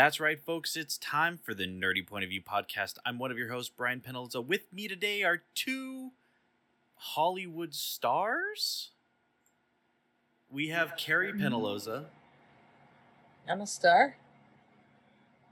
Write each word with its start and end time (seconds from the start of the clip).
That's 0.00 0.18
right, 0.18 0.40
folks. 0.40 0.78
It's 0.78 0.96
time 0.96 1.38
for 1.42 1.52
the 1.52 1.66
Nerdy 1.66 2.06
Point 2.06 2.24
of 2.24 2.30
View 2.30 2.40
podcast. 2.40 2.94
I'm 3.04 3.18
one 3.18 3.30
of 3.30 3.36
your 3.36 3.50
hosts, 3.50 3.70
Brian 3.76 4.00
Penaloza. 4.00 4.42
With 4.42 4.72
me 4.72 4.88
today 4.88 5.22
are 5.24 5.42
two 5.54 6.12
Hollywood 6.94 7.74
stars. 7.74 8.92
We 10.48 10.68
have 10.68 10.96
Carrie 10.96 11.34
mm. 11.34 11.40
Penaloza. 11.42 12.06
I'm 13.46 13.60
a 13.60 13.66
star. 13.66 14.16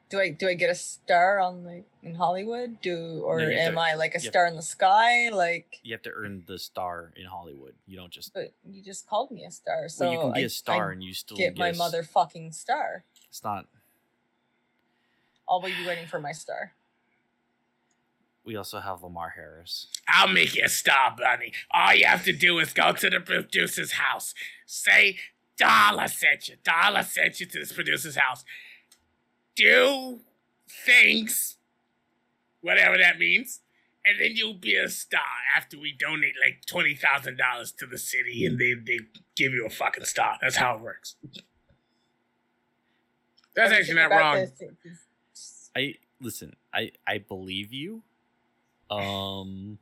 Do 0.09 0.19
I 0.19 0.31
do 0.31 0.49
I 0.49 0.55
get 0.55 0.71
a 0.71 0.75
star 0.75 1.41
on 1.41 1.65
like 1.67 1.85
in 2.03 2.15
Hollywood? 2.15 2.81
Do 2.81 3.21
or 3.27 3.41
No, 3.41 3.51
am 3.51 3.75
to- 3.75 3.81
I 3.81 3.97
like 3.97 4.15
a 4.15 4.19
you 4.19 4.23
have- 4.25 4.33
star 4.33 4.47
in 4.47 4.57
the 4.57 4.63
sky? 4.63 5.29
Like, 5.29 5.79
You 5.83 5.93
have 5.93 6.01
to 6.05 6.11
earn 6.11 6.45
the 6.47 6.59
star 6.59 7.13
in 7.17 7.27
Hollywood. 7.27 7.75
You 7.87 7.99
don't 7.99 8.11
just. 8.11 8.33
but 8.33 8.55
you 8.65 8.83
just 8.83 9.07
called 9.07 9.31
me 9.31 9.45
a 9.45 9.51
star, 9.51 9.91
so 9.91 10.07
well, 10.07 10.13
you 10.15 10.21
can 10.21 10.33
be 10.33 10.41
I- 10.41 10.45
a 10.45 10.49
star 10.49 10.89
I 10.89 10.93
and 10.93 11.05
you 11.05 11.13
still 11.13 11.37
get 11.37 11.59
my 11.59 11.73
motherfucking 11.73 12.55
star. 12.55 13.05
It's 13.29 13.45
not. 13.45 13.67
I'll 15.49 15.61
be 15.61 15.73
waiting 15.87 16.07
for 16.07 16.21
my 16.21 16.33
star. 16.33 16.73
We 18.45 18.57
also 18.57 18.81
have 18.81 19.03
Lamar 19.03 19.31
Harris. 19.37 19.89
I'll 20.09 20.29
make 20.29 20.55
you 20.55 20.63
a 20.65 20.69
star, 20.69 21.15
Bunny. 21.17 21.53
All 21.71 21.95
you 21.95 22.07
have 22.07 22.25
to 22.25 22.33
do 22.33 22.59
is 22.59 22.73
go 22.73 22.93
to 22.93 23.11
the 23.11 23.21
producer's 23.21 23.93
house. 23.93 24.35
Say, 24.67 25.17
Darla 25.61 26.09
sent 26.09 26.49
you. 26.49 26.57
Darla 26.65 27.05
sent 27.05 27.41
you 27.41 27.47
to 27.47 27.59
this 27.59 27.73
producer's 27.73 28.17
house. 28.17 28.45
Do 29.55 30.21
things, 30.87 31.57
whatever 32.63 32.97
that 32.97 33.19
means, 33.19 33.61
and 34.07 34.19
then 34.21 34.31
you'll 34.35 34.55
be 34.55 34.77
a 34.77 34.89
star 34.89 35.21
after 35.55 35.79
we 35.79 35.93
donate 35.99 36.35
like 36.43 36.63
$20,000 36.67 37.77
to 37.77 37.87
the 37.87 37.99
city 37.99 38.47
and 38.47 38.59
they, 38.59 38.73
they 38.75 39.01
give 39.37 39.53
you 39.53 39.67
a 39.67 39.71
fucking 39.71 40.05
star. 40.05 40.37
That's 40.41 40.57
how 40.57 40.77
it 40.77 40.81
works. 40.81 41.17
That's 43.55 43.73
actually 43.73 43.95
not 43.97 44.11
wrong. 44.11 44.37
this 44.37 44.53
is- 44.85 45.05
I 45.79 45.95
listen. 46.21 46.57
I 46.75 46.93
I 47.07 47.19
believe 47.19 47.73
you. 47.73 48.03
Um, 48.91 49.79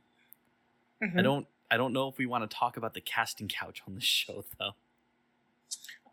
I 1.01 1.05
Mhm. 1.05 1.23
don't. 1.23 1.47
I 1.69 1.77
don't 1.77 1.91
know 1.93 2.07
if 2.07 2.17
we 2.17 2.25
want 2.25 2.49
to 2.49 2.55
talk 2.57 2.77
about 2.77 2.93
the 2.93 3.01
casting 3.01 3.47
couch 3.47 3.81
on 3.87 3.95
the 3.95 4.01
show 4.17 4.45
though. 4.59 4.75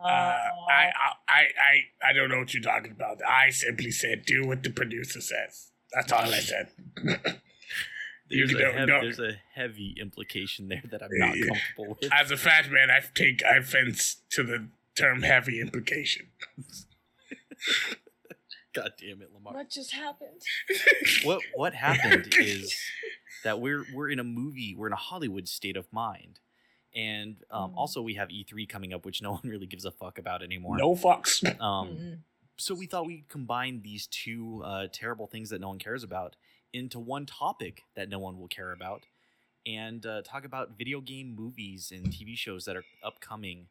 Uh, 0.01 0.07
I, 0.07 0.51
I, 0.69 0.91
I, 1.29 1.41
I, 1.41 2.09
I 2.11 2.13
don't 2.13 2.29
know 2.29 2.39
what 2.39 2.53
you're 2.53 2.63
talking 2.63 2.91
about. 2.91 3.19
I 3.27 3.51
simply 3.51 3.93
said, 3.93 4.25
do 4.27 4.45
what 4.45 4.63
the 4.65 4.71
producer 4.71 5.21
says. 5.21 5.71
That's 5.93 6.11
all 6.13 6.23
I 6.25 6.41
said. 6.41 6.69
There's 8.29 8.53
a, 8.53 8.59
don't- 8.59 8.75
hev- 8.77 8.87
there's 8.89 9.21
a 9.21 9.35
heavy 9.55 9.95
implication 10.01 10.69
there 10.69 10.83
that 10.91 11.03
I'm 11.03 11.09
not 11.13 11.37
Yeah. 11.39 11.47
comfortable 11.47 11.97
with. 12.01 12.13
As 12.13 12.31
a 12.33 12.37
fat 12.37 12.69
man, 12.71 12.91
I 12.91 13.01
take 13.15 13.43
offense 13.43 14.17
to 14.31 14.43
the 14.43 14.67
term 14.97 15.23
heavy 15.23 15.61
implication. 15.61 16.27
God 18.75 18.93
damn 18.99 19.23
it, 19.23 19.31
Lamar. 19.33 19.55
what 19.55 19.71
just 19.71 19.93
happened? 19.93 20.43
What 21.25 21.43
what 21.55 21.75
happened 21.75 22.29
is 22.41 22.75
that 23.45 23.61
we're 23.61 23.85
we're 23.95 24.09
in 24.11 24.19
a 24.19 24.25
movie, 24.25 24.75
we're 24.77 24.87
in 24.89 24.93
a 24.93 24.97
Hollywood 24.97 25.49
state 25.49 25.77
of 25.77 25.87
mind. 25.93 26.41
And 26.95 27.37
um, 27.51 27.71
Mm. 27.73 27.77
also 27.77 28.03
we 28.03 28.15
have 28.15 28.29
E3 28.29 28.69
coming 28.69 28.93
up, 28.95 29.05
which 29.05 29.21
no 29.23 29.33
one 29.39 29.43
really 29.45 29.67
gives 29.67 29.85
a 29.85 29.91
fuck 29.91 30.19
about 30.19 30.43
anymore. 30.43 30.77
no 30.79 30.95
fucks. 30.95 31.43
Um, 31.61 31.89
Mm-mm. 31.89 32.19
so 32.57 32.75
we 32.75 32.87
thought 32.87 33.07
we'd 33.07 33.29
combine 33.29 33.81
these 33.83 34.07
two 34.07 34.63
uh, 34.65 34.87
terrible 34.93 35.27
things 35.27 35.51
that 35.51 35.61
no 35.61 35.69
one 35.69 35.79
cares 35.79 36.03
about 36.05 36.37
into 36.73 36.99
one 36.99 37.27
topic 37.27 37.83
that 37.97 38.09
no 38.09 38.19
one 38.19 38.39
will 38.39 38.49
care 38.49 38.73
about 38.73 39.05
and 39.67 40.05
uh, 40.05 40.21
talk 40.23 40.45
about 40.45 40.77
video 40.77 41.01
game 41.01 41.35
movies 41.35 41.91
and 41.95 42.07
tv 42.09 42.37
shows 42.37 42.65
that 42.65 42.77
are 42.77 42.85
upcoming 43.03 43.69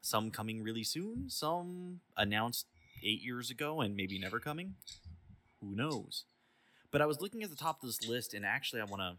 some 0.00 0.30
coming 0.30 0.62
really 0.62 0.82
soon 0.82 1.28
some 1.28 2.00
announced 2.16 2.66
eight 3.02 3.22
years 3.22 3.50
ago 3.50 3.80
and 3.80 3.96
maybe 3.96 4.18
never 4.18 4.38
coming? 4.40 4.74
Who 5.60 5.74
knows? 5.74 6.24
But 6.90 7.02
i 7.02 7.06
was 7.06 7.20
looking 7.20 7.42
at 7.42 7.50
the 7.50 7.56
top 7.56 7.82
of 7.82 7.88
this 7.88 8.08
list 8.08 8.32
and 8.32 8.44
actually 8.46 8.80
i 8.80 8.84
want 8.84 9.00
to 9.02 9.16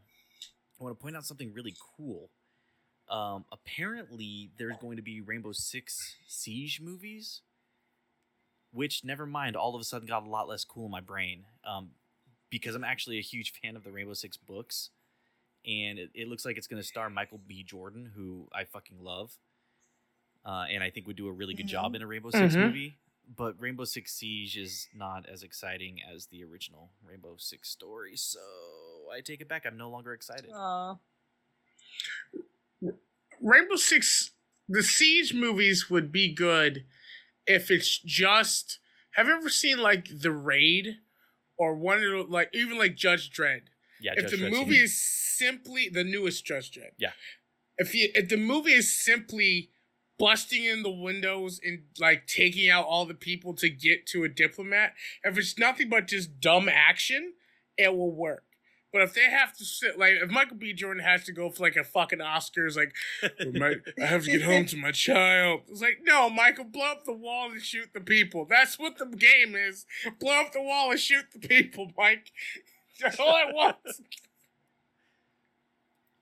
i 0.80 0.84
want 0.84 0.98
to 0.98 1.02
point 1.02 1.16
out 1.16 1.26
something 1.26 1.54
really 1.54 1.76
cool. 1.98 2.30
Um, 3.10 3.46
apparently 3.52 4.50
there's 4.58 4.76
going 4.78 4.98
to 4.98 5.04
be 5.04 5.22
rainbow 5.22 5.52
six 5.54 6.16
siege 6.28 6.82
movies 6.82 7.42
which 8.74 9.04
never 9.06 9.26
mind 9.26 9.56
all 9.56 9.74
of 9.76 9.82
a 9.82 9.84
sudden 9.86 10.08
got 10.08 10.26
a 10.26 10.30
lot 10.30 10.48
less 10.50 10.66
cool 10.66 10.86
in 10.86 10.92
my 10.92 11.00
brain 11.02 11.46
um, 11.66 11.92
because 12.50 12.76
i'm 12.76 12.84
actually 12.84 13.18
a 13.18 13.22
huge 13.22 13.54
fan 13.62 13.76
of 13.78 13.84
the 13.84 13.92
rainbow 13.92 14.14
six 14.14 14.36
books 14.38 14.90
and 15.66 15.98
it, 16.00 16.09
it 16.14 16.28
looks 16.28 16.46
like 16.46 16.58
it's 16.58 16.68
going 16.68 16.82
to 16.82 16.88
star 16.88 17.09
michael 17.09 17.40
b. 17.48 17.64
Jordan 17.64 18.12
who 18.16 18.48
i 18.54 18.64
fucking 18.66 18.98
love 19.02 19.32
uh, 20.46 20.66
and 20.70 20.84
i 20.84 20.90
think 20.90 21.08
would 21.08 21.16
do 21.16 21.28
a 21.28 21.32
really 21.32 21.54
good 21.54 21.68
job 21.68 21.96
in 21.96 22.02
a 22.02 22.08
rainbow 22.08 22.30
6 22.32 22.56
Mhm. 22.56 22.59
movie 22.66 22.98
but 23.36 23.56
rainbow 23.60 23.84
six 23.84 24.14
siege 24.14 24.58
is 24.58 24.88
not 24.96 25.26
as 25.28 25.44
exciting 25.44 26.00
as 26.14 26.28
the 26.28 26.44
original 26.44 26.92
rainbow 27.04 27.36
six 27.38 27.70
story 27.70 28.16
so 28.16 28.40
i 29.14 29.20
take 29.22 29.42
it 29.42 29.50
back 29.50 29.66
i'm 29.66 29.78
no 29.78 29.90
longer 29.90 30.14
excited 30.14 30.50
Aw. 30.54 30.96
Rainbow 33.42 33.76
Six, 33.76 34.32
the 34.68 34.84
Siege 34.84 35.34
movies 35.34 35.90
would 35.90 36.12
be 36.12 36.34
good 36.34 36.86
if 37.46 37.70
it's 37.72 37.98
just. 38.00 38.80
Have 39.12 39.28
you 39.28 39.36
ever 39.36 39.50
seen 39.50 39.80
like 39.80 40.08
The 40.22 40.32
Raid 40.32 40.98
or 41.58 41.76
one 41.76 41.98
of 41.98 42.04
the, 42.12 42.26
like 42.30 42.50
even 42.54 42.78
like 42.78 42.96
Judge 42.96 43.32
Dredd? 43.32 43.62
yeah 44.00 44.14
if 44.16 44.24
Judge 44.30 44.32
the 44.32 44.38
Dredd's- 44.48 44.58
movie 44.58 44.78
is 44.78 45.02
simply 45.02 45.90
the 45.90 46.04
newest 46.04 46.46
Judge 46.46 46.72
Dredd. 46.72 46.92
Yeah. 46.98 47.12
If 47.78 47.94
you 47.96 48.09
if 48.16 48.30
the 48.30 48.38
movie 48.38 48.74
is 48.74 48.92
simply 48.92 49.70
busting 50.17 50.63
in 50.63 50.83
the 50.83 50.91
windows 50.91 51.59
and 51.63 51.83
like 52.00 52.28
taking 52.28 52.69
out 52.69 52.85
all 52.85 53.05
the 53.05 53.13
people 53.13 53.53
to 53.55 53.69
get 53.69 54.05
to 54.07 54.23
a 54.23 54.29
diplomat, 54.29 54.94
if 55.23 55.38
it's 55.38 55.57
nothing 55.57 55.89
but 55.89 56.07
just 56.07 56.39
dumb 56.39 56.69
action, 56.69 57.33
it 57.78 57.95
will 57.95 58.11
work. 58.11 58.44
But 58.94 59.01
if 59.01 59.13
they 59.13 59.29
have 59.29 59.55
to 59.57 59.66
sit 59.66 60.00
like 60.00 60.13
if 60.13 60.29
Michael 60.29 60.57
B. 60.57 60.73
Jordan 60.73 61.03
has 61.03 61.25
to 61.25 61.33
go 61.33 61.50
for 61.50 61.63
like 61.63 61.75
a 61.75 61.83
fucking 61.83 62.19
Oscars, 62.19 62.78
like 62.78 62.94
oh, 63.23 63.51
my, 63.53 63.75
I 64.01 64.05
have 64.05 64.23
to 64.23 64.31
get 64.31 64.44
home 64.44 64.66
to 64.66 64.78
my 64.78 64.91
child. 64.91 65.61
It's 65.67 65.81
like, 65.81 66.00
no, 66.03 66.29
Michael, 66.29 66.63
blow 66.63 66.91
up 66.91 67.05
the 67.05 67.13
wall 67.13 67.51
and 67.51 67.61
shoot 67.61 67.89
the 67.94 67.99
people. 67.99 68.45
That's 68.49 68.79
what 68.79 68.97
the 68.97 69.05
game 69.05 69.55
is. 69.55 69.85
Blow 70.19 70.41
up 70.41 70.53
the 70.53 70.61
wall 70.61 70.91
and 70.91 70.99
shoot 70.99 71.25
the 71.34 71.45
people, 71.45 71.91
Mike. 71.97 72.31
That's 73.01 73.19
all 73.19 73.35
I 73.35 73.51
want. 73.53 73.75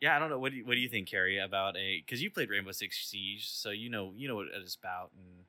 Yeah 0.02 0.16
i 0.16 0.20
don't 0.20 0.30
know 0.30 0.40
what 0.40 0.52
do 0.52 0.58
you, 0.58 0.66
what 0.66 0.74
do 0.76 0.80
you 0.80 0.90
think 0.90 1.08
carrie 1.08 1.40
about 1.40 1.78
a 1.78 2.02
because 2.02 2.22
you 2.22 2.30
played 2.30 2.50
rainbow 2.50 2.72
six 2.72 3.08
siege 3.08 3.50
so 3.50 3.70
you 3.70 3.90
know 3.90 4.14
you 4.16 4.28
know 4.28 4.36
what 4.36 4.48
it's 4.54 4.76
about 4.76 5.12
and 5.14 5.46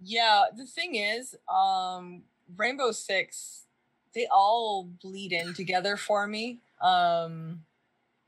Yeah, 0.00 0.44
the 0.56 0.66
thing 0.66 0.96
is, 0.96 1.36
um, 1.48 2.24
Rainbow 2.56 2.92
Six, 2.92 3.66
they 4.14 4.26
all 4.32 4.84
bleed 4.84 5.32
in 5.32 5.54
together 5.54 5.96
for 5.96 6.26
me. 6.26 6.60
Um, 6.80 7.64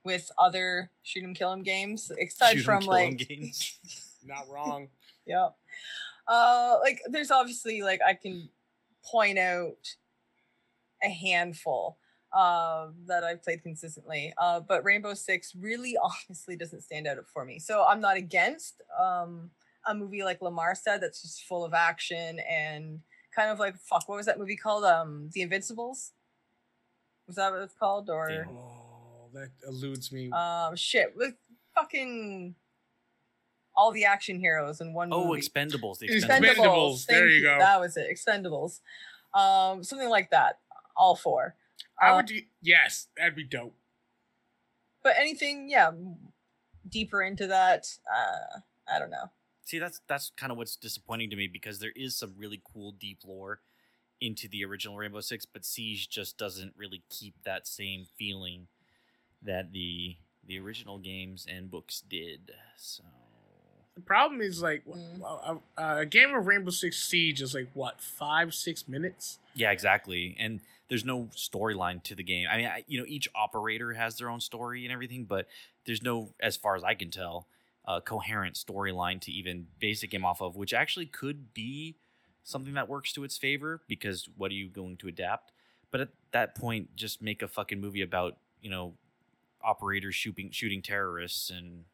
with 0.05 0.31
other 0.39 0.91
shoot 1.03 1.25
'em 1.25 1.35
kill 1.35 1.53
'em 1.53 1.63
games, 1.63 2.11
aside 2.13 2.59
shoot 2.59 2.61
'em, 2.61 2.65
from 2.65 2.81
kill 2.81 2.99
'em 3.07 3.17
like, 3.17 3.29
games. 3.29 3.79
Not 4.25 4.49
wrong. 4.49 4.89
yeah, 5.27 5.51
uh, 6.29 6.79
like 6.83 7.01
there's 7.09 7.31
obviously 7.31 7.83
like 7.83 8.01
I 8.07 8.15
can 8.15 8.51
point 9.05 9.39
out 9.39 9.97
a 11.03 11.09
handful 11.09 11.99
uh, 12.35 12.89
that 13.07 13.23
I've 13.25 13.43
played 13.43 13.63
consistently, 13.63 14.33
uh, 14.39 14.61
but 14.61 14.85
Rainbow 14.85 15.15
Six 15.15 15.55
really 15.55 15.97
honestly 16.29 16.57
doesn't 16.57 16.83
stand 16.83 17.07
out 17.07 17.19
for 17.33 17.45
me. 17.45 17.59
So 17.59 17.85
I'm 17.89 18.01
not 18.01 18.17
against 18.17 18.83
um, 19.01 19.51
a 19.87 19.95
movie 19.95 20.23
like 20.25 20.43
Lamar 20.43 20.75
said 20.75 21.01
that's 21.01 21.23
just 21.23 21.45
full 21.45 21.65
of 21.65 21.73
action 21.75 22.41
and 22.41 23.01
kind 23.35 23.51
of 23.51 23.59
like 23.59 23.77
fuck. 23.79 24.09
What 24.09 24.17
was 24.17 24.27
that 24.27 24.39
movie 24.39 24.57
called? 24.57 24.85
Um, 24.85 25.31
The 25.33 25.43
Invincibles. 25.43 26.13
Was 27.27 27.37
that 27.37 27.53
what 27.53 27.63
it's 27.63 27.75
called? 27.75 28.11
Or 28.11 28.47
Oh, 28.51 29.29
that 29.33 29.51
eludes 29.67 30.13
me. 30.13 30.31
um, 30.33 30.77
shit 30.77 31.15
with 31.17 31.35
fucking 31.75 32.55
all 33.77 33.91
the 33.91 34.05
action 34.05 34.39
heroes 34.39 34.81
in 34.81 34.93
one 34.93 35.09
oh 35.13 35.27
movie. 35.29 35.41
expendables 35.41 35.99
the 35.99 36.09
Expendables. 36.09 36.29
expendables 36.29 36.57
Expendables, 36.57 37.07
there 37.07 37.21
Thank 37.21 37.31
you 37.33 37.43
go. 37.43 37.59
That 37.59 37.81
was 37.81 37.97
it. 37.97 38.07
Expendables. 38.15 38.81
Um, 39.39 39.83
something 39.83 40.09
like 40.09 40.31
that. 40.31 40.59
All 40.97 41.17
four. 41.17 41.57
I 42.01 42.11
uh, 42.11 42.17
would 42.17 42.27
do. 42.27 42.41
Yes, 42.63 43.09
that'd 43.17 43.35
be 43.37 43.45
dope. 43.45 43.75
But 45.03 45.15
anything, 45.19 45.69
yeah, 45.69 45.91
deeper 46.89 47.23
into 47.23 47.47
that, 47.49 47.87
uh, 48.13 48.61
I 48.93 48.99
don't 48.99 49.11
know. 49.11 49.31
See, 49.65 49.79
that's 49.79 50.01
that's 50.09 50.31
kind 50.37 50.53
of 50.53 50.59
what's 50.59 50.77
disappointing 50.77 51.31
to 51.31 51.37
me 51.37 51.47
because 51.47 51.79
there 51.79 51.93
is 51.97 52.17
some 52.17 52.35
really 52.37 52.61
cool 52.65 52.93
deep 52.93 53.19
lore 53.27 53.61
into 54.21 54.49
the 54.49 54.65
original 54.65 54.97
Rainbow 54.97 55.21
Six, 55.21 55.47
but 55.47 55.65
Siege 55.65 56.09
just 56.09 56.37
doesn't 56.39 56.75
really 56.77 57.03
keep 57.11 57.35
that 57.45 57.67
same 57.67 58.07
feeling 58.19 58.67
that 59.43 59.73
the 59.73 60.17
the 60.47 60.59
original 60.59 60.99
games 60.99 61.47
and 61.51 61.71
books 61.71 62.03
did. 62.09 62.53
So 62.77 63.03
The 63.95 64.03
problem 64.03 64.41
is 64.43 64.61
like 64.63 64.85
Mm. 64.87 65.21
a, 65.23 65.83
a, 65.83 65.97
a 66.01 66.07
game 66.07 66.35
of 66.35 66.47
Rainbow 66.47 66.71
Six 66.71 67.03
Siege 67.03 67.41
is 67.43 67.55
like 67.55 67.69
what 67.75 68.01
five 68.01 68.53
six 68.55 68.87
minutes. 68.89 69.39
yeah, 69.55 69.71
exactly. 69.71 70.37
And 70.39 70.61
there's 70.89 71.05
no 71.05 71.31
storyline 71.37 72.03
to 72.05 72.15
the 72.15 72.23
game. 72.23 72.47
I 72.51 72.57
mean, 72.57 72.67
I, 72.67 72.85
you 72.87 72.99
know, 72.99 73.07
each 73.07 73.29
operator 73.35 73.93
has 73.95 74.17
their 74.17 74.29
own 74.29 74.41
story 74.41 74.85
and 74.85 74.93
everything, 74.93 75.25
but 75.25 75.47
there's 75.87 76.03
no, 76.03 76.35
as 76.41 76.57
far 76.57 76.77
as 76.77 76.85
I 76.85 76.95
can 76.95 77.11
tell, 77.11 77.49
uh, 77.87 78.01
coherent 78.01 78.55
storyline 78.55 79.21
to 79.23 79.33
even 79.33 79.67
base 79.79 80.03
a 80.03 80.07
game 80.07 80.25
off 80.25 80.41
of, 80.41 80.57
which 80.57 80.73
actually 80.73 81.07
could 81.07 81.53
be 81.55 81.97
something 82.43 82.75
that 82.75 82.89
works 82.89 83.13
to 83.15 83.25
its 83.25 83.37
favor 83.37 83.83
because 83.89 84.29
what 84.37 84.51
are 84.51 84.55
you 84.55 84.69
going 84.69 84.97
to 84.99 85.09
adapt? 85.09 85.53
But 85.91 86.01
at 86.01 86.09
that 86.33 86.55
point, 86.55 86.97
just 86.97 87.23
make 87.23 87.43
a 87.43 87.49
fucking 87.49 87.81
movie 87.81 88.03
about 88.03 88.37
you 88.61 88.71
know 88.71 88.95
operators 89.63 90.15
shooting 90.15 90.51
shooting 90.51 90.83
terrorists 90.83 91.51
and 91.51 91.85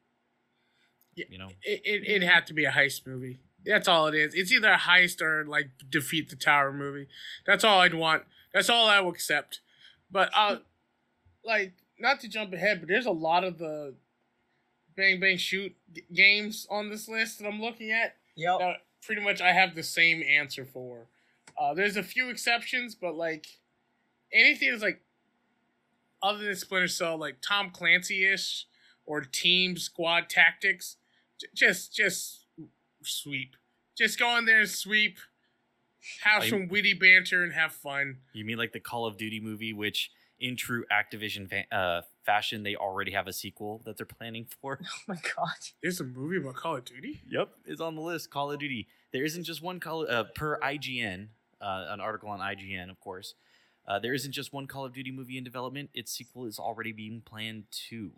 you 1.15 1.39
know 1.39 1.49
It, 1.63 1.83
it 1.85 2.23
it 2.23 2.23
had 2.23 2.47
to 2.47 2.55
be 2.55 2.65
a 2.65 2.71
heist 2.71 3.07
movie. 3.07 3.41
That's 3.65 3.89
all 3.89 4.07
it 4.07 4.15
is. 4.15 4.35
It's 4.35 4.51
either 4.53 4.71
a 4.71 4.79
heist 4.79 5.21
or 5.21 5.45
like 5.45 5.71
defeat 5.91 6.31
the 6.31 6.37
tower 6.37 6.73
movie. 6.73 7.09
That's 7.47 7.63
all 7.63 7.81
I'd 7.81 7.95
want. 7.95 8.23
That's 8.53 8.69
all 8.71 8.89
I 8.89 9.01
will 9.01 9.11
accept. 9.11 9.61
But 10.11 10.31
uh, 10.35 10.57
like 11.45 11.73
not 11.99 12.21
to 12.21 12.29
jump 12.29 12.53
ahead, 12.53 12.81
but 12.81 12.89
there's 12.89 13.07
a 13.07 13.11
lot 13.11 13.45
of 13.45 13.59
the 13.59 13.95
bang 14.97 15.21
bang 15.21 15.37
shoot 15.37 15.75
g- 15.93 16.03
games 16.13 16.67
on 16.71 16.91
this 16.91 17.09
list 17.09 17.39
that 17.39 17.47
I'm 17.47 17.61
looking 17.61 17.91
at. 17.91 18.17
Yeah. 18.37 18.75
pretty 19.05 19.23
much 19.23 19.41
I 19.41 19.53
have 19.53 19.75
the 19.75 19.83
same 19.83 20.23
answer 20.23 20.65
for. 20.65 21.07
Uh, 21.59 21.75
there's 21.75 21.97
a 21.97 22.03
few 22.03 22.29
exceptions, 22.31 22.95
but 22.95 23.15
like 23.15 23.47
anything 24.33 24.71
that's 24.71 24.83
like 24.83 25.01
other 26.23 26.39
than 26.45 26.55
Splinter 26.57 26.89
Cell, 26.89 27.17
like 27.19 27.37
Tom 27.41 27.71
Clancy 27.71 28.25
ish 28.27 28.67
or 29.07 29.21
Team 29.23 29.77
Squad 29.77 30.29
Tactics, 30.29 30.97
j- 31.41 31.47
just 31.55 31.95
just 31.95 32.47
sweep. 33.03 33.57
Just 33.97 34.19
go 34.19 34.37
in 34.39 34.45
there 34.47 34.61
and 34.61 34.69
sweep. 34.69 35.19
Have 36.23 36.43
I- 36.43 36.49
some 36.51 36.69
witty 36.69 36.95
banter 36.95 37.43
and 37.45 37.53
have 37.53 37.73
fun. 37.73 38.19
you 38.33 38.45
mean 38.45 38.59
like 38.59 38.73
the 38.73 38.81
Call 38.81 39.07
of 39.07 39.17
Duty 39.17 39.41
movie, 39.41 39.73
which 39.73 40.11
in 40.39 40.57
true 40.57 40.85
Activision 40.91 41.49
fa- 41.49 41.75
uh, 41.75 42.03
fashion, 42.25 42.63
they 42.63 42.75
already 42.75 43.11
have 43.13 43.27
a 43.27 43.33
sequel 43.33 43.83
that 43.85 43.97
they're 43.99 44.07
planning 44.07 44.47
for. 44.61 44.81
Oh 44.87 44.99
my 45.09 45.17
god. 45.37 45.49
There's 45.83 46.01
a 46.01 46.05
movie 46.05 46.39
about 46.39 46.55
Call 46.57 46.77
of 46.77 46.85
Duty. 46.87 47.21
Yep, 47.29 47.51
it's 47.67 47.81
on 47.81 47.95
the 47.95 48.01
list. 48.01 48.31
Call 48.31 48.51
of 48.51 48.59
Duty. 48.59 48.87
There 49.13 49.25
isn't 49.25 49.45
just 49.45 49.63
one 49.63 49.81
Call 49.81 50.07
uh, 50.11 50.25
per 50.35 50.59
IGN, 50.61 51.29
uh, 51.61 51.87
an 51.91 52.01
article 52.01 52.31
on 52.31 52.39
IGN, 52.41 52.89
of 52.91 52.99
course. 53.01 53.35
Uh, 53.87 53.99
there 53.99 54.15
isn't 54.15 54.33
just 54.33 54.53
one 54.53 54.67
Call 54.67 54.85
of 54.87 54.93
Duty 54.95 55.11
movie 55.11 55.37
in 55.37 55.45
development. 55.45 55.91
Its 55.95 56.13
sequel 56.13 56.47
is 56.47 56.59
already 56.59 56.93
being 56.93 57.21
planned 57.23 57.65
too. 57.71 58.13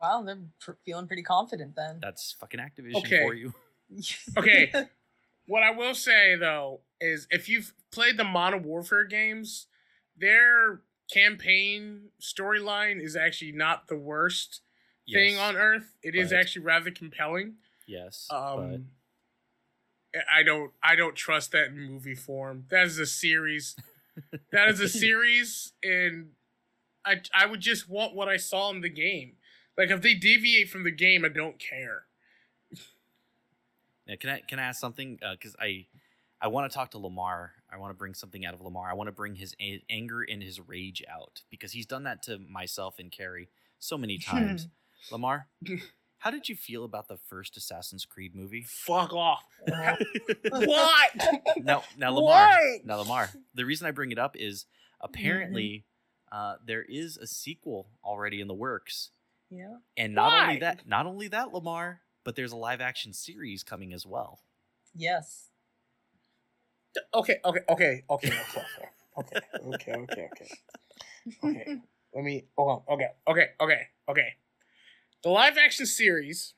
Wow, 0.00 0.22
they're 0.22 0.38
pr- 0.60 0.72
feeling 0.84 1.06
pretty 1.08 1.22
confident 1.24 1.74
then. 1.74 1.98
That's 2.00 2.32
fucking 2.38 2.60
Activision 2.60 2.96
Okay. 2.96 3.22
for 3.22 3.34
you. 3.34 3.52
Okay. 4.36 4.70
What 5.48 5.62
I 5.62 5.70
will 5.70 5.94
say 5.94 6.36
though 6.36 6.82
is 7.00 7.26
if 7.30 7.48
you've 7.48 7.72
played 7.90 8.18
the 8.18 8.24
Modern 8.24 8.62
Warfare 8.62 9.04
games, 9.04 9.66
their 10.16 10.82
campaign 11.12 12.10
storyline 12.20 13.02
is 13.02 13.16
actually 13.16 13.52
not 13.52 13.88
the 13.88 13.96
worst 13.96 14.60
thing 15.10 15.38
on 15.38 15.56
earth. 15.56 15.94
It 16.02 16.14
is 16.14 16.30
but- 16.30 16.38
actually 16.38 16.64
rather 16.66 16.90
compelling. 16.90 17.54
Yes, 17.86 18.26
but 18.30 18.58
Um 18.58 18.86
I 20.30 20.42
don't 20.42 20.72
I 20.82 20.96
don't 20.96 21.16
trust 21.16 21.52
that 21.52 21.68
in 21.68 21.80
movie 21.80 22.14
form. 22.14 22.66
That 22.70 22.86
is 22.86 22.98
a 22.98 23.06
series. 23.06 23.74
that 24.52 24.68
is 24.68 24.80
a 24.80 24.88
series 24.88 25.72
and 25.82 26.32
I 27.06 27.22
I 27.34 27.46
would 27.46 27.60
just 27.60 27.88
want 27.88 28.14
what 28.14 28.28
I 28.28 28.36
saw 28.36 28.70
in 28.70 28.82
the 28.82 28.90
game. 28.90 29.36
Like 29.78 29.90
if 29.90 30.02
they 30.02 30.12
deviate 30.14 30.68
from 30.68 30.84
the 30.84 30.90
game, 30.90 31.24
I 31.24 31.28
don't 31.28 31.58
care. 31.58 32.04
Yeah, 34.08 34.16
can 34.16 34.30
I 34.30 34.40
can 34.40 34.58
I 34.58 34.62
ask 34.64 34.80
something? 34.80 35.18
Because 35.32 35.54
I 35.60 35.86
I 36.40 36.48
want 36.48 36.70
to 36.70 36.74
talk 36.74 36.90
to 36.92 36.98
Lamar. 36.98 37.52
I 37.70 37.76
want 37.76 37.90
to 37.90 37.98
bring 37.98 38.14
something 38.14 38.46
out 38.46 38.54
of 38.54 38.60
Lamar. 38.62 38.88
I 38.90 38.94
want 38.94 39.08
to 39.08 39.12
bring 39.12 39.34
his 39.34 39.54
a- 39.60 39.82
anger 39.90 40.22
and 40.22 40.42
his 40.42 40.60
rage 40.60 41.02
out 41.10 41.42
because 41.50 41.72
he's 41.72 41.84
done 41.86 42.04
that 42.04 42.22
to 42.24 42.38
myself 42.38 42.98
and 42.98 43.10
Carrie 43.12 43.48
so 43.78 43.98
many 43.98 44.18
times. 44.32 44.68
Lamar, 45.12 45.46
how 46.18 46.30
did 46.30 46.48
you 46.48 46.56
feel 46.56 46.84
about 46.84 47.06
the 47.08 47.16
first 47.16 47.56
Assassin's 47.56 48.04
Creed 48.04 48.34
movie? 48.34 48.64
Fuck 48.66 49.12
off. 49.12 49.44
Uh, 49.70 49.96
what? 50.50 51.10
Now, 51.58 51.82
now 51.96 52.10
Lamar, 52.10 52.30
Why? 52.48 52.78
now 52.84 52.96
Lamar. 52.98 53.30
The 53.54 53.64
reason 53.64 53.86
I 53.86 53.90
bring 53.90 54.10
it 54.12 54.18
up 54.18 54.36
is 54.36 54.64
apparently 55.00 55.84
Mm-hmm. 56.32 56.36
uh, 56.36 56.54
there 56.66 56.82
is 56.82 57.16
a 57.16 57.26
sequel 57.26 57.88
already 58.04 58.40
in 58.40 58.48
the 58.48 58.54
works, 58.54 59.10
yeah. 59.50 59.76
and 59.96 60.14
not 60.14 60.42
only 60.42 60.58
that, 60.60 60.86
not 60.86 61.06
only 61.06 61.28
that, 61.28 61.54
Lamar, 61.54 62.00
but 62.28 62.36
there's 62.36 62.52
a 62.52 62.56
live 62.56 62.82
action 62.82 63.14
series 63.14 63.62
coming 63.62 63.94
as 63.94 64.04
well. 64.04 64.40
Yes. 64.94 65.48
Okay, 67.14 67.36
okay, 67.42 67.60
okay, 67.70 68.02
okay, 68.10 68.28
okay, 68.28 68.62
okay, 69.16 69.40
okay, 69.64 69.92
okay, 69.92 70.28
okay. 70.30 70.48
Okay. 71.42 71.80
Let 72.14 72.24
me 72.24 72.44
hold 72.54 72.84
on. 72.86 72.94
Okay, 72.94 73.08
okay, 73.26 73.46
okay, 73.58 73.80
okay. 74.10 74.28
The 75.22 75.30
live 75.30 75.56
action 75.56 75.86
series, 75.86 76.52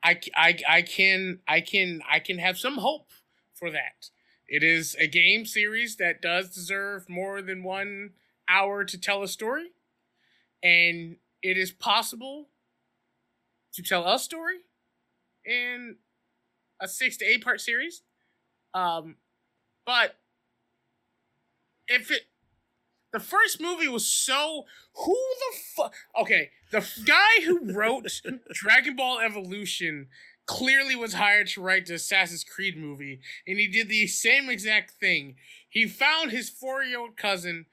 I, 0.00 0.14
c- 0.14 0.30
I, 0.36 0.56
I 0.68 0.82
can 0.82 1.40
I 1.48 1.60
can 1.60 2.00
I 2.08 2.20
can 2.20 2.38
have 2.38 2.56
some 2.56 2.76
hope 2.76 3.08
for 3.52 3.68
that. 3.72 4.10
It 4.46 4.62
is 4.62 4.94
a 5.00 5.08
game 5.08 5.44
series 5.44 5.96
that 5.96 6.22
does 6.22 6.50
deserve 6.54 7.08
more 7.08 7.42
than 7.42 7.64
one 7.64 8.10
hour 8.48 8.84
to 8.84 8.96
tell 8.96 9.24
a 9.24 9.28
story, 9.28 9.72
and 10.62 11.16
it 11.42 11.58
is 11.58 11.72
possible 11.72 12.46
to 13.74 13.82
tell 13.82 14.06
a 14.06 14.18
story 14.18 14.58
in 15.44 15.96
a 16.80 16.88
six 16.88 17.16
to 17.18 17.24
eight 17.24 17.44
part 17.44 17.60
series. 17.60 18.02
Um, 18.74 19.16
but 19.84 20.16
if 21.88 22.10
it, 22.10 22.22
the 23.12 23.20
first 23.20 23.60
movie 23.60 23.88
was 23.88 24.06
so 24.06 24.64
who 24.94 25.14
the 25.14 25.56
fuck? 25.76 25.94
Okay, 26.18 26.50
the 26.70 26.86
guy 27.04 27.44
who 27.44 27.72
wrote 27.72 28.22
Dragon 28.52 28.96
Ball 28.96 29.18
Evolution 29.20 30.08
clearly 30.46 30.96
was 30.96 31.14
hired 31.14 31.46
to 31.48 31.60
write 31.60 31.86
the 31.86 31.94
Assassin's 31.94 32.44
Creed 32.44 32.76
movie, 32.76 33.20
and 33.46 33.58
he 33.58 33.68
did 33.68 33.88
the 33.88 34.06
same 34.06 34.48
exact 34.48 34.92
thing. 34.92 35.36
He 35.68 35.86
found 35.86 36.30
his 36.30 36.50
four-year-old 36.50 37.16
cousin, 37.16 37.66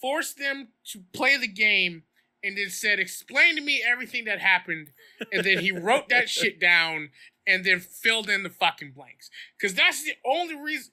forced 0.00 0.38
them 0.38 0.68
to 0.86 1.04
play 1.12 1.36
the 1.36 1.48
game, 1.48 2.02
and 2.44 2.56
then 2.56 2.70
said, 2.70 3.00
"Explain 3.00 3.56
to 3.56 3.62
me 3.62 3.82
everything 3.84 4.24
that 4.24 4.40
happened," 4.40 4.92
and 5.32 5.44
then 5.44 5.58
he 5.58 5.70
wrote 5.72 6.08
that 6.10 6.28
shit 6.28 6.60
down 6.60 7.10
and 7.46 7.64
then 7.64 7.80
filled 7.80 8.28
in 8.28 8.42
the 8.42 8.50
fucking 8.50 8.92
blanks. 8.92 9.30
Because 9.56 9.74
that's 9.74 10.04
the 10.04 10.14
only 10.24 10.54
reason. 10.54 10.92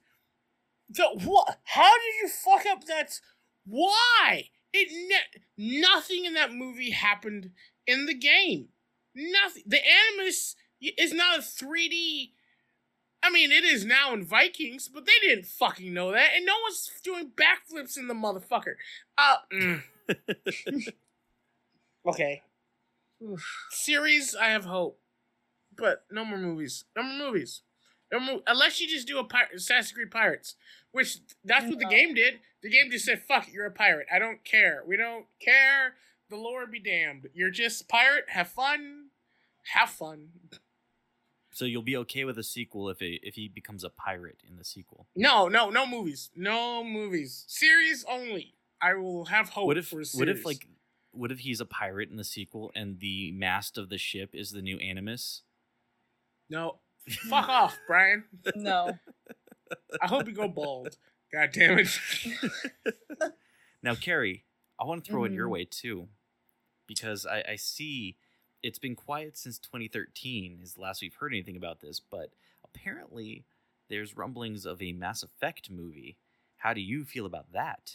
The 0.88 1.08
what? 1.24 1.58
How 1.64 1.90
did 1.98 2.14
you 2.22 2.28
fuck 2.28 2.66
up 2.66 2.84
that? 2.84 3.20
Why? 3.64 4.50
It 4.72 4.88
ne- 4.90 5.80
nothing 5.80 6.24
in 6.24 6.34
that 6.34 6.52
movie 6.52 6.90
happened 6.90 7.50
in 7.86 8.06
the 8.06 8.14
game. 8.14 8.68
Nothing. 9.14 9.64
The 9.66 9.80
Animus 9.86 10.56
is 10.80 11.12
not 11.12 11.38
a 11.38 11.42
3D. 11.42 12.32
I 13.22 13.30
mean, 13.30 13.52
it 13.52 13.64
is 13.64 13.84
now 13.84 14.12
in 14.12 14.24
Vikings, 14.24 14.88
but 14.88 15.06
they 15.06 15.12
didn't 15.26 15.46
fucking 15.46 15.94
know 15.94 16.10
that, 16.10 16.30
and 16.34 16.44
no 16.44 16.54
one's 16.64 16.90
doing 17.04 17.30
backflips 17.30 17.96
in 17.96 18.08
the 18.08 18.14
motherfucker. 18.14 18.74
Uh, 19.16 19.36
mm. 19.52 19.82
okay. 22.06 22.42
Oof. 23.22 23.44
Series, 23.70 24.34
I 24.34 24.46
have 24.46 24.64
hope, 24.64 24.98
but 25.76 26.04
no 26.10 26.24
more 26.24 26.38
movies. 26.38 26.84
No 26.96 27.02
more 27.02 27.26
movies. 27.28 27.62
No 28.10 28.20
more, 28.20 28.40
unless 28.46 28.80
you 28.80 28.88
just 28.88 29.06
do 29.06 29.18
a 29.18 29.24
pir- 29.24 29.48
Assassin's 29.54 29.92
Creed 29.92 30.10
Pirates, 30.10 30.56
which 30.90 31.18
that's 31.44 31.66
what 31.66 31.78
the 31.78 31.86
game 31.86 32.14
did. 32.14 32.40
The 32.62 32.68
game 32.68 32.90
just 32.90 33.06
said, 33.06 33.22
"Fuck 33.22 33.48
it, 33.48 33.54
you're 33.54 33.66
a 33.66 33.70
pirate. 33.70 34.06
I 34.12 34.18
don't 34.18 34.44
care. 34.44 34.82
We 34.86 34.96
don't 34.96 35.26
care. 35.40 35.94
The 36.28 36.36
Lord 36.36 36.70
be 36.70 36.78
damned. 36.78 37.28
You're 37.32 37.50
just 37.50 37.82
a 37.82 37.86
pirate. 37.86 38.24
Have 38.28 38.48
fun. 38.48 39.06
Have 39.72 39.90
fun." 39.90 40.28
So 41.52 41.64
you'll 41.64 41.82
be 41.82 41.96
okay 41.98 42.24
with 42.24 42.38
a 42.38 42.42
sequel 42.42 42.88
if 42.88 43.02
it, 43.02 43.20
if 43.22 43.34
he 43.34 43.46
becomes 43.48 43.84
a 43.84 43.90
pirate 43.90 44.42
in 44.48 44.56
the 44.56 44.64
sequel. 44.64 45.06
No, 45.14 45.48
no, 45.48 45.70
no 45.70 45.86
movies. 45.86 46.30
No 46.34 46.82
movies. 46.82 47.44
Series 47.46 48.04
only. 48.08 48.54
I 48.80 48.94
will 48.94 49.26
have 49.26 49.50
hope 49.50 49.66
what 49.66 49.78
if 49.78 49.86
for 49.88 50.00
a 50.00 50.04
series. 50.04 50.18
what 50.18 50.28
if 50.28 50.44
like 50.44 50.66
what 51.12 51.30
if 51.30 51.40
he's 51.40 51.60
a 51.60 51.66
pirate 51.66 52.10
in 52.10 52.16
the 52.16 52.24
sequel 52.24 52.70
and 52.74 52.98
the 53.00 53.32
mast 53.32 53.78
of 53.78 53.88
the 53.88 53.98
ship 53.98 54.30
is 54.34 54.50
the 54.50 54.62
new 54.62 54.78
Animus? 54.78 55.42
no? 56.50 56.78
Fuck 57.28 57.48
off, 57.48 57.78
Brian. 57.86 58.24
No. 58.54 58.98
I 60.02 60.06
hope 60.06 60.26
you 60.28 60.32
go 60.34 60.46
bald. 60.48 60.96
God 61.32 61.50
damn 61.52 61.78
it. 61.78 61.88
Now, 63.82 63.96
Carrie, 63.96 64.44
I 64.80 64.84
want 64.84 65.04
to 65.04 65.10
throw 65.10 65.24
it 65.24 65.32
your 65.32 65.48
Mhm. 65.48 65.52
way 65.52 65.64
too, 65.64 66.08
because 66.86 67.26
I, 67.26 67.42
I 67.48 67.56
see 67.56 68.16
it's 68.62 68.78
been 68.78 68.94
quiet 68.94 69.36
since 69.36 69.58
2013 69.58 70.60
is 70.62 70.74
the 70.74 70.80
last 70.82 71.02
we've 71.02 71.14
heard 71.16 71.32
anything 71.32 71.56
about 71.56 71.80
this, 71.80 71.98
but 71.98 72.30
apparently 72.64 73.44
there's 73.88 74.16
rumblings 74.16 74.64
of 74.66 74.80
a 74.80 74.92
Mass 74.92 75.24
Effect 75.24 75.68
movie. 75.68 76.16
How 76.58 76.72
do 76.72 76.80
you 76.80 77.04
feel 77.04 77.26
about 77.26 77.50
that? 77.52 77.92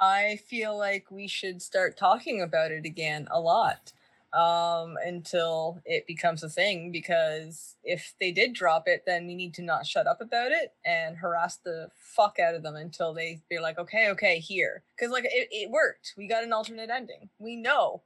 I 0.00 0.38
feel 0.48 0.76
like 0.76 1.10
we 1.10 1.26
should 1.28 1.60
start 1.62 1.96
talking 1.96 2.40
about 2.42 2.70
it 2.70 2.84
again 2.84 3.26
a 3.30 3.40
lot 3.40 3.92
um, 4.32 4.96
until 5.04 5.80
it 5.84 6.06
becomes 6.06 6.42
a 6.42 6.48
thing. 6.48 6.92
Because 6.92 7.76
if 7.82 8.14
they 8.20 8.30
did 8.30 8.52
drop 8.52 8.84
it, 8.86 9.02
then 9.06 9.26
we 9.26 9.34
need 9.34 9.54
to 9.54 9.62
not 9.62 9.86
shut 9.86 10.06
up 10.06 10.20
about 10.20 10.52
it 10.52 10.72
and 10.84 11.16
harass 11.16 11.56
the 11.56 11.88
fuck 11.96 12.38
out 12.38 12.54
of 12.54 12.62
them 12.62 12.76
until 12.76 13.12
they 13.12 13.40
be 13.48 13.58
like, 13.58 13.78
okay, 13.78 14.10
okay, 14.10 14.38
here. 14.38 14.82
Because 14.96 15.10
like 15.12 15.24
it, 15.24 15.48
it 15.50 15.70
worked. 15.70 16.14
We 16.16 16.28
got 16.28 16.44
an 16.44 16.52
alternate 16.52 16.90
ending. 16.90 17.28
We 17.38 17.56
know. 17.56 18.02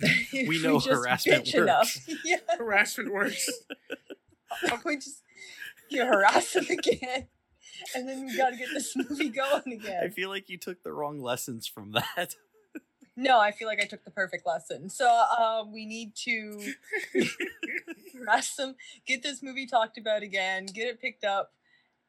We 0.32 0.62
know 0.62 0.78
just 0.78 0.88
harassment 0.90 1.46
bitch 1.46 1.54
enough- 1.54 1.98
works. 2.06 2.20
yeah, 2.24 2.36
Harassment 2.56 3.12
works. 3.12 3.50
we 4.84 4.96
just 4.96 5.22
you 5.88 6.04
harass 6.04 6.52
them 6.52 6.66
again, 6.70 7.26
and 7.94 8.08
then 8.08 8.26
we 8.26 8.36
got 8.36 8.50
to 8.50 8.56
get 8.56 8.68
this 8.72 8.94
movie 8.96 9.28
going 9.30 9.72
again. 9.72 10.02
I 10.04 10.08
feel 10.08 10.28
like 10.28 10.48
you 10.48 10.58
took 10.58 10.82
the 10.82 10.92
wrong 10.92 11.20
lessons 11.20 11.66
from 11.66 11.92
that. 11.92 12.34
No, 13.16 13.38
I 13.38 13.50
feel 13.50 13.68
like 13.68 13.82
I 13.82 13.86
took 13.86 14.02
the 14.04 14.10
perfect 14.10 14.46
lesson. 14.46 14.88
So 14.88 15.06
uh, 15.06 15.64
we 15.70 15.84
need 15.84 16.14
to 16.24 16.72
harass 18.18 18.54
them, 18.56 18.76
get 19.06 19.22
this 19.22 19.42
movie 19.42 19.66
talked 19.66 19.98
about 19.98 20.22
again, 20.22 20.64
get 20.66 20.86
it 20.88 21.00
picked 21.02 21.24
up, 21.24 21.52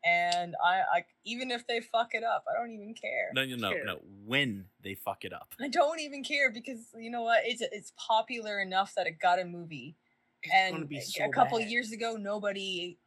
and 0.05 0.55
I, 0.63 0.81
I 0.93 1.05
even 1.25 1.51
if 1.51 1.67
they 1.67 1.81
fuck 1.81 2.13
it 2.13 2.23
up, 2.23 2.45
I 2.49 2.57
don't 2.57 2.71
even 2.71 2.93
care. 2.93 3.31
No, 3.33 3.43
no, 3.45 3.55
no, 3.55 3.71
Care. 3.71 3.85
no. 3.85 3.99
When 4.25 4.65
they 4.83 4.95
fuck 4.95 5.25
it 5.25 5.33
up. 5.33 5.53
I 5.59 5.67
don't 5.67 5.99
even 5.99 6.23
care 6.23 6.49
because 6.51 6.79
you 6.97 7.09
know 7.11 7.23
what? 7.23 7.41
It's 7.45 7.61
it's 7.61 7.91
popular 7.97 8.61
enough 8.61 8.93
that 8.95 9.05
it 9.07 9.19
got 9.19 9.39
a 9.39 9.43
movie. 9.45 9.95
It's 10.43 10.53
and 10.53 10.87
be 10.87 10.97
a- 10.97 11.01
so 11.01 11.25
a 11.25 11.29
couple 11.29 11.59
bad. 11.59 11.69
years 11.69 11.91
ago, 11.91 12.15
nobody 12.17 12.97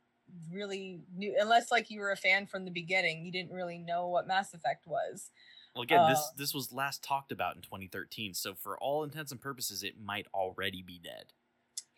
really 0.52 1.00
knew 1.16 1.36
unless 1.38 1.70
like 1.70 1.90
you 1.90 2.00
were 2.00 2.10
a 2.12 2.16
fan 2.16 2.46
from 2.46 2.64
the 2.64 2.70
beginning. 2.70 3.24
You 3.24 3.32
didn't 3.32 3.52
really 3.52 3.78
know 3.78 4.08
what 4.08 4.26
Mass 4.26 4.54
Effect 4.54 4.86
was. 4.86 5.30
Well, 5.74 5.82
again, 5.82 6.08
this 6.08 6.18
Uh, 6.18 6.32
this 6.36 6.54
was 6.54 6.72
last 6.72 7.02
talked 7.02 7.32
about 7.32 7.56
in 7.56 7.62
2013, 7.62 8.34
so 8.34 8.54
for 8.54 8.78
all 8.78 9.02
intents 9.02 9.32
and 9.32 9.40
purposes, 9.40 9.82
it 9.82 10.00
might 10.00 10.26
already 10.32 10.82
be 10.82 10.98
dead. 10.98 11.32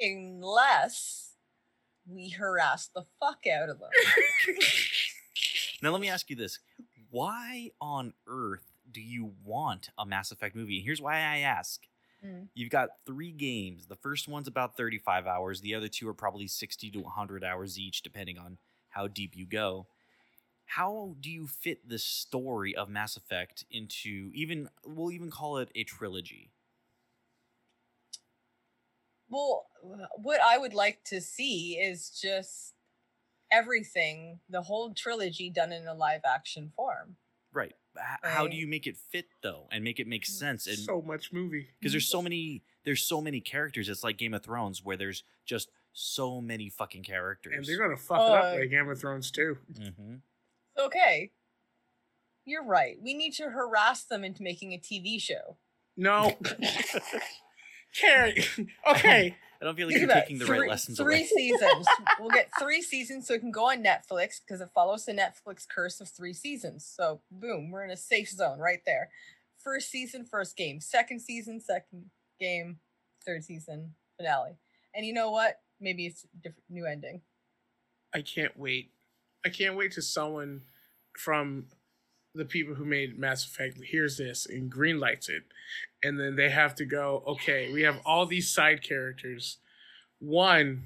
Unless 0.00 1.33
we 2.06 2.30
harass 2.30 2.88
the 2.88 3.04
fuck 3.21 3.47
out 3.47 3.68
of 3.68 3.78
them. 3.80 3.90
Now, 5.83 5.90
let 5.90 6.00
me 6.00 6.09
ask 6.09 6.30
you 6.30 6.37
this: 6.37 6.59
Why 7.11 7.71
on 7.80 8.14
earth 8.26 8.73
do 8.90 9.00
you 9.00 9.35
want 9.45 9.90
a 9.99 10.06
Mass 10.06 10.33
Effect 10.33 10.56
movie? 10.56 10.76
And 10.76 10.85
here's 10.85 11.02
why 11.02 11.16
I 11.16 11.38
ask: 11.38 11.83
Mm. 12.25 12.49
You've 12.55 12.71
got 12.71 12.91
three 13.05 13.33
games. 13.33 13.87
The 13.87 13.97
first 13.97 14.29
one's 14.29 14.49
about 14.49 14.77
35 14.77 15.27
hours. 15.27 15.61
The 15.61 15.75
other 15.75 15.89
two 15.89 16.09
are 16.09 16.15
probably 16.15 16.47
60 16.47 16.91
to 16.91 17.01
100 17.01 17.45
hours 17.45 17.79
each, 17.79 18.03
depending 18.03 18.39
on 18.39 18.59
how 18.89 19.09
deep 19.09 19.37
you 19.37 19.47
go. 19.47 19.87
How 20.65 21.15
do 21.21 21.31
you 21.31 21.47
fit 21.47 21.89
the 21.89 21.99
story 21.99 22.75
of 22.75 22.89
Mass 22.89 23.17
Effect 23.17 23.65
into 23.71 24.31
even? 24.35 24.69
We'll 24.85 25.13
even 25.13 25.31
call 25.31 25.59
it 25.59 25.71
a 25.75 25.85
trilogy. 25.85 26.51
Well, 29.29 29.67
what 30.17 30.41
I 30.41 30.59
would 30.59 30.75
like 30.75 31.03
to 31.05 31.21
see 31.21 31.75
is 31.75 32.11
just 32.11 32.75
everything, 33.53 34.41
the 34.49 34.63
whole 34.63 34.93
trilogy 34.93 35.51
done 35.51 35.73
in 35.73 35.87
a 35.87 35.95
live 35.95 36.23
action 36.25 36.73
form. 36.75 37.17
Right. 37.53 37.75
H- 37.99 38.19
How 38.31 38.47
do 38.47 38.57
you 38.57 38.67
make 38.67 38.87
it 38.87 38.97
fit 38.97 39.26
though, 39.43 39.67
and 39.73 39.83
make 39.85 39.99
it 40.00 40.07
make 40.07 40.26
sense? 40.26 40.67
And 40.67 40.79
so 40.79 41.03
much 41.03 41.33
movie. 41.33 41.69
because 41.79 41.93
there's 41.93 42.09
so 42.09 42.21
many, 42.23 42.62
there's 42.85 43.03
so 43.03 43.21
many 43.21 43.41
characters. 43.41 43.88
It's 43.88 44.05
like 44.05 44.17
Game 44.19 44.35
of 44.35 44.43
Thrones, 44.43 44.85
where 44.85 44.97
there's 44.97 45.23
just 45.45 45.71
so 45.93 46.41
many 46.41 46.69
fucking 46.69 47.03
characters. 47.05 47.55
And 47.57 47.65
they're 47.65 47.79
gonna 47.79 47.97
fuck 47.97 48.21
it 48.21 48.35
up 48.35 48.45
Uh, 48.55 48.59
like 48.61 48.71
Game 48.71 48.88
of 48.88 48.99
Thrones 49.00 49.31
too. 49.31 49.59
hmm 49.76 50.17
Okay. 50.79 51.31
You're 52.45 52.65
right. 52.65 52.97
We 53.03 53.15
need 53.15 53.33
to 53.35 53.45
harass 53.50 54.05
them 54.05 54.23
into 54.23 54.43
making 54.43 54.73
a 54.73 54.79
TV 54.79 55.21
show. 55.21 55.57
No, 55.97 56.37
Carrie. 57.99 58.45
Okay, 58.91 59.37
I 59.61 59.65
don't 59.65 59.77
feel 59.77 59.89
like 59.89 59.99
you're 59.99 60.09
taking 60.09 60.39
the 60.39 60.45
three, 60.47 60.59
right 60.61 60.69
lessons 60.71 60.99
Three 60.99 61.17
away. 61.21 61.27
seasons. 61.37 61.87
we'll 62.21 62.31
get 62.31 62.51
three 62.59 62.83
seasons 62.83 63.27
so 63.27 63.35
it 63.35 63.41
can 63.41 63.51
go 63.51 63.71
on 63.71 63.83
Netflix 63.83 64.41
because 64.47 64.61
it 64.61 64.69
follows 64.75 65.05
the 65.05 65.13
Netflix 65.13 65.67
curse 65.69 66.01
of 66.01 66.09
three 66.09 66.33
seasons. 66.35 66.85
So 66.85 67.21
boom, 67.31 67.71
we're 67.71 67.85
in 67.85 67.91
a 67.91 67.97
safe 67.97 68.29
zone 68.31 68.59
right 68.59 68.81
there. 68.85 69.11
First 69.59 69.91
season, 69.91 70.25
first 70.25 70.57
game. 70.57 70.81
Second 70.81 71.21
season, 71.21 71.61
second 71.61 72.11
game. 72.39 72.79
Third 73.25 73.45
season, 73.45 73.95
finale. 74.17 74.59
And 74.95 75.05
you 75.05 75.13
know 75.13 75.31
what? 75.31 75.61
Maybe 75.81 76.07
it's 76.07 76.25
a 76.25 76.29
different 76.43 76.65
new 76.71 76.87
ending. 76.87 77.23
I 78.15 78.23
can't 78.23 78.57
wait. 78.57 78.91
I 79.45 79.49
can't 79.49 79.77
wait 79.77 79.93
to 79.93 80.03
someone 80.03 80.63
from 81.19 81.67
the 82.37 82.45
people 82.45 82.75
who 82.75 82.85
made 82.85 83.19
Mass 83.19 83.45
Effect 83.45 83.78
hears 83.83 84.19
this 84.19 84.47
and 84.47 84.71
greenlights 84.71 85.28
it, 85.28 85.45
and 86.02 86.21
then 86.21 86.37
they 86.37 86.50
have 86.50 86.75
to 86.76 86.85
go. 86.85 87.23
Okay, 87.26 87.73
we 87.73 87.83
have 87.83 88.00
all 88.05 88.26
these 88.26 88.52
side 88.52 88.83
characters. 88.83 89.59
One, 90.19 90.85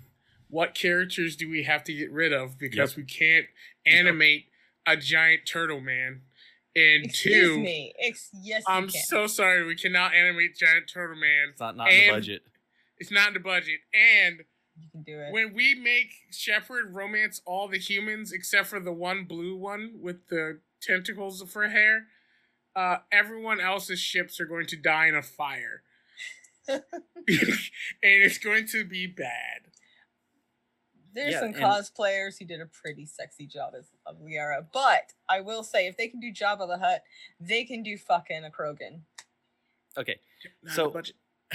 what 0.48 0.74
characters 0.74 1.36
do 1.36 1.50
we 1.50 1.64
have 1.64 1.84
to 1.84 1.92
get 1.92 2.10
rid 2.10 2.32
of 2.32 2.58
because 2.58 2.96
we 2.96 3.04
can't 3.04 3.46
animate 3.86 4.46
a 4.86 4.96
giant 4.96 5.42
turtle 5.46 5.80
man? 5.80 6.22
And 6.76 7.06
Excuse 7.06 7.48
two, 7.48 7.60
me. 7.60 7.92
Ex- 8.00 8.30
yes, 8.42 8.62
I'm 8.68 8.88
so 8.90 9.26
sorry 9.26 9.66
we 9.66 9.74
cannot 9.74 10.14
animate 10.14 10.56
giant 10.56 10.88
turtle 10.92 11.16
man. 11.16 11.48
It's 11.50 11.60
not 11.60 11.76
not 11.76 11.92
in 11.92 12.06
the 12.06 12.12
budget. 12.12 12.42
It's 12.98 13.10
not 13.10 13.28
in 13.28 13.34
the 13.34 13.40
budget. 13.40 13.80
And 13.92 14.44
you 14.76 14.88
can 14.92 15.02
do 15.02 15.18
it. 15.18 15.32
when 15.32 15.52
we 15.52 15.74
make 15.74 16.12
Shepard 16.30 16.94
romance 16.94 17.40
all 17.44 17.66
the 17.66 17.78
humans 17.78 18.32
except 18.32 18.68
for 18.68 18.78
the 18.78 18.92
one 18.92 19.24
blue 19.24 19.56
one 19.56 19.94
with 20.00 20.28
the 20.28 20.60
tentacles 20.80 21.42
for 21.50 21.68
hair, 21.68 22.06
uh, 22.76 22.98
everyone 23.12 23.60
else's 23.60 23.98
ships 24.00 24.40
are 24.40 24.46
going 24.46 24.66
to 24.66 24.76
die 24.76 25.06
in 25.06 25.14
a 25.14 25.22
fire. 25.22 25.82
and 26.68 26.82
it's 28.02 28.38
going 28.38 28.66
to 28.68 28.84
be 28.84 29.06
bad. 29.06 29.62
There's 31.12 31.32
Yeah, 31.32 31.40
some 31.40 31.48
and- 31.54 31.56
cosplayers 31.56 32.38
who 32.38 32.44
did 32.44 32.60
a 32.60 32.66
pretty 32.66 33.04
sexy 33.06 33.46
job 33.46 33.72
as 33.76 33.86
of 34.06 34.20
Liara, 34.20 34.64
but 34.72 35.12
I 35.28 35.40
will 35.40 35.64
say 35.64 35.88
if 35.88 35.96
they 35.96 36.06
can 36.08 36.20
do 36.20 36.32
Jabba 36.32 36.68
the 36.68 36.78
Hutt, 36.78 37.02
they 37.40 37.64
can 37.64 37.82
do 37.82 37.98
fucking 37.98 38.44
a 38.44 38.50
Krogan. 38.50 39.00
Okay, 39.98 40.20
Not 40.62 40.74
So- 40.74 40.90
budget. 40.90 41.16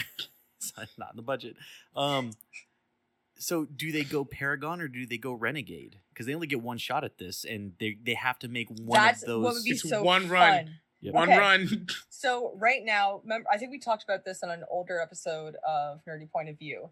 it's 0.57 0.73
not- 0.75 0.89
not 0.97 1.11
in 1.11 1.15
the 1.15 1.21
budget. 1.21 1.55
Um, 1.95 2.31
so 3.37 3.63
do 3.65 3.91
they 3.93 4.03
go 4.03 4.25
Paragon 4.25 4.81
or 4.81 4.87
do 4.89 5.05
they 5.05 5.17
go 5.17 5.31
Renegade? 5.33 5.99
Because 6.15 6.25
they 6.27 6.33
only 6.33 6.47
get 6.47 6.61
one 6.61 6.77
shot 6.77 7.03
at 7.03 7.17
this, 7.17 7.43
and 7.45 7.73
they 7.79 7.97
they 8.01 8.13
have 8.13 8.39
to 8.39 8.47
make 8.47 8.69
one 8.69 8.99
That's 8.99 9.21
of 9.23 9.27
those. 9.27 9.43
what 9.43 9.53
would 9.55 9.63
be 9.65 9.71
It's 9.71 9.87
so 9.89 10.01
one 10.01 10.29
run. 10.29 10.65
fun. 10.65 10.75
Yep. 11.01 11.13
One 11.13 11.29
Okay. 11.29 11.37
run. 11.37 11.87
So 12.09 12.53
right 12.57 12.81
now, 12.83 13.19
remember, 13.23 13.47
I 13.51 13.57
think 13.57 13.69
we 13.71 13.77
talked 13.79 14.03
about 14.03 14.25
this 14.25 14.41
on 14.41 14.49
an 14.49 14.63
older 14.71 14.99
episode 14.99 15.57
of 15.67 15.99
Nerdy 16.05 16.27
Point 16.31 16.49
of 16.49 16.57
View, 16.57 16.89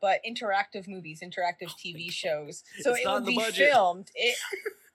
but 0.00 0.20
interactive 0.28 0.86
movies, 0.86 1.22
interactive 1.24 1.70
oh 1.70 1.74
TV 1.84 2.08
shows. 2.12 2.62
So 2.80 2.90
It's 2.92 3.00
it 3.00 3.04
not 3.04 3.14
would 3.14 3.26
be 3.26 3.34
budget. 3.34 3.72
filmed. 3.72 4.10
It 4.14 4.36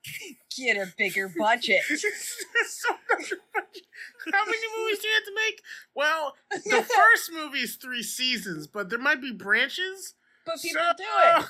get 0.55 0.77
a 0.77 0.93
bigger 0.97 1.27
budget. 1.37 1.81
So 1.83 2.89
much 3.09 3.33
budget. 3.53 3.83
How 4.31 4.45
many 4.45 4.57
movies 4.79 4.99
do 4.99 5.07
you 5.09 5.13
have 5.15 5.25
to 5.25 5.35
make? 5.35 5.61
Well, 5.93 6.35
the 6.51 6.83
first 6.83 7.31
movie 7.33 7.59
is 7.59 7.75
three 7.75 8.03
seasons, 8.03 8.67
but 8.67 8.89
there 8.89 8.99
might 8.99 9.21
be 9.21 9.31
branches. 9.33 10.13
But 10.45 10.61
people 10.61 10.81
So- 10.81 10.93
do 10.97 11.03
it. 11.43 11.45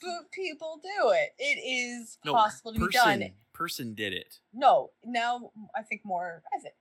But 0.00 0.30
people 0.32 0.80
do 0.82 1.10
it. 1.10 1.34
It 1.38 1.60
is 1.60 2.18
no, 2.24 2.32
possible 2.32 2.72
to 2.72 2.78
be 2.78 2.86
person, 2.86 3.20
done. 3.20 3.30
Person 3.52 3.94
did 3.94 4.12
it. 4.12 4.38
No, 4.54 4.90
now 5.04 5.50
I 5.76 5.82
think 5.82 6.02
more. 6.04 6.42
I 6.54 6.58
think 6.60 6.74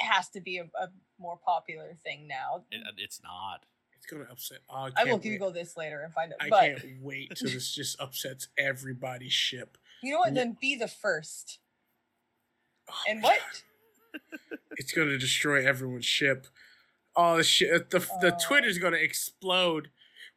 it 0.00 0.04
has 0.04 0.28
to 0.30 0.40
be 0.40 0.58
a, 0.58 0.64
a 0.80 0.88
more 1.18 1.38
popular 1.44 1.96
thing 2.04 2.26
now. 2.28 2.64
it. 2.70 2.82
Uh, 2.86 2.90
it's 2.98 3.22
not. 3.22 3.64
It's 3.96 4.06
gonna 4.06 4.26
upset. 4.30 4.58
Oh, 4.68 4.74
I, 4.74 4.90
I 4.96 5.04
will. 5.04 5.18
Google 5.18 5.50
this 5.50 5.76
later 5.76 6.02
and 6.02 6.12
find 6.12 6.32
out. 6.32 6.38
I 6.40 6.48
but 6.50 6.60
can't 6.82 7.00
wait 7.02 7.32
till 7.34 7.50
this 7.50 7.70
just 7.74 8.00
upsets 8.00 8.48
everybody's 8.58 9.32
ship. 9.32 9.78
you 10.02 10.12
know 10.12 10.18
what? 10.18 10.34
Then 10.34 10.56
be 10.60 10.76
the 10.76 10.88
first. 10.88 11.58
Oh 12.88 12.94
And 13.08 13.22
what? 13.22 13.38
God. 14.12 14.20
It's 14.78 14.92
gonna 14.92 15.18
destroy 15.18 15.66
everyone's 15.66 16.04
ship. 16.06 16.46
Oh, 17.16 17.38
the 17.38 17.44
shit! 17.44 17.72
Uh, 17.72 17.78
the 17.90 17.98
the 18.20 18.34
Oh. 18.34 18.38
Twitter's 18.46 18.78
gonna 18.78 18.98
explode. 18.98 19.88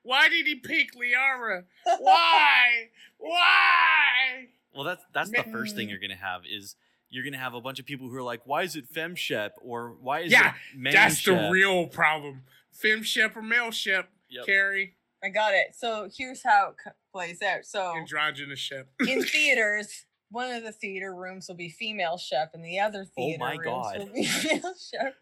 Why 0.03 0.29
did 0.29 0.45
he 0.47 0.55
pick 0.55 0.93
Liara? 0.95 1.63
Why? 1.99 2.89
Why? 3.17 4.47
Well, 4.73 4.83
that's 4.83 5.03
that's 5.13 5.31
the 5.31 5.43
first 5.51 5.75
thing 5.75 5.87
Mm. 5.87 5.91
you're 5.91 5.99
gonna 5.99 6.15
have 6.15 6.41
is 6.49 6.75
you're 7.09 7.23
gonna 7.23 7.37
have 7.37 7.53
a 7.53 7.61
bunch 7.61 7.79
of 7.79 7.85
people 7.85 8.07
who 8.07 8.15
are 8.15 8.23
like, 8.23 8.41
why 8.45 8.63
is 8.63 8.75
it 8.75 8.91
femshep 8.93 9.51
or 9.61 9.95
why 10.01 10.21
is 10.21 10.31
Yeah, 10.31 10.49
it 10.73 10.77
man 10.77 10.93
That's 10.93 11.23
the 11.23 11.49
real 11.51 11.87
problem. 11.87 12.43
Fem 12.71 13.01
ship 13.03 13.35
or 13.35 13.41
male 13.41 13.71
ship? 13.71 14.07
Yep. 14.29 14.45
Carrie, 14.45 14.95
I 15.23 15.29
got 15.29 15.53
it. 15.53 15.75
So 15.75 16.07
here's 16.15 16.43
how 16.43 16.69
it 16.69 16.75
c- 16.83 16.91
plays 17.11 17.41
out. 17.41 17.65
So 17.65 17.95
androgynous 17.97 18.59
ship. 18.59 18.89
in 19.07 19.23
theaters, 19.25 20.05
one 20.29 20.51
of 20.51 20.63
the 20.63 20.71
theater 20.71 21.13
rooms 21.15 21.47
will 21.47 21.55
be 21.55 21.69
female 21.69 22.17
chef, 22.19 22.49
and 22.53 22.63
the 22.63 22.79
other 22.79 23.05
Oh 23.07 23.11
theater 23.15 23.39
my 23.39 23.53
rooms 23.55 23.63
God. 23.65 23.97
will 23.97 24.13
be 24.13 24.21
male 24.45 24.73
chef. 24.79 25.13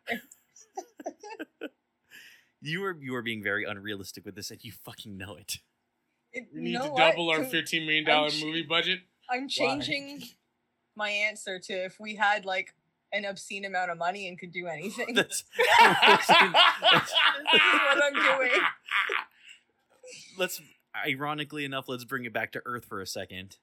You 2.67 2.83
are 2.85 2.97
you 2.99 3.15
are 3.15 3.21
being 3.21 3.41
very 3.43 3.63
unrealistic 3.63 4.25
with 4.25 4.35
this, 4.35 4.51
and 4.51 4.63
you 4.63 4.71
fucking 4.71 5.17
know 5.17 5.35
it. 5.35 5.59
It- 6.33 6.47
We 6.53 6.61
need 6.61 6.73
know 6.73 6.85
to 6.85 6.91
what? 6.91 7.11
double 7.11 7.29
our 7.29 7.43
fifteen 7.43 7.85
million 7.85 8.07
I'm 8.09 8.29
ch- 8.29 8.43
movie 8.43 8.63
budget. 8.63 8.99
I'm 9.29 9.47
changing 9.47 10.23
my 10.95 11.09
answer 11.09 11.59
to 11.59 11.73
if 11.73 11.99
we 11.99 12.15
had 12.15 12.45
like 12.45 12.73
an 13.13 13.23
obscene 13.25 13.63
amount 13.65 13.89
of 13.91 13.97
money 13.97 14.27
and 14.27 14.37
could 14.37 14.51
do 14.51 14.67
anything. 14.67 15.13
That's, 15.13 15.43
this 15.57 16.29
is 16.29 16.29
what 16.29 18.03
I'm 18.03 18.13
doing. 18.13 18.51
let's 20.37 20.61
ironically 21.05 21.65
enough, 21.65 21.87
let's 21.87 22.03
bring 22.03 22.25
it 22.25 22.33
back 22.33 22.51
to 22.53 22.61
Earth 22.65 22.85
for 22.85 23.01
a 23.01 23.07
second. 23.07 23.57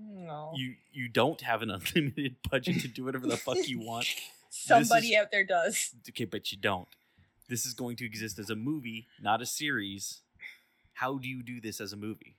No. 0.00 0.52
You 0.54 0.74
you 0.92 1.08
don't 1.08 1.40
have 1.42 1.62
an 1.62 1.70
unlimited 1.70 2.36
budget 2.50 2.80
to 2.82 2.88
do 2.88 3.04
whatever 3.04 3.26
the 3.26 3.36
fuck 3.36 3.68
you 3.68 3.80
want. 3.80 4.06
Somebody 4.50 5.08
is- 5.14 5.16
out 5.20 5.30
there 5.30 5.44
does. 5.44 5.94
Okay, 6.08 6.24
but 6.24 6.50
you 6.52 6.58
don't 6.58 6.88
this 7.48 7.64
is 7.64 7.74
going 7.74 7.96
to 7.96 8.04
exist 8.04 8.38
as 8.38 8.50
a 8.50 8.56
movie, 8.56 9.06
not 9.20 9.40
a 9.40 9.46
series. 9.46 10.20
How 10.94 11.18
do 11.18 11.28
you 11.28 11.42
do 11.42 11.60
this 11.60 11.80
as 11.80 11.92
a 11.92 11.96
movie? 11.96 12.36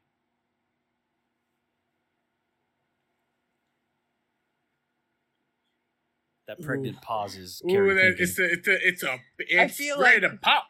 That 6.48 6.62
pregnant 6.64 6.96
Ooh. 6.96 7.02
pause 7.02 7.36
is. 7.36 7.62
Ooh, 7.64 7.94
that, 7.94 8.16
it's 8.18 8.40
a, 8.40 8.52
it's 8.52 8.68
a, 8.68 8.88
it's 8.88 9.04
a, 9.04 9.20
it's 9.38 9.60
I 9.60 9.68
feel 9.68 10.02
ready 10.02 10.20
like, 10.20 10.32
to 10.32 10.38
pop. 10.40 10.64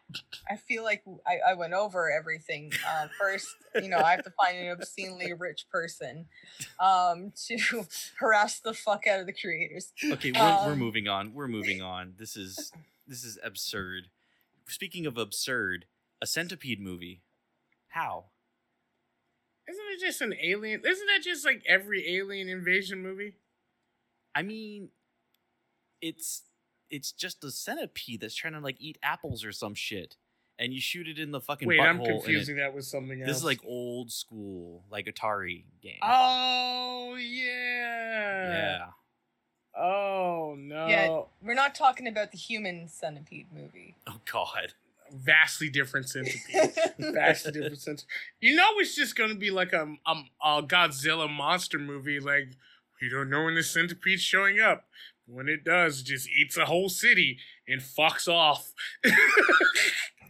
I 0.49 0.57
feel 0.57 0.83
like 0.83 1.03
I, 1.25 1.51
I 1.51 1.53
went 1.53 1.71
over 1.71 2.11
everything. 2.11 2.73
Uh, 2.85 3.07
first, 3.17 3.47
you 3.81 3.87
know, 3.87 3.97
I 3.97 4.11
have 4.11 4.25
to 4.25 4.31
find 4.31 4.57
an 4.57 4.71
obscenely 4.71 5.31
rich 5.31 5.67
person 5.71 6.25
um, 6.81 7.31
to 7.47 7.85
harass 8.19 8.59
the 8.59 8.73
fuck 8.73 9.07
out 9.07 9.21
of 9.21 9.25
the 9.25 9.31
creators. 9.31 9.93
Okay, 10.03 10.33
we're, 10.33 10.41
um, 10.41 10.65
we're 10.65 10.75
moving 10.75 11.07
on. 11.07 11.33
We're 11.33 11.47
moving 11.47 11.81
on. 11.81 12.13
This 12.17 12.35
is 12.35 12.73
this 13.07 13.23
is 13.23 13.39
absurd. 13.41 14.07
Speaking 14.69 15.05
of 15.05 15.17
absurd, 15.17 15.85
a 16.21 16.27
centipede 16.27 16.79
movie. 16.79 17.23
How? 17.89 18.25
Isn't 19.67 19.85
it 19.93 19.99
just 19.99 20.21
an 20.21 20.33
alien? 20.41 20.81
Isn't 20.85 21.07
that 21.07 21.21
just 21.23 21.45
like 21.45 21.63
every 21.67 22.15
alien 22.17 22.49
invasion 22.49 23.01
movie? 23.01 23.33
I 24.35 24.41
mean, 24.41 24.89
it's 26.01 26.43
it's 26.89 27.11
just 27.11 27.43
a 27.43 27.51
centipede 27.51 28.21
that's 28.21 28.35
trying 28.35 28.53
to 28.53 28.59
like 28.59 28.77
eat 28.79 28.97
apples 29.03 29.43
or 29.43 29.51
some 29.51 29.75
shit, 29.75 30.17
and 30.57 30.73
you 30.73 30.81
shoot 30.81 31.07
it 31.07 31.19
in 31.19 31.31
the 31.31 31.39
fucking 31.41 31.67
Wait. 31.67 31.79
I'm 31.79 31.97
and 31.97 32.07
it- 32.07 32.09
confusing 32.09 32.57
that 32.57 32.73
with 32.73 32.85
something 32.85 33.21
else. 33.21 33.27
This 33.27 33.37
is 33.37 33.43
like 33.43 33.59
old 33.65 34.11
school, 34.11 34.85
like 34.89 35.05
Atari 35.05 35.65
game. 35.81 35.99
Oh 36.01 37.15
yeah. 37.19 38.51
yeah. 38.51 38.85
Oh 39.77 40.55
no. 40.57 40.87
Yeah. 40.87 41.21
We're 41.41 41.53
not 41.53 41.75
talking 41.75 42.07
about 42.07 42.31
the 42.31 42.37
human 42.37 42.87
centipede 42.87 43.47
movie. 43.53 43.95
Oh 44.07 44.19
God. 44.31 44.73
Vastly 45.11 45.69
different 45.69 46.07
centipede. 46.09 46.73
Vastly 46.99 47.51
different 47.51 47.79
sense. 47.79 48.05
You 48.41 48.55
know, 48.55 48.67
it's 48.75 48.95
just 48.95 49.15
gonna 49.15 49.35
be 49.35 49.51
like 49.51 49.73
a, 49.73 49.95
a 50.05 50.13
a 50.43 50.63
Godzilla 50.63 51.29
monster 51.29 51.79
movie. 51.79 52.19
Like 52.19 52.49
we 53.01 53.09
don't 53.09 53.29
know 53.29 53.45
when 53.45 53.55
the 53.55 53.63
centipede's 53.63 54.21
showing 54.21 54.59
up. 54.59 54.85
When 55.25 55.47
it 55.47 55.63
does, 55.63 56.01
it 56.01 56.05
just 56.05 56.27
eats 56.29 56.57
a 56.57 56.65
whole 56.65 56.89
city 56.89 57.37
and 57.67 57.81
fucks 57.81 58.27
off. 58.27 58.71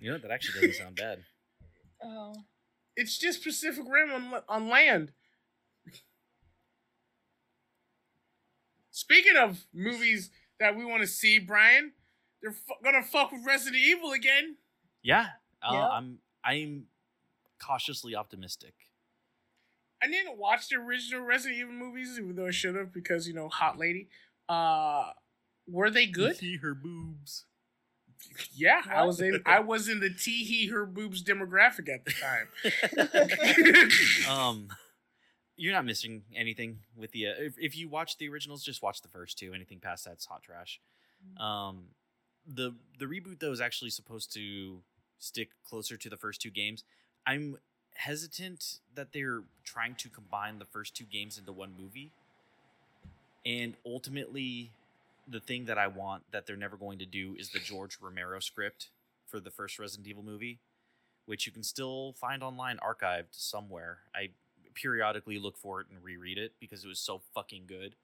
You 0.01 0.11
know 0.11 0.17
that 0.17 0.31
actually 0.31 0.67
doesn't 0.67 0.83
sound 0.83 0.95
bad. 0.95 1.23
oh. 2.03 2.33
it's 2.95 3.17
just 3.17 3.43
Pacific 3.43 3.83
Rim 3.85 4.11
on, 4.11 4.41
on 4.47 4.69
land. 4.69 5.11
Speaking 8.99 9.37
of 9.37 9.65
movies 9.73 10.29
that 10.59 10.75
we 10.75 10.83
want 10.83 11.01
to 11.01 11.07
see, 11.07 11.39
Brian, 11.39 11.93
they're 12.41 12.51
fu- 12.51 12.73
gonna 12.83 13.01
fuck 13.01 13.31
with 13.31 13.45
Resident 13.45 13.81
Evil 13.81 14.11
again. 14.11 14.57
Yeah. 15.01 15.27
Uh, 15.63 15.71
Yeah. 15.73 15.87
I'm 15.87 16.19
I'm 16.43 16.83
cautiously 17.63 18.13
optimistic. 18.13 18.73
I 20.03 20.07
didn't 20.07 20.37
watch 20.37 20.67
the 20.67 20.75
original 20.75 21.21
Resident 21.25 21.59
Evil 21.61 21.73
movies, 21.73 22.17
even 22.19 22.35
though 22.35 22.47
I 22.47 22.51
should 22.51 22.75
have, 22.75 22.93
because 22.93 23.25
you 23.25 23.33
know, 23.33 23.47
hot 23.47 23.77
lady. 23.77 24.09
Uh, 24.49 25.11
were 25.65 25.89
they 25.89 26.05
good? 26.05 26.35
See 26.35 26.57
her 26.57 26.73
boobs. 26.73 27.45
yeah, 28.53 28.81
I 28.89 29.05
was 29.05 29.21
in. 29.21 29.41
I 29.45 29.59
was 29.71 29.87
in 29.87 30.01
the 30.01 30.09
tee 30.09 30.67
her 30.67 30.85
boobs 30.85 31.23
demographic 31.23 31.87
at 31.87 32.03
the 32.03 32.11
time. 34.27 34.29
um 34.29 34.67
you're 35.59 35.73
not 35.73 35.85
missing 35.85 36.23
anything 36.35 36.79
with 36.97 37.11
the 37.11 37.27
uh, 37.27 37.33
if, 37.37 37.53
if 37.57 37.77
you 37.77 37.87
watch 37.87 38.17
the 38.17 38.29
originals 38.29 38.63
just 38.63 38.81
watch 38.81 39.01
the 39.01 39.07
first 39.07 39.37
two 39.37 39.53
anything 39.53 39.79
past 39.79 40.05
that's 40.05 40.25
hot 40.25 40.43
trash. 40.43 40.79
Um 41.39 41.85
the 42.47 42.73
the 42.97 43.05
reboot 43.05 43.39
though 43.39 43.51
is 43.51 43.61
actually 43.61 43.91
supposed 43.91 44.33
to 44.33 44.79
stick 45.19 45.49
closer 45.67 45.97
to 45.97 46.09
the 46.09 46.17
first 46.17 46.41
two 46.41 46.49
games. 46.49 46.83
I'm 47.27 47.57
hesitant 47.95 48.79
that 48.95 49.11
they're 49.11 49.43
trying 49.63 49.95
to 49.95 50.09
combine 50.09 50.59
the 50.59 50.65
first 50.65 50.95
two 50.95 51.03
games 51.03 51.37
into 51.37 51.51
one 51.51 51.73
movie. 51.77 52.11
And 53.45 53.75
ultimately 53.85 54.71
the 55.27 55.39
thing 55.39 55.65
that 55.65 55.77
i 55.77 55.85
want 55.85 56.23
that 56.31 56.47
they're 56.47 56.57
never 56.57 56.75
going 56.75 56.97
to 56.97 57.05
do 57.05 57.35
is 57.37 57.49
the 57.51 57.59
george 57.59 57.99
romero 58.01 58.39
script 58.39 58.89
for 59.27 59.39
the 59.39 59.51
first 59.51 59.77
resident 59.77 60.07
evil 60.07 60.23
movie 60.23 60.57
which 61.29 61.45
you 61.45 61.51
can 61.51 61.61
still 61.61 62.13
find 62.13 62.41
online 62.41 62.79
archived 62.79 63.27
somewhere. 63.29 63.99
I 64.15 64.31
periodically 64.79 65.39
look 65.39 65.57
for 65.57 65.81
it 65.81 65.87
and 65.89 66.03
reread 66.03 66.37
it 66.37 66.53
because 66.59 66.85
it 66.85 66.87
was 66.87 66.99
so 66.99 67.21
fucking 67.33 67.63
good. 67.67 67.95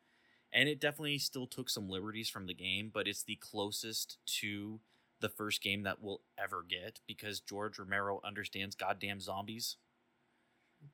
And 0.54 0.70
it 0.70 0.80
definitely 0.80 1.18
still 1.18 1.48
took 1.48 1.70
some 1.70 1.90
liberties 1.90 2.30
from 2.30 2.48
the 2.48 2.54
game, 2.54 2.90
but 2.94 3.08
it's 3.08 3.24
the 3.24 3.36
closest 3.36 4.18
to 4.40 4.80
the 5.20 5.30
first 5.30 5.62
game 5.62 5.84
that 5.84 6.02
we'll 6.02 6.22
ever 6.38 6.64
get 6.68 7.00
because 7.08 7.40
George 7.40 7.80
Romero 7.80 8.22
understands 8.24 8.76
goddamn 8.76 9.20
zombies. 9.20 9.78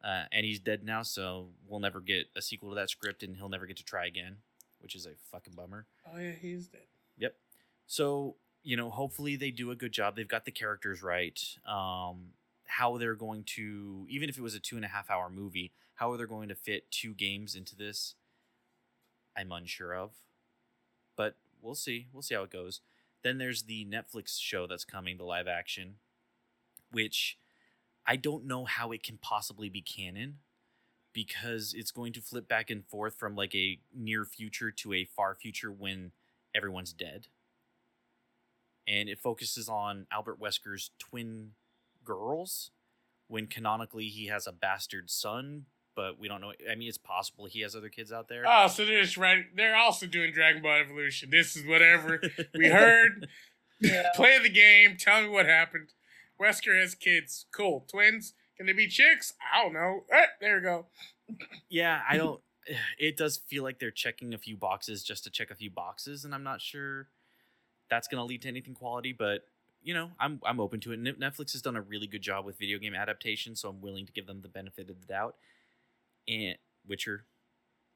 Uh, 0.04 0.24
and 0.32 0.46
he's 0.46 0.60
dead 0.60 0.84
now, 0.84 1.04
so 1.04 1.50
we'll 1.67 1.80
never 1.80 2.00
get 2.00 2.28
a 2.36 2.41
sequel 2.41 2.70
to 2.70 2.76
that 2.76 2.89
script 2.89 3.24
and 3.24 3.36
he'll 3.36 3.50
never 3.50 3.65
get 3.65 3.78
to 3.78 3.84
try 3.84 4.06
again, 4.06 4.38
which 4.80 4.96
is 4.96 5.06
a 5.06 5.12
fucking 5.32 5.54
bummer. 5.56 5.86
oh 6.13 6.17
yeah, 6.17 6.32
he's 6.32 6.67
dead. 6.67 6.82
Yep. 7.17 7.36
So, 7.88 8.36
you 8.63 8.78
know, 8.78 8.89
hopefully 8.89 9.36
they 9.36 9.52
do 9.52 9.70
a 9.72 9.76
good 9.76 9.91
job. 9.91 10.15
They've 10.15 10.28
got 10.28 10.46
the 10.46 10.52
characters 10.52 11.04
right. 11.04 11.39
Um, 11.67 12.30
how 12.72 12.98
they're 12.98 13.16
going 13.16 13.44
to, 13.44 14.06
even 14.10 14.30
if 14.30 14.38
it 14.38 14.42
was 14.42 14.56
a 14.56 14.60
two 14.60 14.78
and 14.78 14.86
a 14.86 14.88
half 14.88 15.10
hour 15.10 15.30
movie, 15.30 15.74
how 15.96 16.10
are 16.12 16.18
they 16.18 16.24
going 16.24 16.48
to 16.48 16.56
fit 16.56 16.90
two 16.90 17.14
games 17.14 17.54
into 17.54 17.76
this? 17.76 18.16
I'm 19.36 19.52
unsure 19.52 19.94
of. 19.94 20.12
But 21.18 21.36
we'll 21.62 21.76
see. 21.76 22.08
We'll 22.14 22.22
see 22.22 22.36
how 22.36 22.44
it 22.44 22.50
goes. 22.50 22.80
Then 23.24 23.40
there's 23.40 23.64
the 23.64 23.86
Netflix 23.86 24.40
show 24.40 24.68
that's 24.68 24.86
coming, 24.86 25.18
the 25.18 25.26
live 25.26 25.50
action, 25.50 25.96
which 26.92 27.38
I 28.08 28.16
don't 28.16 28.46
know 28.46 28.64
how 28.64 28.94
it 28.94 29.04
can 29.04 29.18
possibly 29.22 29.68
be 29.68 29.82
canon 29.82 30.38
because 31.12 31.74
it's 31.74 31.92
going 31.92 32.14
to 32.14 32.22
flip 32.22 32.48
back 32.48 32.70
and 32.70 32.86
forth 32.86 33.16
from 33.16 33.36
like 33.36 33.54
a 33.54 33.80
near 33.94 34.24
future 34.24 34.72
to 34.72 34.94
a 34.94 35.04
far 35.04 35.36
future 35.36 35.74
when 35.74 36.14
everyone's 36.56 36.94
dead. 36.94 37.28
And 38.88 39.10
it 39.10 39.20
focuses 39.20 39.68
on 39.68 40.08
Albert 40.10 40.40
Wesker's 40.40 40.92
twin 41.00 41.52
girls 42.04 42.72
when 43.28 43.48
canonically 43.48 44.08
he 44.08 44.28
has 44.28 44.46
a 44.48 44.52
bastard 44.52 45.10
son, 45.10 45.66
but 45.96 46.20
we 46.20 46.28
don't 46.28 46.42
know. 46.42 46.54
I 46.70 46.76
mean, 46.76 46.90
it's 46.90 46.98
possible 46.98 47.46
he 47.46 47.62
has 47.62 47.76
other 47.76 47.90
kids 47.90 48.12
out 48.12 48.28
there. 48.28 48.44
Oh, 48.48 48.68
so 48.68 48.86
they're 48.86 49.02
just 49.02 49.18
right. 49.18 49.46
They're 49.56 49.76
also 49.76 50.06
doing 50.08 50.32
Dragon 50.34 50.62
Ball 50.62 50.80
Evolution. 50.80 51.30
This 51.30 51.56
is 51.56 51.66
whatever 51.66 52.22
we 52.54 52.68
heard. 52.70 53.28
Yeah. 53.80 54.04
Play 54.16 54.38
the 54.40 54.50
game. 54.50 54.98
Tell 54.98 55.22
me 55.22 55.30
what 55.30 55.46
happened. 55.46 55.90
Wesker 56.42 56.80
has 56.80 56.96
kids. 56.96 57.46
Cool. 57.56 57.86
Twins. 57.90 58.34
Can 58.58 58.66
they 58.68 58.74
be 58.74 58.88
chicks? 58.88 59.34
I 59.54 59.64
don't 59.64 59.74
know. 59.74 60.04
Eh, 60.12 60.26
there 60.40 60.56
we 60.58 60.62
go. 60.62 60.86
yeah, 61.70 62.02
I 62.10 62.18
don't. 62.18 62.40
It 63.00 63.18
does 63.18 63.38
feel 63.48 63.64
like 63.64 63.80
they're 63.80 63.90
checking 63.90 64.36
a 64.36 64.38
few 64.38 64.56
boxes 64.56 65.04
just 65.04 65.24
to 65.24 65.32
check 65.32 65.50
a 65.50 65.56
few 65.56 65.72
boxes, 65.72 66.26
and 66.26 66.34
I'm 66.36 66.44
not 66.44 66.62
sure 66.62 67.08
that's 67.90 68.08
going 68.08 68.20
to 68.20 68.24
lead 68.24 68.44
to 68.44 68.48
anything 68.50 68.76
quality. 68.76 69.14
But 69.14 69.42
you 69.84 69.94
know, 69.94 70.12
I'm 70.20 70.39
I'm 70.46 70.60
open 70.60 70.80
to 70.82 70.91
it. 70.91 71.02
Netflix 71.04 71.54
has 71.54 71.62
done 71.62 71.76
a 71.76 71.82
really 71.82 72.08
good 72.08 72.22
job 72.22 72.46
with 72.46 72.58
video 72.58 72.78
game 72.78 72.94
adaptation, 72.94 73.56
so 73.56 73.70
I'm 73.70 73.82
willing 73.82 74.06
to 74.06 74.12
give 74.12 74.28
them 74.28 74.41
the 74.41 74.48
benefit 74.50 74.89
of 74.89 75.00
the 75.00 75.06
doubt. 75.08 75.36
And 76.28 76.56
Witcher, 76.88 77.26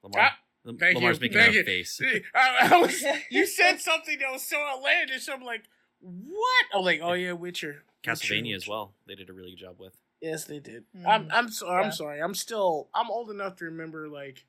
Lamar, 0.03 0.21
Ah, 0.31 0.37
Lam- 0.63 0.77
thank 0.77 0.95
Lamar's 0.95 1.17
you, 1.17 1.21
making 1.21 1.37
thank 1.37 1.53
a 1.53 1.57
you. 1.57 1.63
face. 1.63 2.01
I, 2.35 2.69
I 2.73 2.77
was, 2.79 3.03
you 3.29 3.45
said 3.47 3.79
something 3.79 4.17
that 4.19 4.31
was 4.31 4.41
so 4.43 4.57
outlandish. 4.57 5.29
I'm 5.29 5.43
like, 5.43 5.63
what? 5.99 6.65
I'm 6.73 6.83
like, 6.83 7.01
oh 7.03 7.13
yeah, 7.13 7.33
Witcher. 7.33 7.83
Witcher, 8.07 8.23
Castlevania 8.25 8.55
as 8.55 8.67
well. 8.67 8.93
They 9.07 9.15
did 9.15 9.29
a 9.29 9.33
really 9.33 9.51
good 9.51 9.59
job 9.59 9.75
with. 9.79 9.95
Yes, 10.21 10.45
they 10.45 10.59
did. 10.59 10.85
Mm. 10.97 11.05
I'm 11.07 11.27
I'm 11.31 11.49
so, 11.49 11.69
I'm 11.69 11.91
sorry. 11.91 12.21
I'm 12.21 12.33
still 12.35 12.89
I'm 12.95 13.11
old 13.11 13.29
enough 13.29 13.57
to 13.57 13.65
remember 13.65 14.07
like 14.09 14.45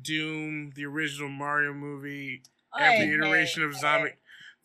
Doom, 0.00 0.70
the 0.74 0.84
original 0.86 1.28
Mario 1.28 1.72
movie, 1.72 2.42
every 2.78 3.10
I 3.10 3.14
iteration 3.14 3.62
of 3.62 3.72
hate 3.72 3.80
zombie. 3.80 4.10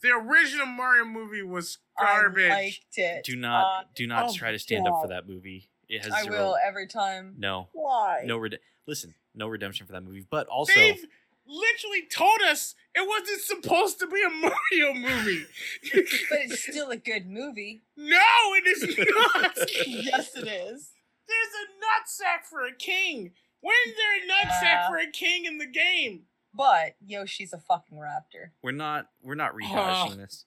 It. 0.04 0.08
The 0.08 0.14
original 0.14 0.66
Mario 0.68 1.06
movie 1.06 1.44
was 1.44 1.78
garbage. 2.00 2.46
I 2.46 2.48
garbage. 2.50 2.50
liked 2.66 2.98
it. 2.98 3.24
Do 3.26 3.36
not 3.36 3.64
Uh, 3.66 3.84
do 3.96 4.08
not 4.08 4.30
oh 4.30 4.34
try 4.34 4.52
to 4.52 4.60
stand 4.60 4.88
up 4.88 5.02
for 5.02 5.08
that 5.10 5.28
movie. 5.28 5.70
It 5.90 6.04
has 6.04 6.12
I 6.14 6.24
zero. 6.24 6.36
will 6.50 6.58
every 6.66 6.88
time. 6.88 7.36
No, 7.38 7.70
Why? 7.74 8.24
no 8.26 8.38
red. 8.38 8.60
Listen, 8.88 9.16
no 9.34 9.48
redemption 9.48 9.86
for 9.86 9.94
that 9.94 10.04
movie. 10.04 10.26
But 10.30 10.48
also, 10.48 10.74
They've 10.74 11.06
literally 11.46 12.04
told 12.14 12.42
us 12.42 12.76
it 12.94 13.08
wasn't 13.08 13.40
supposed 13.42 14.00
to 14.00 14.08
be 14.08 14.22
a 14.22 14.30
Mario 14.82 14.94
movie. 14.94 15.46
But 15.94 16.40
it's 16.42 16.62
still 16.62 16.90
a 16.90 16.98
good 16.98 17.26
movie. 17.28 17.84
no, 17.96 18.20
it 18.56 18.68
is 18.68 18.82
not. 18.98 19.58
yes, 19.88 20.36
it 20.36 20.48
is. 20.48 20.92
There's 21.28 21.54
a 21.56 21.68
nutsack 21.84 22.46
for 22.50 22.66
a 22.66 22.74
king. 22.76 23.32
When's 23.62 23.96
there 23.98 24.18
a 24.18 24.28
nutsack 24.28 24.62
Yeah. 24.62 24.90
for 24.90 24.98
a 24.98 25.10
king 25.12 25.46
in 25.46 25.58
the 25.58 25.66
game? 25.66 26.24
But 26.54 26.96
Yoshi's 27.06 27.54
a 27.54 27.60
fucking 27.60 27.98
raptor. 27.98 28.52
we're 28.64 28.72
not 28.72 29.08
we're 29.22 29.36
not 29.36 29.54
rehashing 29.54 30.18
this. 30.18 30.46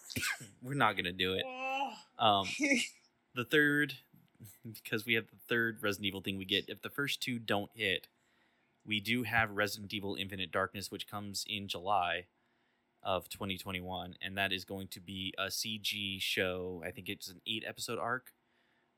we're 0.62 0.74
not 0.74 0.96
gonna 0.96 1.12
do 1.12 1.34
it. 1.34 1.44
Um, 2.18 2.46
the 3.34 3.44
third, 3.44 3.94
because 4.64 5.06
we 5.06 5.14
have 5.14 5.26
the 5.26 5.36
third 5.48 5.82
Resident 5.82 6.06
Evil 6.06 6.20
thing 6.20 6.38
we 6.38 6.44
get. 6.44 6.68
If 6.68 6.82
the 6.82 6.90
first 6.90 7.22
two 7.22 7.38
don't 7.38 7.70
hit, 7.74 8.08
we 8.86 9.00
do 9.00 9.24
have 9.24 9.50
Resident 9.50 9.92
Evil 9.92 10.16
Infinite 10.16 10.52
Darkness, 10.52 10.90
which 10.90 11.08
comes 11.08 11.44
in 11.48 11.68
July 11.68 12.26
of 13.02 13.28
2021, 13.28 14.16
and 14.20 14.36
that 14.36 14.52
is 14.52 14.64
going 14.64 14.88
to 14.88 15.00
be 15.00 15.32
a 15.38 15.46
CG 15.46 16.20
show. 16.20 16.82
I 16.84 16.90
think 16.90 17.08
it's 17.08 17.28
an 17.28 17.40
eight 17.46 17.64
episode 17.66 17.98
arc 17.98 18.32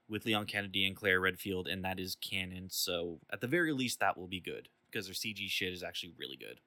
with 0.08 0.24
Leon 0.24 0.46
Kennedy 0.46 0.86
and 0.86 0.96
Claire 0.96 1.20
Redfield, 1.20 1.68
and 1.68 1.84
that 1.84 2.00
is 2.00 2.16
canon. 2.16 2.68
So 2.70 3.20
at 3.32 3.40
the 3.40 3.46
very 3.46 3.72
least, 3.72 4.00
that 4.00 4.16
will 4.16 4.26
be 4.26 4.40
good 4.40 4.68
because 4.90 5.06
their 5.06 5.14
CG 5.14 5.48
shit 5.48 5.72
is 5.72 5.82
actually 5.82 6.12
really 6.18 6.36
good. 6.36 6.60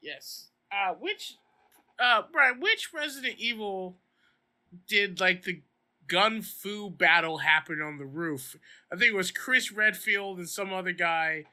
Yes. 0.00 0.48
Uh, 0.70 0.94
which, 0.94 1.34
uh, 1.98 2.22
Brian, 2.32 2.60
which 2.60 2.92
Resident 2.92 3.36
Evil 3.38 3.96
did 4.88 5.20
like 5.20 5.42
the 5.44 5.62
gun 6.08 6.42
fu 6.42 6.90
battle 6.90 7.38
happen 7.38 7.80
on 7.80 7.98
the 7.98 8.04
roof? 8.04 8.56
I 8.92 8.96
think 8.96 9.12
it 9.12 9.16
was 9.16 9.30
Chris 9.30 9.72
Redfield 9.72 10.38
and 10.38 10.48
some 10.48 10.72
other 10.72 10.92
guy, 10.92 11.44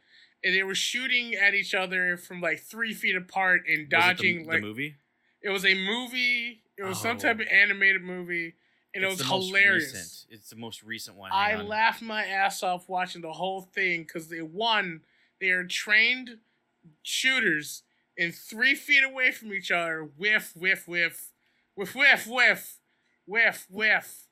and 0.43 0.53
they 0.55 0.63
were 0.63 0.75
shooting 0.75 1.35
at 1.35 1.53
each 1.53 1.73
other 1.73 2.17
from 2.17 2.41
like 2.41 2.59
three 2.61 2.93
feet 2.93 3.15
apart 3.15 3.61
and 3.67 3.81
it 3.81 3.89
dodging 3.89 4.43
the, 4.43 4.49
like 4.49 4.61
the 4.61 4.67
movie. 4.67 4.95
it 5.41 5.49
was 5.49 5.65
a 5.65 5.73
movie. 5.75 6.61
It 6.77 6.83
was 6.83 6.99
some 6.99 7.17
Oh. 7.17 7.19
type 7.19 7.39
of 7.39 7.47
animated 7.49 8.01
movie, 8.01 8.55
and 8.95 9.03
It's 9.03 9.05
it 9.05 9.07
was 9.09 9.17
the 9.19 9.25
most 9.25 9.45
hilarious. 9.47 9.93
recent- 9.93 10.25
It's 10.31 10.49
the 10.49 10.55
most 10.55 10.81
recent 10.83 11.15
one. 11.17 11.31
I 11.31 11.53
on. 11.53 11.67
laughed 11.67 12.01
my 12.01 12.25
ass 12.25 12.63
off 12.63 12.89
watching 12.89 13.21
the 13.21 13.31
whole 13.33 13.61
thing 13.61 14.01
because 14.03 14.27
they 14.27 14.41
one, 14.41 15.01
they 15.43 15.49
are 15.49 15.65
trained 15.65 16.37
shooters 17.01 17.83
and 18.17 18.33
three 18.33 18.75
feet 18.75 19.03
away 19.03 19.31
from 19.31 19.53
each 19.53 19.71
other. 19.71 20.09
Whiff, 20.15 20.53
whiff, 20.55 20.87
whiff, 20.87 21.31
whiff, 21.75 21.93
whiff, 21.93 22.25
whiff, 22.25 22.77
whiff, 23.25 23.67
whiff, 23.69 24.27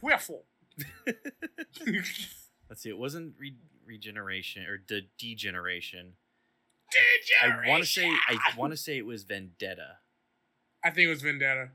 whiffle. 0.00 0.44
Let's 1.06 2.82
see. 2.82 2.88
It 2.88 2.98
wasn't 2.98 3.34
re- 3.38 3.54
regeneration 3.86 4.64
or 4.66 4.78
de- 4.78 5.08
degeneration. 5.16 6.14
Degeneration. 6.90 7.64
I 7.64 7.70
want 7.70 7.84
to 7.84 7.88
say. 7.88 8.08
I 8.28 8.36
want 8.56 8.72
to 8.72 8.76
say 8.76 8.98
it 8.98 9.06
was 9.06 9.22
Vendetta 9.22 9.98
I 10.84 10.90
think 10.90 11.06
it 11.06 11.10
was 11.10 11.22
Vendetta. 11.22 11.68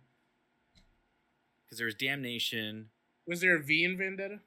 because 1.63 1.77
there 1.77 1.85
was 1.85 1.95
Damnation. 1.95 2.89
Was 3.25 3.39
there 3.39 3.55
a 3.55 3.63
V 3.63 3.85
in 3.85 3.97
Vendetta? 3.97 4.39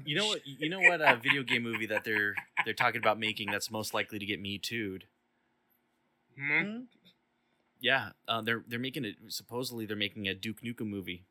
You 0.04 0.16
know 0.16 0.26
what? 0.26 0.46
You 0.46 0.68
know 0.68 0.80
what? 0.80 1.00
uh, 1.00 1.16
video 1.16 1.42
game 1.42 1.62
movie 1.62 1.86
that 1.86 2.04
they're 2.04 2.34
they're 2.64 2.74
talking 2.74 3.00
about 3.00 3.18
making 3.18 3.50
that's 3.50 3.70
most 3.70 3.94
likely 3.94 4.18
to 4.18 4.26
get 4.26 4.40
me 4.40 4.58
too'd. 4.58 5.04
Hmm? 6.38 6.60
Hmm? 6.62 6.78
Yeah, 7.80 8.10
uh, 8.28 8.40
they're 8.42 8.64
they're 8.66 8.78
making 8.78 9.04
it. 9.04 9.16
Supposedly, 9.28 9.86
they're 9.86 9.96
making 9.96 10.26
a 10.28 10.34
Duke 10.34 10.62
Nukem 10.62 10.88
movie. 10.88 11.24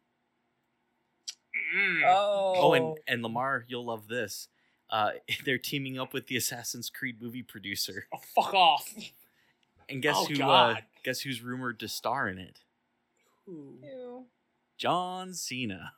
Mm. 1.76 2.02
Oh. 2.06 2.54
Oh, 2.58 2.74
and 2.74 2.98
and 3.08 3.22
Lamar, 3.24 3.66
you'll 3.68 3.86
love 3.86 4.08
this. 4.08 4.48
Uh, 4.90 5.12
they're 5.46 5.58
teaming 5.58 5.98
up 6.00 6.14
with 6.14 6.28
the 6.28 6.38
Assassin's 6.38 6.90
Creed 6.90 7.22
movie 7.22 7.44
producer, 7.44 8.06
Oh, 8.14 8.20
fuck 8.36 8.54
off. 8.54 8.94
and 9.90 10.02
guess 10.02 10.16
Oh, 10.18 10.26
who? 10.26 10.44
Uh, 10.44 10.76
guess 11.04 11.22
who's 11.22 11.42
rumored 11.42 11.80
to 11.80 11.88
star 11.88 12.28
in 12.28 12.38
it? 12.38 12.60
Ooh. 13.50 13.78
Ew. 13.84 14.26
John 14.78 15.34
Cena. 15.34 15.94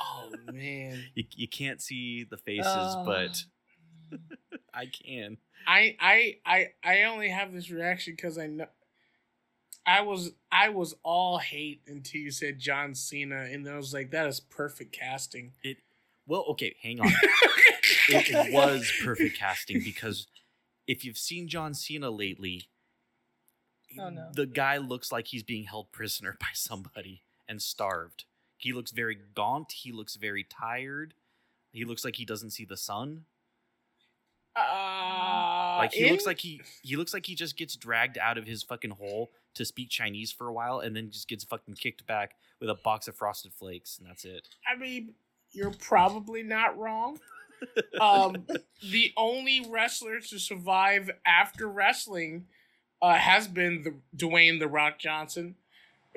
Oh 0.00 0.30
man. 0.52 1.02
You, 1.14 1.24
you 1.36 1.48
can't 1.48 1.80
see 1.82 2.24
the 2.24 2.36
faces, 2.36 2.66
Oh. 2.66 3.04
but 3.04 3.44
I 4.74 4.86
can. 4.86 5.38
I 5.66 5.96
I 6.00 6.36
I 6.46 6.66
I 6.84 7.02
only 7.04 7.28
have 7.28 7.52
this 7.52 7.70
reaction 7.70 8.14
because 8.14 8.38
I 8.38 8.46
know 8.46 8.66
I 9.86 10.02
was 10.02 10.30
I 10.52 10.68
was 10.68 10.94
all 11.02 11.38
hate 11.38 11.82
until 11.86 12.20
you 12.20 12.30
said 12.30 12.58
John 12.58 12.94
Cena, 12.94 13.40
and 13.50 13.66
then 13.66 13.74
I 13.74 13.76
was 13.76 13.92
like, 13.94 14.10
that 14.12 14.26
is 14.28 14.38
perfect 14.40 14.92
casting. 14.92 15.52
It 15.62 15.78
Well, 16.26 16.44
okay, 16.50 16.76
hang 16.82 17.00
on. 17.00 17.08
it, 17.08 17.14
it 18.30 18.52
was 18.52 18.90
perfect 19.02 19.36
casting 19.38 19.80
because 19.82 20.26
if 20.86 21.04
you've 21.04 21.18
seen 21.18 21.48
John 21.48 21.74
Cena 21.74 22.10
lately, 22.10 22.68
Oh, 23.98 24.10
no. 24.10 24.30
the 24.34 24.46
guy 24.46 24.76
looks 24.76 25.10
like 25.10 25.28
he's 25.28 25.42
being 25.42 25.64
held 25.64 25.90
prisoner 25.92 26.36
by 26.40 26.48
somebody 26.52 27.22
and 27.48 27.60
starved. 27.60 28.24
He 28.58 28.72
looks 28.72 28.90
very 28.90 29.16
gaunt. 29.34 29.72
He 29.72 29.92
looks 29.92 30.16
very 30.16 30.44
tired. 30.44 31.14
He 31.72 31.84
looks 31.84 32.04
like 32.04 32.16
he 32.16 32.24
doesn't 32.24 32.50
see 32.50 32.64
the 32.64 32.76
sun. 32.76 33.24
Uh, 34.56 35.76
Like 35.78 35.92
he 35.92 36.10
looks 36.10 36.26
like 36.26 36.38
he 36.40 36.60
he 36.82 36.96
looks 36.96 37.14
like 37.14 37.26
he 37.26 37.34
just 37.36 37.56
gets 37.56 37.76
dragged 37.76 38.18
out 38.18 38.36
of 38.38 38.46
his 38.46 38.62
fucking 38.64 38.90
hole 38.90 39.30
to 39.54 39.64
speak 39.64 39.88
Chinese 39.88 40.32
for 40.32 40.48
a 40.48 40.52
while 40.52 40.80
and 40.80 40.96
then 40.96 41.10
just 41.10 41.28
gets 41.28 41.44
fucking 41.44 41.74
kicked 41.74 42.06
back 42.06 42.32
with 42.60 42.68
a 42.68 42.74
box 42.74 43.06
of 43.06 43.14
frosted 43.14 43.52
flakes 43.52 43.98
and 43.98 44.08
that's 44.08 44.24
it. 44.24 44.48
I 44.66 44.76
mean, 44.76 45.14
you're 45.52 45.70
probably 45.72 46.42
not 46.42 46.76
wrong. 46.78 47.18
Um, 48.00 48.46
the 48.92 49.12
only 49.16 49.66
wrestler 49.68 50.20
to 50.20 50.38
survive 50.38 51.10
after 51.26 51.66
wrestling 51.68 52.46
uh, 53.02 53.14
has 53.14 53.48
been 53.48 53.82
the 53.82 53.94
Dwayne 54.16 54.60
the 54.60 54.68
Rock 54.68 55.00
Johnson, 55.00 55.56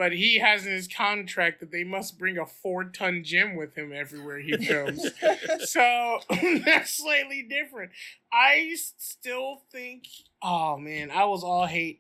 but 0.02 0.14
he 0.14 0.40
has 0.40 0.66
in 0.66 0.72
his 0.72 0.88
contract 0.88 1.60
that 1.60 1.70
they 1.70 1.84
must 1.84 2.18
bring 2.18 2.40
a 2.40 2.46
four 2.48 2.86
ton 2.86 3.24
gym 3.24 3.56
with 3.56 3.78
him 3.78 3.94
everywhere 3.94 4.40
he 4.40 4.58
films. 4.58 5.06
so 5.66 6.18
that's 6.66 6.98
slightly 6.98 7.44
different. 7.44 7.92
I 8.34 8.76
still 8.98 9.62
think. 9.72 10.08
Oh 10.42 10.76
man, 10.76 11.12
I 11.12 11.26
was 11.26 11.44
all 11.44 11.68
hate. 11.68 12.00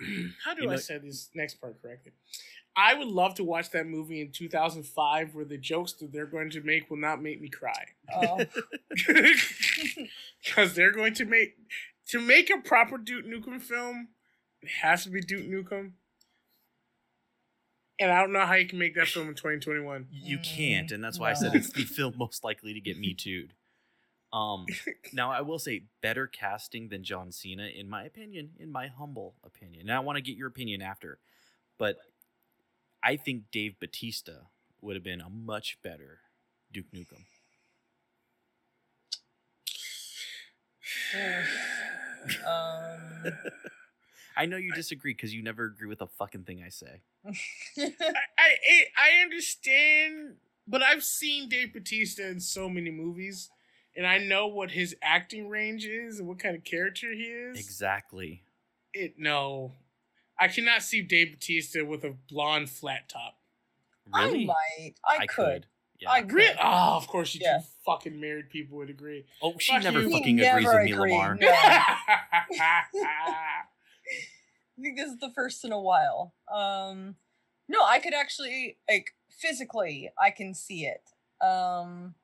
How 0.44 0.54
do 0.54 0.64
You 0.64 0.72
I 0.72 0.74
say 0.74 0.98
this 0.98 1.30
next 1.36 1.60
part 1.60 1.80
correctly? 1.80 2.10
I 2.76 2.94
would 2.94 3.06
love 3.06 3.36
to 3.36 3.44
watch 3.44 3.70
that 3.70 3.86
movie 3.86 4.20
in 4.20 4.32
2005 4.32 5.36
where 5.36 5.44
the 5.44 5.56
jokes 5.56 5.92
that 5.92 6.12
they're 6.12 6.26
going 6.26 6.50
to 6.50 6.62
make 6.62 6.90
will 6.90 6.96
not 6.96 7.22
make 7.22 7.40
me 7.40 7.48
cry. 7.48 7.84
oh. 8.12 8.44
Because 10.44 10.74
they're 10.74 10.90
going 10.90 11.14
to 11.14 11.24
make 11.24 11.54
to 12.08 12.20
make 12.20 12.50
a 12.50 12.58
proper 12.58 12.98
Duke 12.98 13.24
Nukem 13.24 13.62
film, 13.62 14.08
it 14.62 14.70
has 14.82 15.04
to 15.04 15.10
be 15.10 15.20
Duke 15.20 15.46
Nukem. 15.46 15.92
And 18.00 18.10
I 18.10 18.20
don't 18.20 18.32
know 18.32 18.44
how 18.44 18.54
you 18.54 18.66
can 18.66 18.78
make 18.78 18.96
that 18.96 19.06
film 19.06 19.28
in 19.28 19.34
2021. 19.34 20.08
You 20.10 20.38
can't, 20.38 20.90
and 20.90 21.02
that's 21.02 21.18
why 21.18 21.30
I 21.30 21.34
said 21.34 21.54
it's 21.54 21.70
the 21.70 21.84
film 21.84 22.14
most 22.16 22.42
likely 22.42 22.74
to 22.74 22.80
get 22.80 22.98
me 22.98 23.14
too'd. 23.14 23.52
Um, 24.32 24.66
now 25.12 25.30
I 25.30 25.42
will 25.42 25.60
say 25.60 25.84
better 26.02 26.26
casting 26.26 26.88
than 26.88 27.04
John 27.04 27.30
Cena, 27.30 27.66
in 27.66 27.88
my 27.88 28.04
opinion, 28.04 28.50
in 28.58 28.72
my 28.72 28.88
humble 28.88 29.36
opinion. 29.44 29.82
And 29.82 29.92
I 29.92 30.00
want 30.00 30.16
to 30.16 30.22
get 30.22 30.36
your 30.36 30.48
opinion 30.48 30.82
after, 30.82 31.18
but 31.78 31.98
I 33.02 33.16
think 33.16 33.44
Dave 33.52 33.78
Batista 33.78 34.32
would 34.80 34.96
have 34.96 35.04
been 35.04 35.20
a 35.20 35.30
much 35.30 35.78
better 35.82 36.18
Duke 36.72 36.90
Nukem. 36.92 37.26
um, 42.46 43.32
I 44.36 44.46
know 44.46 44.56
you 44.56 44.72
disagree 44.72 45.12
because 45.12 45.32
you 45.34 45.42
never 45.42 45.64
agree 45.64 45.88
with 45.88 46.00
a 46.00 46.06
fucking 46.06 46.44
thing 46.44 46.62
I 46.64 46.68
say. 46.68 47.00
I, 47.26 47.92
I 48.38 48.84
I 48.96 49.22
understand, 49.22 50.36
but 50.66 50.82
I've 50.82 51.04
seen 51.04 51.48
Dave 51.48 51.72
Batista 51.72 52.24
in 52.24 52.40
so 52.40 52.68
many 52.68 52.90
movies, 52.90 53.50
and 53.96 54.06
I 54.06 54.18
know 54.18 54.46
what 54.46 54.70
his 54.72 54.94
acting 55.02 55.48
range 55.48 55.84
is 55.86 56.18
and 56.18 56.28
what 56.28 56.38
kind 56.38 56.56
of 56.56 56.64
character 56.64 57.12
he 57.12 57.22
is. 57.24 57.58
Exactly. 57.58 58.42
It 58.92 59.14
no, 59.18 59.72
I 60.38 60.48
cannot 60.48 60.82
see 60.82 61.00
Dave 61.02 61.32
Batista 61.32 61.84
with 61.84 62.04
a 62.04 62.14
blonde 62.28 62.70
flat 62.70 63.08
top. 63.08 63.38
Really? 64.12 64.44
I 64.44 64.46
might. 64.46 64.94
I, 65.20 65.26
could. 65.26 65.66
Yeah. 65.98 66.10
I 66.10 66.20
could. 66.22 66.32
Really? 66.32 66.54
Oh, 66.62 66.96
of 66.96 67.06
course 67.08 67.34
you 67.34 67.40
Yeah. 67.42 67.58
two 67.58 67.64
fucking 67.86 68.20
married 68.20 68.50
people 68.50 68.76
would 68.78 68.90
agree. 68.90 69.24
oh, 69.42 69.54
she 69.58 69.72
Fuck 69.72 69.82
never 69.84 70.00
you. 70.02 70.08
We 70.08 70.12
fucking 70.12 70.40
agrees 70.40 70.64
never 70.64 70.76
with 70.78 70.84
me, 70.84 70.92
agree. 70.92 71.12
Lamar. 71.12 71.34
No. 71.36 71.48
I 74.06 74.82
think 74.82 74.96
this 74.96 75.10
is 75.10 75.18
the 75.18 75.30
first 75.34 75.64
in 75.64 75.72
a 75.72 75.80
while. 75.80 76.34
Um, 76.52 77.16
no, 77.68 77.78
I 77.84 77.98
could 77.98 78.14
actually 78.14 78.76
like 78.88 79.14
physically, 79.30 80.10
I 80.20 80.30
can 80.30 80.54
see 80.54 80.86
it. 80.86 81.02
Um, 81.44 82.14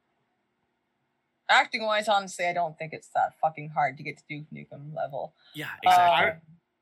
acting 1.48 1.84
wise, 1.84 2.08
honestly, 2.08 2.46
I 2.46 2.52
don't 2.52 2.76
think 2.78 2.92
it's 2.92 3.10
that 3.14 3.34
fucking 3.40 3.70
hard 3.70 3.96
to 3.98 4.02
get 4.02 4.18
to 4.18 4.24
Duke 4.28 4.46
Nukem 4.52 4.94
level. 4.94 5.34
Yeah, 5.54 5.68
exactly. 5.82 6.30
Um, 6.30 6.36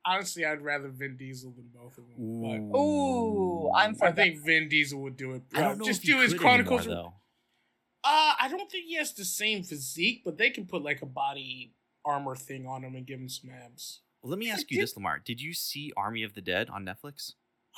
Honestly, 0.04 0.46
I'd 0.46 0.62
rather 0.62 0.88
Vin 0.88 1.18
Diesel 1.18 1.50
than 1.50 1.68
both 1.74 1.98
of 1.98 2.04
them. 2.08 2.40
But 2.72 2.78
Ooh, 2.78 3.70
I'm 3.74 3.94
for 3.94 4.06
I 4.06 4.10
that. 4.12 4.16
think 4.16 4.42
Vin 4.42 4.68
Diesel 4.70 5.02
would 5.02 5.18
do 5.18 5.32
it. 5.32 5.42
I 5.54 5.60
don't 5.60 5.78
know 5.78 5.84
Just 5.84 6.02
if 6.02 6.08
you 6.08 6.14
do 6.14 6.22
his 6.22 6.32
could 6.32 6.46
anymore, 6.46 6.64
Chronicles. 6.64 6.86
though. 6.86 7.12
Uh, 8.04 8.32
I 8.40 8.48
don't 8.50 8.70
think 8.70 8.86
he 8.86 8.94
has 8.94 9.12
the 9.12 9.24
same 9.26 9.64
physique, 9.64 10.22
but 10.24 10.38
they 10.38 10.48
can 10.48 10.64
put 10.64 10.82
like 10.82 11.02
a 11.02 11.06
body 11.06 11.74
armor 12.06 12.34
thing 12.36 12.66
on 12.66 12.84
him 12.84 12.94
and 12.94 13.06
give 13.06 13.20
him 13.20 13.28
some 13.28 13.50
abs. 13.50 14.00
Let 14.28 14.38
me 14.38 14.50
ask 14.50 14.70
you 14.70 14.78
this, 14.80 14.96
Lamar. 14.96 15.20
Did 15.24 15.40
you 15.40 15.52
see 15.54 15.92
Army 15.96 16.22
of 16.22 16.34
the 16.34 16.40
Dead 16.40 16.68
on 16.70 16.84
Netflix? 16.84 17.32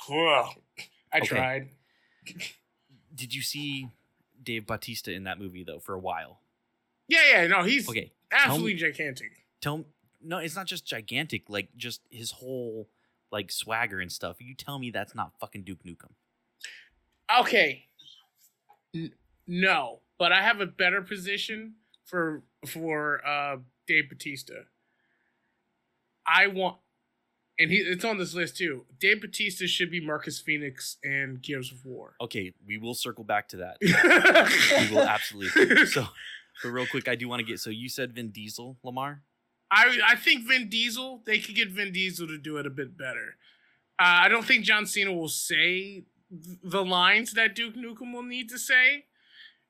I 0.09 1.17
Okay. 1.17 1.25
tried. 1.25 1.69
Did 3.15 3.33
you 3.33 3.41
see 3.41 3.89
Dave 4.41 4.65
Bautista 4.65 5.11
in 5.11 5.25
that 5.25 5.39
movie 5.39 5.63
though 5.63 5.79
for 5.79 5.93
a 5.93 5.99
while? 5.99 6.39
Yeah, 7.07 7.19
yeah, 7.29 7.47
no, 7.47 7.63
he's 7.63 7.89
Okay, 7.89 8.11
absolutely 8.31 8.75
gigantic. 8.75 9.31
tell 9.61 9.79
me. 9.79 9.85
No, 10.23 10.37
it's 10.37 10.55
not 10.55 10.65
just 10.67 10.85
gigantic. 10.85 11.49
Like 11.49 11.69
just 11.75 12.01
his 12.09 12.31
whole 12.31 12.87
like 13.31 13.51
swagger 13.51 13.99
and 13.99 14.11
stuff. 14.11 14.37
You 14.39 14.53
tell 14.55 14.77
me 14.79 14.91
that's 14.91 15.15
not 15.15 15.31
fucking 15.39 15.63
Duke 15.63 15.83
Nukem. 15.83 16.11
Okay. 17.39 17.85
N- 18.95 19.13
no, 19.47 19.99
but 20.19 20.31
I 20.31 20.41
have 20.41 20.61
a 20.61 20.65
better 20.67 21.01
position 21.01 21.73
for 22.05 22.43
for 22.67 23.25
uh 23.27 23.57
Dave 23.87 24.09
Batista. 24.09 24.53
I 26.27 26.47
want 26.47 26.77
and 27.59 27.69
he 27.71 27.77
it's 27.77 28.05
on 28.05 28.17
this 28.17 28.33
list 28.33 28.57
too. 28.57 28.85
Dave 28.99 29.21
Batista 29.21 29.65
should 29.65 29.91
be 29.91 29.99
Marcus 30.05 30.39
Phoenix 30.39 30.97
and 31.03 31.41
Gears 31.41 31.71
of 31.71 31.85
War. 31.85 32.15
Okay, 32.21 32.53
we 32.65 32.77
will 32.77 32.93
circle 32.93 33.23
back 33.23 33.47
to 33.49 33.57
that. 33.57 33.77
we 34.89 34.95
will 34.95 35.03
absolutely. 35.03 35.85
So, 35.87 36.05
but 36.63 36.69
real 36.69 36.87
quick, 36.87 37.07
I 37.07 37.15
do 37.15 37.27
want 37.29 37.39
to 37.39 37.45
get. 37.45 37.59
So 37.59 37.69
you 37.69 37.89
said 37.89 38.13
Vin 38.13 38.29
Diesel, 38.31 38.77
Lamar. 38.83 39.21
I 39.69 39.99
I 40.05 40.15
think 40.15 40.47
Vin 40.47 40.69
Diesel. 40.69 41.21
They 41.25 41.39
could 41.39 41.55
get 41.55 41.69
Vin 41.69 41.91
Diesel 41.91 42.27
to 42.27 42.37
do 42.37 42.57
it 42.57 42.65
a 42.65 42.69
bit 42.71 42.97
better. 42.97 43.35
Uh, 43.99 44.25
I 44.25 44.29
don't 44.29 44.45
think 44.45 44.65
John 44.65 44.85
Cena 44.87 45.13
will 45.13 45.27
say 45.29 46.03
th- 46.31 46.57
the 46.63 46.83
lines 46.83 47.33
that 47.33 47.55
Duke 47.55 47.75
Nukem 47.75 48.13
will 48.13 48.23
need 48.23 48.49
to 48.49 48.57
say. 48.57 49.05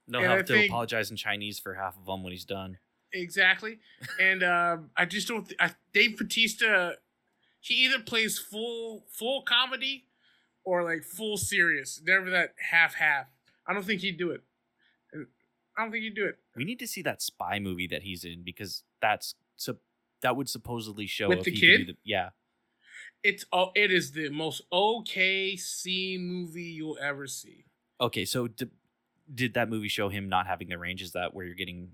No, 0.08 0.20
And 0.20 0.28
have 0.28 0.40
I 0.40 0.42
to 0.44 0.54
think- 0.54 0.70
apologize 0.72 1.12
in 1.12 1.18
Chinese 1.18 1.60
for 1.60 1.74
half 1.76 1.98
of 1.98 2.06
them 2.06 2.24
when 2.24 2.32
he's 2.32 2.46
done. 2.46 2.78
Exactly. 3.13 3.80
And 4.19 4.43
uh, 4.43 4.78
I 4.95 5.06
just 5.06 5.28
don't. 5.28 5.45
Th- 5.47 5.58
I, 5.60 5.71
Dave 5.93 6.17
Batista, 6.17 6.91
he 7.60 7.86
either 7.86 8.00
plays 8.00 8.39
full 8.39 9.06
full 9.12 9.41
comedy 9.43 10.06
or 10.63 10.84
like 10.84 11.04
full 11.04 11.38
serious. 11.38 12.02
Never 12.06 12.30
that 12.30 12.54
half 12.71 12.95
half. 12.95 13.28
I 13.67 13.74
don't 13.74 13.84
think 13.84 14.02
he'd 14.02 14.17
do 14.17 14.32
it. 14.32 14.41
I 15.78 15.84
don't 15.84 15.91
think 15.91 16.04
he'd 16.04 16.15
do 16.15 16.26
it. 16.26 16.38
We 16.56 16.63
need 16.65 16.80
to 16.80 16.88
see 16.88 17.02
that 17.04 17.21
spy 17.21 17.60
movie 17.60 17.88
that 17.88 18.04
he's 18.04 18.24
in 18.24 18.43
because 18.43 18.84
that's 19.02 19.36
so 19.56 19.78
that 20.21 20.36
would 20.36 20.50
supposedly 20.50 21.08
show 21.08 21.30
With 21.30 21.39
if 21.39 21.45
the 21.45 21.52
he 21.52 21.60
kid? 21.60 21.88
the, 21.88 21.95
yeah. 22.04 22.30
It's 23.24 23.45
oh, 23.52 23.71
it 23.76 23.91
is 23.91 24.12
the 24.12 24.30
most 24.30 24.63
okay 24.71 25.56
C 25.56 26.17
movie 26.19 26.63
you'll 26.63 26.97
ever 27.02 27.28
see. 27.28 27.65
Okay, 28.00 28.26
so 28.26 28.47
d- 28.47 28.69
did 29.34 29.54
that 29.54 29.69
movie 29.69 29.88
show 29.88 30.10
him 30.10 30.28
not 30.28 30.47
having 30.47 30.69
the 30.69 30.78
range? 30.78 31.02
Is 31.02 31.12
that 31.12 31.34
where 31.34 31.45
you're 31.45 31.56
getting 31.56 31.89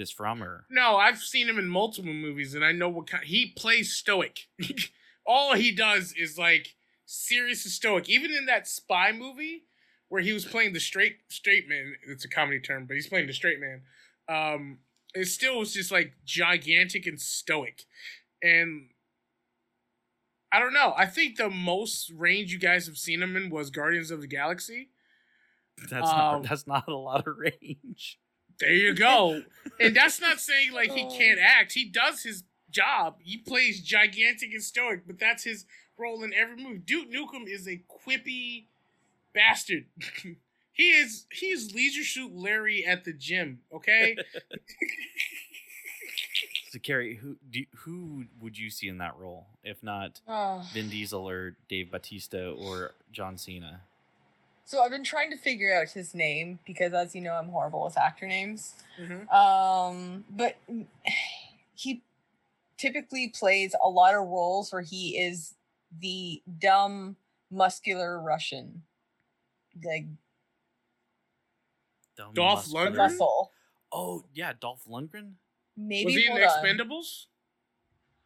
this 0.00 0.10
from, 0.10 0.42
or 0.42 0.64
No, 0.70 0.96
I've 0.96 1.18
seen 1.20 1.48
him 1.48 1.58
in 1.58 1.68
multiple 1.68 2.12
movies, 2.12 2.54
and 2.54 2.64
I 2.64 2.72
know 2.72 2.88
what 2.88 3.06
kind. 3.06 3.24
He 3.24 3.52
plays 3.56 3.92
stoic. 3.92 4.48
All 5.26 5.54
he 5.54 5.70
does 5.72 6.12
is 6.18 6.36
like 6.38 6.74
serious 7.06 7.64
and 7.64 7.72
stoic. 7.72 8.08
Even 8.08 8.32
in 8.32 8.46
that 8.46 8.66
spy 8.66 9.12
movie 9.12 9.64
where 10.08 10.22
he 10.22 10.32
was 10.32 10.44
playing 10.44 10.72
the 10.72 10.80
straight 10.80 11.18
straight 11.28 11.68
man, 11.68 11.94
it's 12.08 12.24
a 12.24 12.28
comedy 12.28 12.58
term, 12.58 12.86
but 12.86 12.94
he's 12.94 13.06
playing 13.06 13.28
the 13.28 13.32
straight 13.32 13.60
man. 13.60 13.82
Um, 14.28 14.78
it 15.14 15.26
still 15.26 15.58
was 15.58 15.72
just 15.72 15.92
like 15.92 16.14
gigantic 16.24 17.06
and 17.06 17.20
stoic, 17.20 17.84
and 18.42 18.88
I 20.52 20.58
don't 20.58 20.72
know. 20.72 20.94
I 20.96 21.06
think 21.06 21.36
the 21.36 21.50
most 21.50 22.10
range 22.10 22.52
you 22.52 22.58
guys 22.58 22.86
have 22.86 22.96
seen 22.98 23.22
him 23.22 23.36
in 23.36 23.50
was 23.50 23.70
Guardians 23.70 24.10
of 24.10 24.20
the 24.20 24.26
Galaxy. 24.26 24.88
that's 25.88 26.08
Um, 26.08 26.16
not 26.16 26.42
that's 26.44 26.66
not 26.66 26.88
a 26.88 26.96
lot 26.96 27.26
of 27.26 27.36
range. 27.38 28.18
There 28.60 28.72
you 28.72 28.94
go. 28.94 29.42
and 29.80 29.96
that's 29.96 30.20
not 30.20 30.40
saying 30.40 30.72
like 30.72 30.92
he 30.92 31.02
can't 31.04 31.40
oh. 31.40 31.44
act. 31.44 31.72
He 31.72 31.86
does 31.86 32.22
his 32.22 32.44
job. 32.70 33.16
He 33.20 33.38
plays 33.38 33.80
gigantic 33.80 34.52
and 34.52 34.62
stoic, 34.62 35.06
but 35.06 35.18
that's 35.18 35.44
his 35.44 35.64
role 35.98 36.22
in 36.22 36.32
every 36.32 36.56
movie. 36.56 36.78
Duke 36.78 37.10
Nukem 37.10 37.48
is 37.48 37.66
a 37.66 37.82
quippy 37.88 38.66
bastard. 39.34 39.86
he 40.72 40.90
is 40.90 41.26
he's 41.32 41.74
leisure 41.74 42.04
suit 42.04 42.34
Larry 42.34 42.84
at 42.86 43.04
the 43.04 43.12
gym, 43.12 43.60
okay? 43.72 44.16
So 46.70 46.78
Carrie, 46.78 47.16
who 47.16 47.36
do, 47.50 47.64
who 47.78 48.26
would 48.40 48.56
you 48.56 48.70
see 48.70 48.86
in 48.86 48.98
that 48.98 49.18
role 49.18 49.46
if 49.64 49.82
not 49.82 50.20
Oh. 50.28 50.62
Vin 50.72 50.88
Diesel 50.88 51.28
or 51.28 51.56
Dave 51.68 51.90
Batista 51.90 52.52
or 52.52 52.92
John 53.10 53.36
Cena? 53.36 53.80
So 54.70 54.80
I've 54.84 54.92
been 54.92 55.02
trying 55.02 55.32
to 55.32 55.36
figure 55.36 55.74
out 55.74 55.88
his 55.88 56.14
name 56.14 56.60
because, 56.64 56.92
as 56.92 57.12
you 57.12 57.20
know, 57.20 57.32
I'm 57.32 57.48
horrible 57.48 57.82
with 57.82 57.98
actor 57.98 58.28
names. 58.28 58.74
Mhm. 59.00 59.28
Um, 59.28 60.24
but 60.30 60.58
he 61.74 62.04
typically 62.76 63.30
plays 63.30 63.74
a 63.82 63.88
lot 63.88 64.14
of 64.14 64.28
roles 64.28 64.72
where 64.72 64.82
he 64.82 65.18
is 65.18 65.54
the 65.98 66.40
dumb, 66.60 67.16
muscular 67.50 68.22
Russian, 68.22 68.84
like 69.82 70.04
Dumb 72.16 72.32
Dolph 72.34 72.58
muscular- 72.72 72.90
Lundgren? 72.92 72.96
muscle. 72.96 73.50
Oh 73.90 74.24
yeah, 74.34 74.52
Dolph 74.52 74.84
Lundgren. 74.88 75.32
Maybe 75.76 76.04
Was 76.04 76.14
he 76.14 76.26
in 76.26 76.30
hold 76.30 76.44
on. 76.44 76.48
Expendables? 76.64 77.24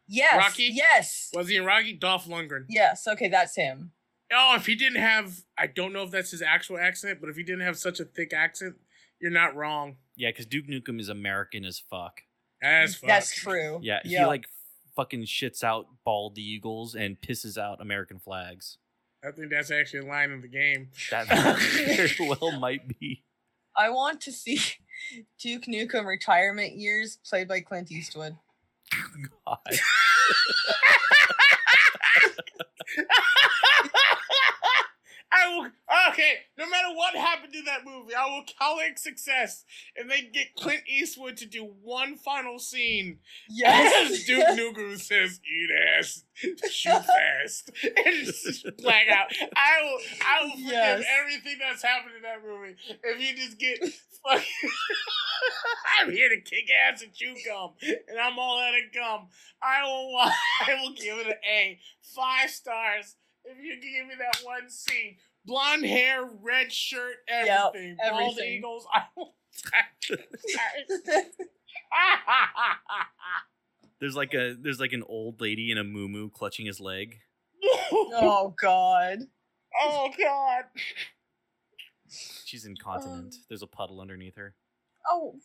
Yes. 0.07 0.37
Rocky? 0.37 0.69
Yes. 0.71 1.31
Was 1.33 1.47
he 1.49 1.55
in 1.55 1.65
Rocky? 1.65 1.93
Dolph 1.93 2.27
Lundgren. 2.27 2.65
Yes. 2.69 3.07
Okay, 3.07 3.29
that's 3.29 3.55
him. 3.55 3.93
Oh, 4.33 4.55
if 4.55 4.65
he 4.65 4.75
didn't 4.75 5.01
have 5.01 5.43
I 5.57 5.67
don't 5.67 5.93
know 5.93 6.03
if 6.03 6.11
that's 6.11 6.31
his 6.31 6.41
actual 6.41 6.77
accent, 6.77 7.19
but 7.21 7.29
if 7.29 7.35
he 7.35 7.43
didn't 7.43 7.61
have 7.61 7.77
such 7.77 7.99
a 7.99 8.05
thick 8.05 8.33
accent, 8.33 8.75
you're 9.19 9.31
not 9.31 9.55
wrong. 9.55 9.97
Yeah, 10.15 10.29
because 10.29 10.45
Duke 10.45 10.67
Nukem 10.67 10.99
is 10.99 11.09
American 11.09 11.65
as 11.65 11.79
fuck. 11.79 12.21
As 12.63 12.95
fuck. 12.95 13.07
That's 13.07 13.35
true. 13.35 13.79
Yeah, 13.81 13.99
he 14.03 14.23
like 14.25 14.45
fucking 14.95 15.23
shits 15.23 15.63
out 15.63 15.87
bald 16.03 16.37
eagles 16.37 16.95
and 16.95 17.19
pisses 17.19 17.57
out 17.57 17.81
American 17.81 18.19
flags. 18.19 18.77
I 19.25 19.31
think 19.31 19.49
that's 19.49 19.71
actually 19.71 20.01
a 20.01 20.05
line 20.05 20.31
in 20.31 20.41
the 20.41 20.47
game. 20.47 20.89
That 21.11 21.27
very 21.85 22.29
well 22.29 22.59
might 22.59 22.99
be. 22.99 23.23
I 23.75 23.89
want 23.89 24.21
to 24.21 24.31
see 24.31 24.59
Duke 25.39 25.63
Nukem 25.63 26.05
retirement 26.05 26.75
years 26.75 27.17
played 27.27 27.47
by 27.47 27.61
Clint 27.61 27.91
Eastwood. 27.91 28.37
God. 29.45 29.57
I 35.37 35.47
will 35.53 35.67
okay. 36.11 36.33
No 36.57 36.69
matter 36.69 36.95
what 36.95 37.13
happened 37.15 37.53
in 37.55 37.65
that 37.65 37.83
movie, 37.85 38.15
I 38.15 38.25
will 38.27 38.45
call 38.57 38.79
it 38.79 38.97
success. 38.97 39.65
And 39.97 40.09
they 40.09 40.21
get 40.21 40.55
Clint 40.55 40.83
Eastwood 40.87 41.35
to 41.37 41.45
do 41.45 41.63
one 41.83 42.15
final 42.15 42.57
scene 42.57 43.19
Yes. 43.49 44.11
as. 44.11 44.23
Duke 44.23 44.47
Nukem 44.49 44.97
says, 44.99 45.41
"Eat 45.43 45.69
ass, 45.99 46.23
shoot 46.71 47.03
fast," 47.05 47.71
and 47.83 48.25
just 48.25 48.65
black 48.77 49.07
out. 49.09 49.27
I 49.55 49.81
will, 49.83 49.99
I 50.25 50.43
will 50.43 50.51
forgive 50.51 50.67
Yes. 50.71 51.05
everything 51.19 51.57
that's 51.59 51.83
happened 51.83 52.15
in 52.15 52.21
that 52.21 52.41
movie 52.41 52.75
if 53.03 53.19
you 53.19 53.35
just 53.35 53.59
get 53.59 53.79
fucking. 54.23 54.45
I'm 55.99 56.11
here 56.11 56.29
to 56.29 56.41
kick 56.41 56.65
ass 56.89 57.01
and 57.03 57.13
chew 57.13 57.35
gum, 57.45 57.71
and 57.81 58.19
I'm 58.21 58.39
all 58.39 58.59
out 58.59 58.73
of 58.73 58.93
gum. 58.93 59.27
I 59.61 59.83
will, 59.83 60.17
I 60.67 60.81
will 60.81 60.93
give 60.93 61.17
it 61.19 61.27
an 61.27 61.33
A, 61.49 61.79
five 62.15 62.49
stars. 62.49 63.15
If 63.45 63.63
you 63.63 63.71
can 63.79 63.91
give 63.91 64.07
me 64.07 64.13
that 64.19 64.41
one 64.43 64.69
scene, 64.69 65.17
blonde 65.45 65.85
hair, 65.85 66.27
red 66.41 66.71
shirt, 66.71 67.15
everything, 67.27 67.97
bald 67.97 68.33
everything. 68.37 68.53
eagles, 68.57 68.87
I 68.93 69.03
will. 69.15 69.35
There's 73.99 74.15
like 74.15 74.33
a 74.33 74.55
there's 74.59 74.79
like 74.79 74.93
an 74.93 75.03
old 75.07 75.39
lady 75.41 75.71
in 75.71 75.77
a 75.77 75.83
moo 75.83 76.29
clutching 76.29 76.65
his 76.65 76.79
leg. 76.79 77.17
oh 77.63 78.53
God. 78.61 79.19
Oh 79.77 80.09
God! 80.17 80.63
She's 82.45 82.63
incontinent. 82.65 83.33
Um. 83.35 83.39
There's 83.49 83.61
a 83.61 83.67
puddle 83.67 83.99
underneath 83.99 84.37
her. 84.37 84.55
Oh, 85.11 85.35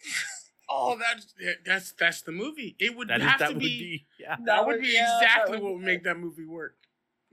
Oh, 0.69 0.97
that's 0.97 1.35
that's 1.67 1.91
that's 1.99 2.23
the 2.23 2.31
movie. 2.31 2.77
It 2.79 2.97
would 2.97 3.09
That 3.09 3.19
is 3.23 3.27
have 3.27 3.39
that 3.41 3.49
to 3.49 3.55
would 3.55 3.61
be, 3.61 3.67
be 3.81 4.07
yeah. 4.21 4.37
that 4.47 4.65
would 4.65 4.81
be 4.81 4.93
yeah, 4.93 5.19
exactly 5.21 5.57
would 5.57 5.65
what 5.65 5.73
would 5.75 5.83
make 5.83 6.05
that 6.05 6.17
movie 6.17 6.45
work. 6.45 6.77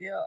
Yeah. 0.00 0.24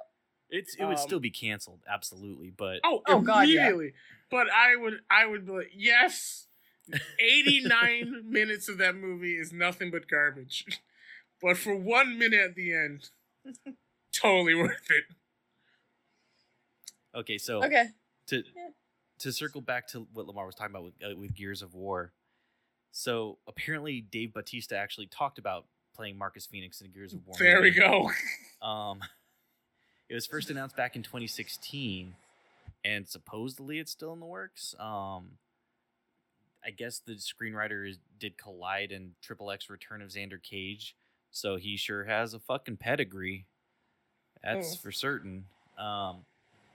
It's 0.52 0.76
it 0.76 0.84
would 0.86 0.98
Um, 0.98 1.04
still 1.04 1.20
be 1.20 1.32
canceled, 1.32 1.80
absolutely. 1.88 2.50
But 2.52 2.82
Oh, 2.84 3.02
Oh, 3.08 3.22
God, 3.22 3.48
yeah. 3.48 3.68
immediately. 3.70 3.94
But 4.30 4.50
I 4.52 4.76
would 4.76 5.00
I 5.10 5.26
would 5.26 5.46
be 5.46 5.52
like, 5.54 5.72
yes. 5.74 6.48
89 7.20 8.24
minutes 8.30 8.68
of 8.68 8.78
that 8.80 8.96
movie 8.96 9.36
is 9.36 9.54
nothing 9.54 9.92
but 9.92 10.08
garbage. 10.10 10.66
But 11.42 11.58
for 11.58 11.76
one 11.76 12.18
minute 12.20 12.40
at 12.42 12.56
the 12.56 12.74
end, 12.74 13.10
totally 14.14 14.54
worth 14.56 14.90
it. 14.92 15.06
okay, 17.16 17.38
so 17.38 17.64
Okay. 17.64 17.88
to 18.28 18.44
to 19.20 19.32
circle 19.32 19.62
back 19.62 19.88
to 19.90 20.08
what 20.14 20.26
Lamar 20.28 20.46
was 20.46 20.56
talking 20.56 20.72
about 20.72 20.84
with 20.84 20.94
uh, 21.04 21.16
with 21.16 21.34
Gears 21.36 21.62
of 21.62 21.74
War. 21.74 22.14
So 22.92 23.38
apparently, 23.48 24.02
Dave 24.02 24.34
Batista 24.34 24.76
actually 24.76 25.08
talked 25.08 25.38
about 25.38 25.66
playing 25.96 26.18
Marcus 26.18 26.46
Phoenix 26.46 26.82
in 26.82 26.92
Gears 26.92 27.14
of 27.14 27.26
War. 27.26 27.36
There 27.40 27.62
we 27.62 27.72
go. 27.72 28.12
Um, 28.62 29.00
it 30.12 30.16
was 30.16 30.26
first 30.28 30.50
announced 30.50 30.76
back 30.76 30.98
in 30.98 31.04
2016, 31.04 32.16
and 32.84 33.08
supposedly 33.08 33.80
it's 33.80 33.92
still 33.94 34.12
in 34.12 34.20
the 34.20 34.26
works. 34.26 34.76
Um, 34.78 35.38
I 36.66 36.72
guess 36.72 37.00
the 37.00 37.14
screenwriter 37.14 37.88
is, 37.90 37.98
did 38.20 38.38
collide 38.38 38.92
in 38.92 39.12
Triple 39.22 39.50
X 39.52 39.70
Return 39.70 40.02
of 40.02 40.10
Xander 40.10 40.42
Cage, 40.44 40.96
so 41.32 41.56
he 41.56 41.78
sure 41.78 42.04
has 42.04 42.34
a 42.34 42.40
fucking 42.40 42.76
pedigree. 42.78 43.46
That's 44.44 44.76
Mm. 44.76 44.82
for 44.82 44.92
certain. 44.92 45.46
Um, 45.78 46.26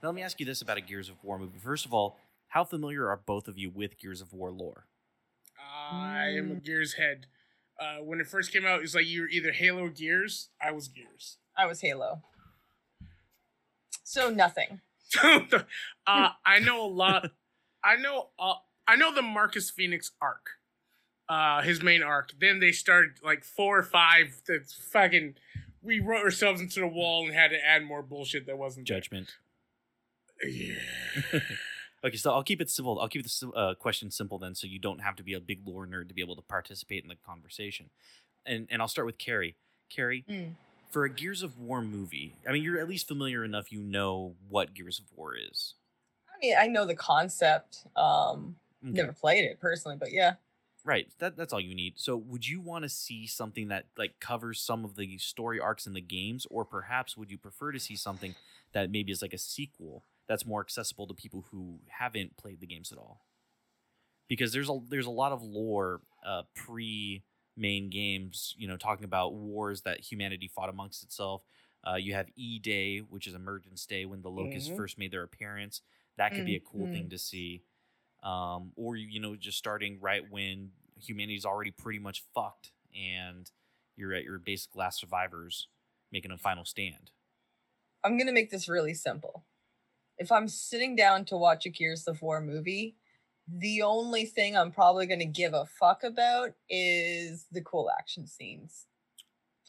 now 0.01 0.09
let 0.09 0.15
me 0.15 0.23
ask 0.23 0.39
you 0.39 0.45
this 0.47 0.63
about 0.63 0.77
a 0.77 0.81
Gears 0.81 1.07
of 1.09 1.23
War 1.23 1.37
movie. 1.37 1.59
First 1.59 1.85
of 1.85 1.93
all, 1.93 2.17
how 2.47 2.63
familiar 2.63 3.07
are 3.07 3.17
both 3.17 3.47
of 3.47 3.57
you 3.57 3.69
with 3.69 3.99
Gears 3.99 4.19
of 4.21 4.33
War 4.33 4.49
lore? 4.51 4.87
I 5.91 6.29
am 6.29 6.51
a 6.51 6.55
Mm. 6.55 6.63
Gears 6.63 6.93
head. 6.93 7.27
Uh, 7.79 7.97
when 7.97 8.19
it 8.19 8.25
first 8.27 8.51
came 8.51 8.65
out, 8.65 8.81
it's 8.81 8.95
like 8.95 9.05
you 9.05 9.21
were 9.21 9.27
either 9.29 9.51
Halo 9.51 9.83
or 9.85 9.89
Gears. 9.91 10.49
I 10.59 10.71
was 10.71 10.87
Gears. 10.87 11.37
I 11.55 11.67
was 11.67 11.81
Halo. 11.81 12.23
So 14.07 14.29
nothing. 14.29 14.79
uh, 15.21 15.49
I 16.45 16.59
know 16.59 16.85
a 16.85 16.87
lot. 16.87 17.31
I 17.83 17.97
know. 17.97 18.29
Uh, 18.39 18.53
I 18.87 18.95
know 18.95 19.13
the 19.13 19.21
Marcus 19.21 19.69
Phoenix 19.69 20.11
arc, 20.21 20.51
uh, 21.27 21.61
his 21.61 21.83
main 21.83 22.01
arc. 22.01 22.31
Then 22.39 22.61
they 22.61 22.71
started 22.71 23.19
like 23.21 23.43
four 23.43 23.77
or 23.77 23.83
five. 23.83 24.41
That's 24.47 24.73
fucking 24.73 25.35
we 25.81 25.99
wrote 25.99 26.23
ourselves 26.23 26.61
into 26.61 26.79
the 26.79 26.87
wall 26.87 27.25
and 27.25 27.33
had 27.35 27.49
to 27.49 27.57
add 27.63 27.83
more 27.83 28.01
bullshit 28.01 28.45
that 28.45 28.57
wasn't 28.57 28.87
there. 28.87 28.97
Judgment. 28.97 29.35
Yeah. 30.43 30.75
Okay, 32.05 32.15
so 32.15 32.31
I'll 32.31 32.43
keep 32.43 32.61
it 32.61 32.69
simple. 32.69 32.99
I'll 33.01 33.09
keep 33.09 33.23
the 33.23 33.27
sim- 33.29 33.51
uh, 33.55 33.73
question 33.73 34.11
simple 34.11 34.37
then, 34.37 34.53
so 34.53 34.67
you 34.67 34.77
don't 34.77 34.99
have 34.99 35.15
to 35.15 35.23
be 35.23 35.33
a 35.33 35.39
big 35.39 35.67
lore 35.67 35.87
nerd 35.87 36.07
to 36.09 36.13
be 36.13 36.21
able 36.21 36.35
to 36.35 36.43
participate 36.43 37.01
in 37.01 37.09
the 37.09 37.15
conversation. 37.25 37.89
And 38.45 38.67
and 38.69 38.83
I'll 38.83 38.87
start 38.87 39.07
with 39.07 39.17
Carrie. 39.17 39.55
Carrie, 39.89 40.23
Mm. 40.29 40.51
For 40.89 41.05
a 41.05 41.09
Gears 41.09 41.43
of 41.43 41.57
War 41.59 41.81
movie, 41.81 42.35
I 42.47 42.51
mean, 42.51 42.63
you're 42.63 42.79
at 42.79 42.87
least 42.87 43.07
familiar 43.07 43.43
enough. 43.43 43.71
You 43.71 43.81
know 43.81 44.35
what 44.49 44.73
Gears 44.73 44.99
of 44.99 45.05
War 45.15 45.35
is. 45.35 45.73
I 46.29 46.45
mean, 46.45 46.55
I 46.57 46.67
know 46.67 46.85
the 46.85 46.95
concept. 46.95 47.85
Um, 47.95 48.55
Okay. 48.83 48.91
never 48.93 49.11
played 49.11 49.43
it 49.43 49.59
personally, 49.59 49.97
but 49.99 50.11
yeah. 50.11 50.35
Right. 50.85 51.07
That 51.17 51.35
that's 51.35 51.51
all 51.51 51.59
you 51.59 51.73
need. 51.75 51.93
So 51.97 52.15
would 52.15 52.47
you 52.47 52.61
want 52.61 52.83
to 52.83 52.89
see 52.89 53.25
something 53.25 53.67
that 53.69 53.85
like 53.97 54.19
covers 54.19 54.61
some 54.61 54.85
of 54.85 54.95
the 54.95 55.17
story 55.17 55.59
arcs 55.59 55.87
in 55.87 55.93
the 55.93 55.99
games 56.01 56.45
or 56.49 56.63
perhaps 56.63 57.17
would 57.17 57.31
you 57.31 57.37
prefer 57.39 57.71
to 57.71 57.79
see 57.79 57.95
something 57.95 58.35
that 58.73 58.91
maybe 58.91 59.11
is 59.11 59.21
like 59.21 59.33
a 59.33 59.37
sequel 59.39 60.03
that's 60.27 60.45
more 60.45 60.61
accessible 60.61 61.07
to 61.07 61.13
people 61.13 61.45
who 61.51 61.79
haven't 61.87 62.37
played 62.37 62.59
the 62.61 62.67
games 62.67 62.91
at 62.91 62.99
all? 62.99 63.21
Because 64.29 64.53
there's 64.53 64.69
a 64.69 64.79
there's 64.87 65.07
a 65.07 65.11
lot 65.11 65.31
of 65.31 65.41
lore 65.41 66.01
uh 66.25 66.43
pre 66.53 67.23
main 67.57 67.89
games, 67.89 68.53
you 68.57 68.67
know, 68.67 68.77
talking 68.77 69.05
about 69.05 69.33
wars 69.35 69.81
that 69.83 69.99
humanity 70.01 70.47
fought 70.47 70.69
amongst 70.69 71.03
itself. 71.03 71.43
Uh, 71.87 71.95
you 71.95 72.13
have 72.13 72.29
E 72.35 72.59
Day, 72.59 72.99
which 72.99 73.27
is 73.27 73.33
Emergence 73.35 73.85
Day 73.85 74.05
when 74.05 74.21
the 74.21 74.29
locusts 74.31 74.69
Mhm. 74.69 74.75
first 74.75 74.97
made 74.97 75.11
their 75.11 75.23
appearance. 75.23 75.81
That 76.17 76.35
could 76.35 76.45
be 76.45 76.55
a 76.55 76.59
cool 76.59 76.87
Mhm. 76.87 76.87
thing 76.87 77.09
to 77.09 77.17
see 77.17 77.63
um, 78.23 78.71
or 78.75 78.95
you 78.95 79.19
know 79.19 79.35
just 79.35 79.57
starting 79.57 79.99
right 79.99 80.27
when 80.29 80.71
humanity's 80.99 81.45
already 81.45 81.71
pretty 81.71 81.99
much 81.99 82.23
fucked 82.33 82.73
and 82.95 83.51
you're 83.95 84.13
at 84.13 84.23
your 84.23 84.39
basic 84.39 84.75
last 84.75 84.99
survivors 84.99 85.67
making 86.11 86.31
a 86.31 86.37
final 86.37 86.65
stand 86.65 87.11
I'm 88.03 88.17
gonna 88.17 88.31
make 88.31 88.49
this 88.51 88.69
really 88.69 88.93
simple. 88.93 89.45
If 90.17 90.31
I'm 90.31 90.47
sitting 90.49 90.95
down 90.95 91.25
to 91.25 91.37
watch 91.37 91.65
a 91.65 91.69
Gears 91.69 92.07
of 92.07 92.21
War 92.21 92.41
movie, 92.41 92.97
the 93.47 93.81
only 93.81 94.25
thing 94.25 94.57
I'm 94.57 94.71
probably 94.71 95.05
gonna 95.05 95.25
give 95.25 95.53
a 95.53 95.65
fuck 95.65 96.03
about 96.03 96.53
is 96.69 97.45
the 97.51 97.61
cool 97.61 97.89
action 97.97 98.27
scenes. 98.27 98.85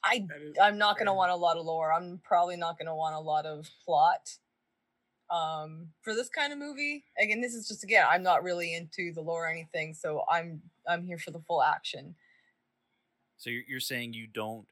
I 0.04 0.26
That 0.28 0.42
is 0.42 0.56
I'm 0.60 0.78
not 0.78 0.98
gonna 0.98 1.10
fair. 1.10 1.16
want 1.16 1.30
a 1.32 1.36
lot 1.36 1.56
of 1.56 1.64
lore. 1.66 1.92
I'm 1.92 2.18
probably 2.24 2.56
not 2.56 2.78
gonna 2.78 2.96
want 2.96 3.14
a 3.14 3.20
lot 3.20 3.46
of 3.46 3.68
plot. 3.84 4.36
Um, 5.30 5.88
for 6.00 6.14
this 6.14 6.30
kind 6.30 6.52
of 6.54 6.58
movie, 6.58 7.04
again, 7.20 7.40
this 7.42 7.54
is 7.54 7.68
just 7.68 7.84
again, 7.84 8.06
I'm 8.08 8.22
not 8.22 8.42
really 8.42 8.74
into 8.74 9.12
the 9.12 9.20
lore 9.20 9.44
or 9.46 9.50
anything, 9.50 9.94
so 9.94 10.24
I'm 10.30 10.62
I'm 10.88 11.04
here 11.04 11.18
for 11.18 11.30
the 11.30 11.40
full 11.40 11.62
action. 11.62 12.14
so 13.36 13.50
you're, 13.50 13.62
you're 13.68 13.80
saying 13.80 14.14
you 14.14 14.26
don't 14.26 14.66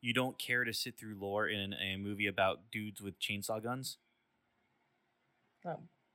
you 0.00 0.14
don't 0.14 0.38
care 0.38 0.64
to 0.64 0.72
sit 0.72 0.98
through 0.98 1.16
lore 1.18 1.46
in 1.48 1.74
a 1.74 1.96
movie 1.96 2.26
about 2.26 2.70
dudes 2.72 3.02
with 3.02 3.20
chainsaw 3.20 3.62
guns 3.62 3.98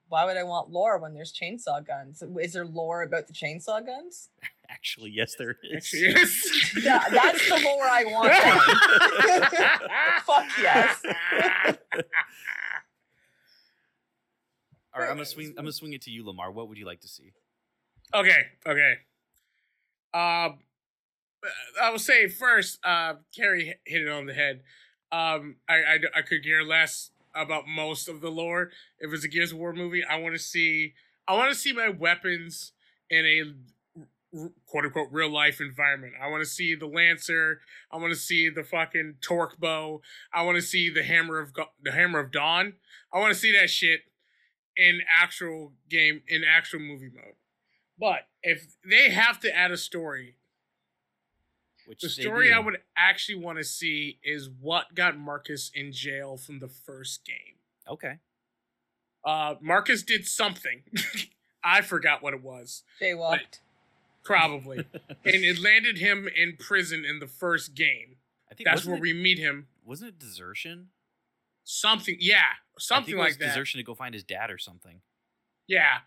Why 0.07 0.25
would 0.25 0.37
I 0.37 0.43
want 0.43 0.69
lore 0.69 0.97
when 0.99 1.13
there's 1.13 1.33
chainsaw 1.33 1.85
guns? 1.85 2.21
Is 2.41 2.53
there 2.53 2.65
lore 2.65 3.01
about 3.01 3.27
the 3.27 3.33
chainsaw 3.33 3.85
guns? 3.85 4.29
actually 4.67 5.11
yes 5.11 5.35
there 5.37 5.51
is 5.63 5.75
Actually, 5.75 6.01
yes. 6.09 6.75
Yeah, 6.83 7.03
that's 7.11 7.47
the 7.47 7.59
lore 7.63 7.83
I 7.83 8.03
want. 8.05 8.31
then. 8.31 9.41
Fuck 10.25 10.45
yes. 10.59 11.03
all 14.91 15.01
right 15.01 15.09
i'm 15.11 15.17
gonna 15.17 15.25
swing 15.25 15.49
i'm 15.49 15.65
gonna 15.65 15.71
swing 15.71 15.93
it 15.93 16.01
to 16.01 16.09
you 16.09 16.23
lemar 16.23 16.51
what 16.51 16.67
would 16.67 16.79
you 16.79 16.85
like 16.87 17.01
to 17.01 17.07
see 17.07 17.31
Okay, 18.13 18.45
okay. 18.65 18.93
Um, 20.13 20.59
I 21.81 21.89
will 21.91 21.99
say 21.99 22.27
first, 22.27 22.79
uh, 22.83 23.15
Carrie 23.35 23.75
hit 23.85 24.01
it 24.01 24.07
on 24.07 24.25
the 24.25 24.33
head. 24.33 24.61
Um, 25.11 25.57
I, 25.67 25.75
I, 25.75 25.99
I 26.17 26.21
could 26.21 26.43
care 26.43 26.63
less 26.63 27.11
about 27.35 27.67
most 27.67 28.07
of 28.07 28.21
the 28.21 28.29
lore. 28.29 28.71
If 28.99 29.13
it's 29.13 29.25
a 29.25 29.27
Gears 29.27 29.51
of 29.51 29.57
War 29.57 29.73
movie, 29.73 30.03
I 30.03 30.17
want 30.17 30.35
to 30.35 30.39
see 30.39 30.93
I 31.27 31.33
want 31.35 31.51
to 31.51 31.59
see 31.59 31.73
my 31.73 31.89
weapons 31.89 32.71
in 33.09 33.25
a 33.25 33.53
quote 34.65 34.85
unquote 34.85 35.09
real 35.11 35.29
life 35.29 35.59
environment. 35.61 36.13
I 36.21 36.29
want 36.29 36.43
to 36.43 36.49
see 36.49 36.75
the 36.75 36.87
lancer. 36.87 37.61
I 37.91 37.97
want 37.97 38.13
to 38.13 38.19
see 38.19 38.49
the 38.49 38.63
fucking 38.63 39.15
torque 39.21 39.57
bow. 39.59 40.01
I 40.33 40.43
want 40.43 40.57
to 40.57 40.61
see 40.61 40.89
the 40.89 41.03
hammer 41.03 41.39
of 41.39 41.53
the 41.81 41.91
hammer 41.91 42.19
of 42.19 42.31
dawn. 42.31 42.73
I 43.13 43.19
want 43.19 43.33
to 43.33 43.39
see 43.39 43.51
that 43.53 43.69
shit 43.69 44.01
in 44.77 45.01
actual 45.09 45.73
game 45.89 46.21
in 46.27 46.43
actual 46.43 46.79
movie 46.79 47.11
mode. 47.13 47.35
But 47.97 48.27
if 48.43 48.75
they 48.87 49.09
have 49.09 49.39
to 49.41 49.55
add 49.55 49.71
a 49.71 49.77
story, 49.77 50.35
which 51.87 52.01
the 52.01 52.09
story 52.09 52.51
I 52.53 52.59
would 52.59 52.77
actually 52.97 53.35
want 53.39 53.57
to 53.59 53.63
see 53.63 54.19
is 54.23 54.49
what 54.61 54.95
got 54.95 55.17
Marcus 55.17 55.71
in 55.73 55.91
jail 55.91 56.37
from 56.37 56.59
the 56.59 56.67
first 56.67 57.25
game. 57.25 57.55
okay 57.87 58.19
Uh, 59.23 59.55
Marcus 59.61 60.03
did 60.03 60.25
something. 60.25 60.83
I 61.63 61.81
forgot 61.81 62.21
what 62.21 62.33
it 62.35 62.43
was, 62.43 62.83
Jaywalked. 63.01 63.59
probably, 64.23 64.77
and 65.09 65.43
it 65.43 65.59
landed 65.59 65.97
him 65.97 66.27
in 66.27 66.57
prison 66.57 67.03
in 67.03 67.17
the 67.19 67.25
first 67.27 67.73
game. 67.73 68.17
i 68.51 68.53
think 68.55 68.67
That's 68.69 68.85
where 68.85 68.97
it, 68.97 69.01
we 69.01 69.13
meet 69.13 69.39
him. 69.39 69.67
wasn't 69.83 70.09
it 70.09 70.19
desertion 70.19 70.89
Something, 71.67 72.17
yeah, 72.19 72.37
I 72.37 72.41
think 72.75 72.79
something 72.81 73.13
it 73.15 73.17
was 73.17 73.25
like 73.31 73.39
that. 73.39 73.47
desertion 73.47 73.79
to 73.79 73.83
go 73.83 73.95
find 73.95 74.13
his 74.13 74.23
dad 74.23 74.51
or 74.51 74.59
something 74.59 75.01
Yeah, 75.67 75.97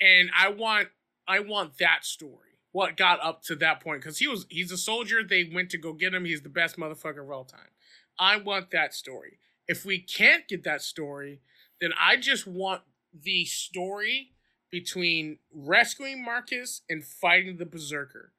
and 0.00 0.30
I 0.36 0.50
want, 0.50 0.88
I 1.26 1.40
want 1.40 1.78
that 1.78 2.04
story. 2.04 2.49
What 2.72 2.96
got 2.96 3.20
up 3.22 3.42
to 3.44 3.56
that 3.56 3.80
point? 3.82 4.00
Because 4.00 4.18
he 4.18 4.28
was, 4.28 4.46
he's 4.48 4.70
a 4.70 4.76
soldier. 4.78 5.22
They 5.22 5.50
went 5.52 5.70
to 5.70 5.78
go 5.78 5.92
get 5.92 6.14
him. 6.14 6.24
He's 6.24 6.42
the 6.42 6.48
best 6.48 6.76
motherfucker 6.76 7.22
of 7.22 7.30
all 7.30 7.44
time. 7.44 7.70
I 8.18 8.36
want 8.36 8.70
that 8.70 8.94
story. 8.94 9.38
If 9.66 9.84
we 9.84 9.98
can't 9.98 10.46
get 10.46 10.64
that 10.64 10.82
story, 10.82 11.40
then 11.80 11.92
I 11.98 12.16
just 12.16 12.46
want 12.46 12.82
the 13.12 13.44
story 13.44 14.32
between 14.70 15.38
rescuing 15.52 16.24
Marcus 16.24 16.82
and 16.88 17.04
fighting 17.04 17.56
the 17.56 17.66
Berserker. 17.66 18.32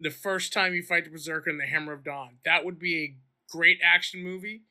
The 0.00 0.10
first 0.10 0.52
time 0.52 0.74
you 0.74 0.82
fight 0.82 1.04
the 1.04 1.10
Berserker 1.10 1.50
in 1.50 1.58
the 1.58 1.66
Hammer 1.66 1.92
of 1.92 2.02
Dawn. 2.02 2.38
That 2.44 2.64
would 2.64 2.78
be 2.78 2.96
a 2.98 3.14
great 3.50 3.78
action 3.84 4.22
movie 4.22 4.62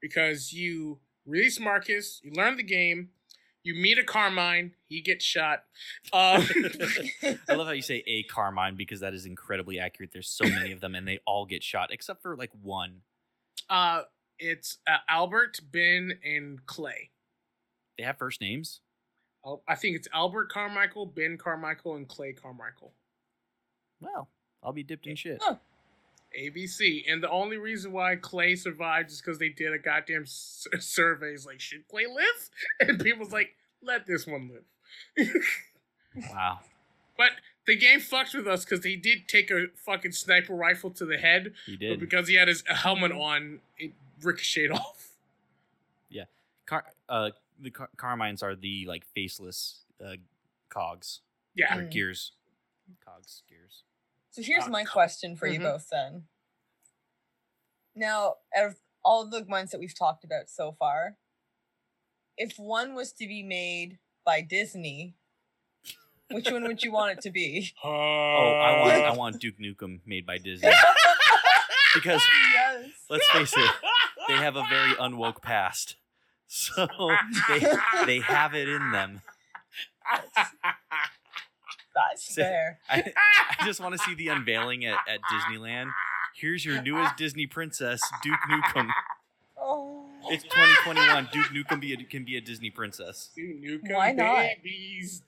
because 0.00 0.52
you 0.52 1.00
release 1.26 1.58
Marcus, 1.58 2.20
you 2.22 2.32
learn 2.32 2.56
the 2.56 2.62
game, 2.62 3.10
you 3.66 3.74
meet 3.74 3.98
a 3.98 4.04
Carmine, 4.04 4.72
he 4.88 5.00
gets 5.00 5.24
shot. 5.24 5.64
Um, 6.12 6.46
I 7.48 7.54
love 7.54 7.66
how 7.66 7.72
you 7.72 7.82
say 7.82 8.02
a 8.06 8.22
Carmine 8.22 8.76
because 8.76 9.00
that 9.00 9.12
is 9.12 9.26
incredibly 9.26 9.80
accurate. 9.80 10.10
There's 10.12 10.28
so 10.30 10.44
many 10.44 10.70
of 10.72 10.80
them, 10.80 10.94
and 10.94 11.06
they 11.06 11.18
all 11.26 11.44
get 11.46 11.62
shot 11.64 11.90
except 11.92 12.22
for 12.22 12.36
like 12.36 12.50
one. 12.62 13.00
uh, 13.68 14.02
it's 14.38 14.78
uh, 14.86 14.98
Albert, 15.08 15.58
Ben, 15.72 16.12
and 16.24 16.64
Clay. 16.66 17.10
They 17.98 18.04
have 18.04 18.18
first 18.18 18.40
names. 18.40 18.80
Al- 19.44 19.62
I 19.66 19.74
think 19.74 19.96
it's 19.96 20.06
Albert 20.12 20.50
Carmichael, 20.52 21.06
Ben 21.06 21.38
Carmichael, 21.38 21.96
and 21.96 22.06
Clay 22.06 22.34
Carmichael. 22.34 22.92
Well, 24.00 24.28
I'll 24.62 24.72
be 24.74 24.82
dipped 24.82 25.06
in 25.06 25.16
shit. 25.16 25.38
Huh. 25.42 25.56
ABC. 26.38 27.04
And 27.10 27.22
the 27.22 27.30
only 27.30 27.56
reason 27.56 27.92
why 27.92 28.16
Clay 28.16 28.54
survived 28.56 29.10
is 29.10 29.20
because 29.20 29.38
they 29.38 29.48
did 29.48 29.72
a 29.72 29.78
goddamn 29.78 30.22
s- 30.22 30.66
surveys 30.80 31.46
like, 31.46 31.60
should 31.60 31.86
Clay 31.88 32.06
live? 32.06 32.50
And 32.88 33.00
people's 33.00 33.32
like, 33.32 33.54
let 33.82 34.06
this 34.06 34.26
one 34.26 34.50
live. 34.52 35.34
Wow. 36.32 36.60
but 37.18 37.32
the 37.66 37.76
game 37.76 38.00
fucked 38.00 38.32
with 38.34 38.46
us 38.46 38.64
because 38.64 38.82
he 38.84 38.96
did 38.96 39.28
take 39.28 39.50
a 39.50 39.66
fucking 39.84 40.12
sniper 40.12 40.54
rifle 40.54 40.90
to 40.92 41.04
the 41.04 41.18
head, 41.18 41.52
He 41.66 41.72
but 41.76 41.80
did. 41.80 42.00
because 42.00 42.28
he 42.28 42.36
had 42.36 42.48
his 42.48 42.64
helmet 42.66 43.12
on, 43.12 43.60
it 43.78 43.92
ricocheted 44.22 44.70
off. 44.70 45.08
Yeah. 46.08 46.24
Car- 46.64 46.86
uh, 47.08 47.30
the 47.60 47.70
car- 47.70 47.90
Carmines 47.98 48.42
are 48.42 48.54
the 48.54 48.86
like 48.86 49.04
faceless 49.04 49.80
uh, 50.02 50.14
cogs 50.70 51.20
Yeah. 51.54 51.76
or 51.76 51.82
gears. 51.82 52.32
Cogs, 53.04 53.42
gears. 53.48 53.82
So 54.36 54.42
here's 54.42 54.68
my 54.68 54.84
question 54.84 55.34
for 55.34 55.46
you 55.46 55.58
Mhm. 55.58 55.62
both 55.62 55.88
then. 55.88 56.28
Now, 57.94 58.36
out 58.54 58.66
of 58.66 58.80
all 59.02 59.22
of 59.22 59.30
the 59.30 59.44
ones 59.44 59.70
that 59.70 59.80
we've 59.80 59.98
talked 59.98 60.24
about 60.24 60.50
so 60.50 60.72
far, 60.72 61.16
if 62.36 62.58
one 62.58 62.94
was 62.94 63.12
to 63.14 63.26
be 63.26 63.42
made 63.42 63.98
by 64.26 64.42
Disney, 64.42 65.16
which 66.28 66.50
one 66.50 66.64
would 66.64 66.82
you 66.82 66.92
want 66.92 67.12
it 67.16 67.22
to 67.22 67.30
be? 67.30 67.74
Oh, 67.82 67.88
Oh, 67.90 68.60
I 68.60 68.80
want 68.82 68.92
I 68.92 69.10
want 69.12 69.40
Duke 69.40 69.58
Nukem 69.58 70.02
made 70.04 70.26
by 70.26 70.36
Disney 70.36 70.70
because 71.94 72.22
yes. 72.52 72.90
let's 73.08 73.26
face 73.30 73.54
it, 73.56 73.70
they 74.28 74.34
have 74.34 74.56
a 74.56 74.66
very 74.68 74.92
unwoke 74.96 75.40
past, 75.40 75.96
so 76.46 76.86
they 77.48 77.60
they 78.04 78.20
have 78.20 78.54
it 78.54 78.68
in 78.68 78.90
them. 78.92 79.22
That's 81.96 82.34
Say- 82.34 82.42
fair. 82.44 82.78
I, 82.90 83.12
I 83.58 83.64
just 83.64 83.80
want 83.80 83.94
to 83.94 83.98
see 83.98 84.14
the 84.14 84.28
unveiling 84.28 84.84
at, 84.84 84.98
at 85.08 85.20
Disneyland. 85.32 85.90
Here's 86.34 86.64
your 86.64 86.82
newest 86.82 87.16
Disney 87.16 87.46
princess, 87.46 88.00
Duke 88.22 88.38
Nukem. 88.50 88.90
Oh. 89.58 90.04
It's 90.28 90.42
2021. 90.44 91.28
Duke 91.32 91.46
Nukem 91.46 91.80
be 91.80 91.92
a, 91.92 91.96
can 91.96 92.24
be 92.24 92.36
a 92.36 92.40
Disney 92.40 92.68
princess. 92.70 93.30
Duke 93.34 93.56
Nukem 93.62 93.94
Why 93.94 94.12
not? 94.12 94.36
babies. 94.62 95.22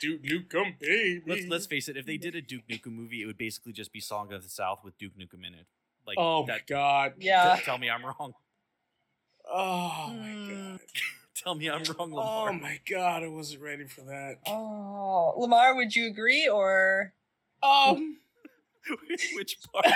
Duke 0.00 0.22
Nukem 0.22 0.78
babies. 0.78 1.22
Let's 1.26 1.46
let's 1.48 1.66
face 1.66 1.88
it. 1.88 1.96
If 1.96 2.06
they 2.06 2.16
did 2.18 2.34
a 2.36 2.42
Duke 2.42 2.62
Nukem 2.70 2.92
movie, 2.92 3.22
it 3.22 3.26
would 3.26 3.38
basically 3.38 3.72
just 3.72 3.92
be 3.92 4.00
Song 4.00 4.32
of 4.32 4.42
the 4.42 4.48
South 4.48 4.80
with 4.84 4.96
Duke 4.98 5.14
Nukem 5.18 5.46
in 5.46 5.54
it. 5.54 5.66
Like, 6.06 6.18
oh 6.18 6.42
my 6.42 6.52
that, 6.54 6.66
god. 6.66 7.14
Yeah. 7.18 7.58
Tell 7.64 7.78
me 7.78 7.90
I'm 7.90 8.04
wrong. 8.04 8.34
Oh 9.50 10.12
my 10.12 10.48
god. 10.48 10.80
Hmm. 10.80 11.21
Tell 11.34 11.54
me 11.54 11.70
I'm 11.70 11.82
wrong, 11.98 12.10
Lemar. 12.10 12.50
Oh 12.50 12.52
my 12.52 12.78
god, 12.88 13.22
I 13.22 13.28
wasn't 13.28 13.62
ready 13.62 13.86
for 13.86 14.02
that. 14.02 14.36
Oh, 14.46 15.34
Lemar, 15.38 15.74
would 15.76 15.94
you 15.96 16.06
agree 16.06 16.48
or? 16.48 17.12
Um 17.62 18.18
Which 19.36 19.58
part? 19.72 19.86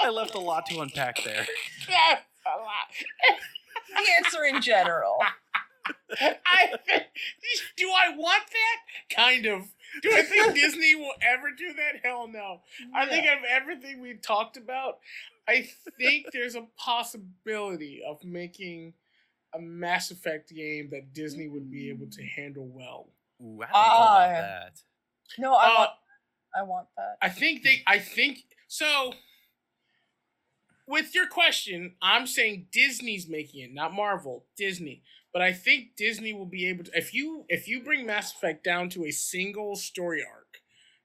I 0.00 0.10
left 0.10 0.34
a 0.34 0.40
lot 0.40 0.66
to 0.66 0.80
unpack 0.80 1.22
there. 1.24 1.46
yeah, 1.88 2.18
a 2.46 2.58
lot. 2.58 2.90
the 3.88 4.24
answer 4.24 4.44
in 4.44 4.60
general. 4.60 5.18
I 6.18 6.74
do 7.76 7.88
I 7.90 8.16
want 8.16 8.42
that? 8.50 9.14
Kind 9.14 9.46
of. 9.46 9.62
Do 10.02 10.10
I 10.12 10.22
think 10.22 10.54
Disney 10.54 10.94
will 10.94 11.14
ever 11.22 11.50
do 11.56 11.72
that? 11.74 12.00
Hell 12.02 12.28
no. 12.28 12.60
I 12.94 13.06
think 13.06 13.26
of 13.26 13.38
everything 13.48 14.00
we've 14.00 14.20
talked 14.20 14.56
about, 14.56 14.98
I 15.48 15.68
think 15.98 16.26
there's 16.32 16.54
a 16.56 16.66
possibility 16.76 18.02
of 18.06 18.22
making 18.24 18.94
a 19.54 19.60
Mass 19.60 20.10
Effect 20.10 20.52
game 20.54 20.88
that 20.90 21.12
Disney 21.12 21.48
would 21.48 21.70
be 21.70 21.88
able 21.88 22.08
to 22.10 22.24
handle 22.24 22.66
well. 22.66 23.08
Ooh, 23.40 23.62
I 23.62 23.66
don't 23.66 23.72
know 23.72 23.74
Ah. 23.74 24.24
about 24.26 24.32
that. 24.40 24.82
No, 25.38 25.54
I 25.54 25.66
Uh, 25.68 25.78
want. 25.78 25.90
I 26.54 26.62
want 26.62 26.88
that. 26.96 27.18
I 27.22 27.28
think 27.28 27.62
they. 27.62 27.82
I 27.86 27.98
think 27.98 28.38
so. 28.66 29.12
With 30.88 31.14
your 31.14 31.26
question, 31.26 31.96
I'm 32.00 32.26
saying 32.28 32.68
Disney's 32.70 33.28
making 33.28 33.60
it, 33.62 33.72
not 33.74 33.92
Marvel. 33.92 34.46
Disney, 34.56 35.02
but 35.32 35.42
I 35.42 35.52
think 35.52 35.96
Disney 35.96 36.32
will 36.32 36.46
be 36.46 36.66
able 36.68 36.84
to. 36.84 36.90
If 36.96 37.12
you 37.12 37.44
if 37.48 37.66
you 37.66 37.82
bring 37.82 38.06
Mass 38.06 38.32
Effect 38.32 38.62
down 38.62 38.88
to 38.90 39.04
a 39.04 39.10
single 39.10 39.74
story 39.76 40.24
arc, 40.24 40.58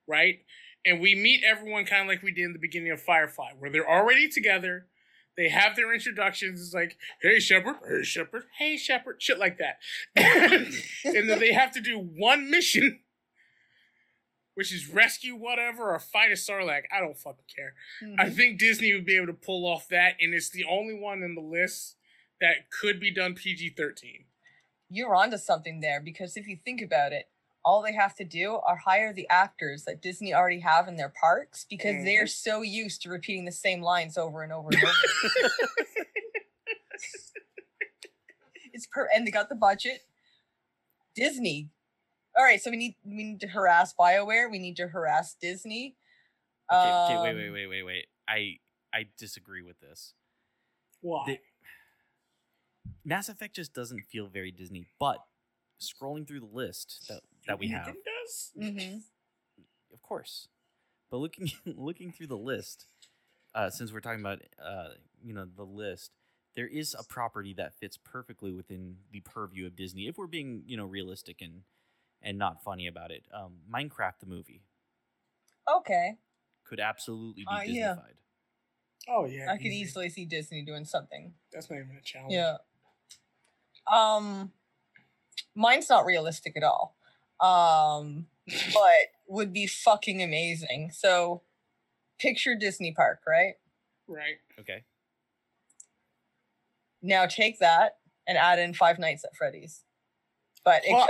right, 0.08 0.46
and 0.86 1.00
we 1.00 1.16
meet 1.16 1.44
everyone 1.44 1.86
kind 1.86 2.02
of 2.04 2.08
like 2.08 2.24
we 2.24 2.32
did 2.32 2.46
in 2.46 2.54
the 2.54 2.60
beginning 2.60 2.92
of 2.92 3.02
Firefly, 3.02 3.52
where 3.60 3.70
they're 3.72 3.90
already 3.90 4.28
together. 4.30 4.88
They 5.38 5.48
have 5.50 5.76
their 5.76 5.94
introductions. 5.94 6.62
It's 6.62 6.74
like, 6.74 6.98
hey 7.22 7.40
Shepard, 7.40 7.78
hey 7.88 8.04
Shepard, 8.04 8.44
hey 8.58 8.78
Shepard, 8.78 9.22
shit 9.22 9.40
like 9.40 9.58
that, 9.60 9.78
and 10.16 11.30
then 11.30 11.40
they 11.40 11.54
have 11.54 11.72
to 11.74 11.82
do 11.82 11.98
one 11.98 12.50
mission 12.50 13.00
which 14.54 14.74
is 14.74 14.90
rescue 14.90 15.34
whatever 15.34 15.94
or 15.94 15.98
fight 15.98 16.30
a 16.30 16.36
Sarlacc. 16.36 16.82
I 16.96 17.00
don't 17.00 17.18
fucking 17.18 17.46
care. 17.56 17.74
I 18.20 18.26
Mhm. 18.26 18.36
think 18.36 18.60
Disney 18.60 18.94
would 18.94 19.06
be 19.06 19.16
able 19.16 19.28
to 19.28 19.34
pull 19.34 19.66
off 19.66 19.88
that, 19.88 20.18
and 20.20 20.34
it's 20.34 20.50
the 20.50 20.66
only 20.66 20.94
one 20.94 21.24
in 21.24 21.36
the 21.36 21.42
list 21.42 21.96
that 22.42 22.70
could 22.70 23.00
be 23.00 23.12
done 23.12 23.34
PG 23.34 23.70
thirteen. 23.78 24.26
You're 24.90 25.16
onto 25.16 25.38
something 25.38 25.80
there 25.80 26.02
because 26.02 26.36
if 26.36 26.48
you 26.48 26.58
think 26.58 26.82
about 26.82 27.14
it, 27.14 27.30
all 27.64 27.82
they 27.82 27.94
have 27.94 28.16
to 28.16 28.24
do 28.24 28.60
are 28.66 28.76
hire 28.76 29.14
the 29.14 29.28
actors 29.30 29.84
that 29.84 30.02
Disney 30.02 30.34
already 30.34 30.60
have 30.60 30.88
in 30.88 30.96
their 30.96 31.14
parks 31.20 31.66
because 31.70 32.04
they're 32.04 32.28
so 32.28 32.62
used 32.62 33.02
to 33.04 33.10
repeating 33.10 33.46
the 33.46 33.52
same 33.52 33.82
lines 33.82 34.18
over 34.18 34.42
and 34.42 34.52
over 34.52 34.70
and 34.72 34.84
over. 34.84 34.94
it's 38.74 38.88
per 38.88 39.08
and 39.14 39.28
they 39.28 39.32
got 39.32 39.50
the 39.50 39.56
budget. 39.56 40.02
Disney. 41.16 41.70
All 42.38 42.44
right, 42.44 42.62
so 42.62 42.72
we 42.72 42.78
need 42.78 42.96
we 43.04 43.24
need 43.24 43.42
to 43.42 43.48
harass 43.48 43.94
BioWare. 44.00 44.50
We 44.50 44.60
need 44.60 44.78
to 44.78 44.88
harass 44.88 45.36
Disney. 45.40 45.96
Okay, 46.72 46.90
okay, 46.90 47.18
wait, 47.22 47.36
wait, 47.36 47.48
Um, 47.48 47.54
wait, 47.54 47.68
wait, 47.68 47.84
wait. 47.84 48.06
I 48.28 48.58
I 48.94 49.08
disagree 49.18 49.62
with 49.62 49.80
this. 49.82 50.14
Why? 51.02 51.24
The- 51.28 51.40
Mass 53.04 53.30
Effect 53.30 53.56
just 53.56 53.74
doesn't 53.74 54.02
feel 54.12 54.28
very 54.28 54.52
Disney, 54.52 54.86
but 55.00 55.18
scrolling 55.82 56.28
through 56.28 56.40
the 56.40 56.46
list 56.46 57.06
that, 57.10 57.22
that 57.48 57.60
we 57.60 57.68
have, 57.70 57.88
Anthem 57.88 58.02
does. 58.06 58.52
Mhm. 58.58 59.04
of 59.94 60.02
course. 60.02 60.48
But 61.10 61.18
looking 61.18 61.52
looking 61.66 62.12
through 62.12 62.28
the 62.28 62.38
list, 62.38 62.86
uh, 63.54 63.70
since 63.70 63.92
we're 63.92 64.00
talking 64.00 64.22
about 64.22 64.42
uh, 64.64 64.90
you 65.24 65.34
know 65.34 65.46
the 65.46 65.66
list, 65.66 66.12
there 66.56 66.68
is 66.68 66.96
a 66.98 67.04
property 67.04 67.54
that 67.56 67.76
fits 67.76 67.98
perfectly 67.98 68.52
within 68.52 68.98
the 69.12 69.22
purview 69.22 69.66
of 69.68 69.76
Disney. 69.76 70.08
If 70.08 70.18
we're 70.18 70.28
being 70.28 70.64
you 70.66 70.78
know 70.78 70.86
realistic 70.86 71.42
and 71.42 71.64
and 72.22 72.38
not 72.38 72.64
funny 72.64 72.88
about 72.88 73.12
it, 73.12 73.26
um, 73.34 73.60
Minecraft 73.72 74.20
the 74.20 74.28
movie 74.28 74.64
Okay, 75.74 76.18
could 76.64 76.80
absolutely 76.80 77.44
be 77.44 77.48
Uh, 77.50 77.62
yeah. 77.62 77.96
Oh 79.08 79.26
yeah, 79.26 79.52
I 79.52 79.58
could 79.58 79.68
easily 79.68 80.10
see 80.10 80.26
Disney 80.26 80.64
doing 80.64 80.86
something. 80.86 81.34
That's 81.52 81.70
not 81.70 81.78
even 81.78 81.98
a 81.98 82.02
challenge. 82.02 82.34
Yeah. 82.34 82.58
Um, 83.92 84.52
mine's 85.56 85.90
not 85.90 86.06
realistic 86.06 86.56
at 86.56 86.64
all. 86.64 86.96
Um, 87.42 88.28
but 88.74 89.12
would 89.28 89.54
be 89.54 89.68
fucking 89.68 90.22
amazing. 90.22 90.92
So, 90.94 91.42
picture 92.20 92.56
Disney 92.56 92.92
Park, 92.92 93.22
right? 93.28 93.56
Right. 94.08 94.38
Okay. 94.60 94.84
Now 97.02 97.26
take 97.26 97.60
that 97.60 97.98
and 98.28 98.38
add 98.38 98.60
in 98.60 98.74
Five 98.74 99.00
Nights 99.00 99.24
at 99.26 99.36
Freddy's. 99.36 99.84
But 100.64 100.84
Well, 100.90 101.10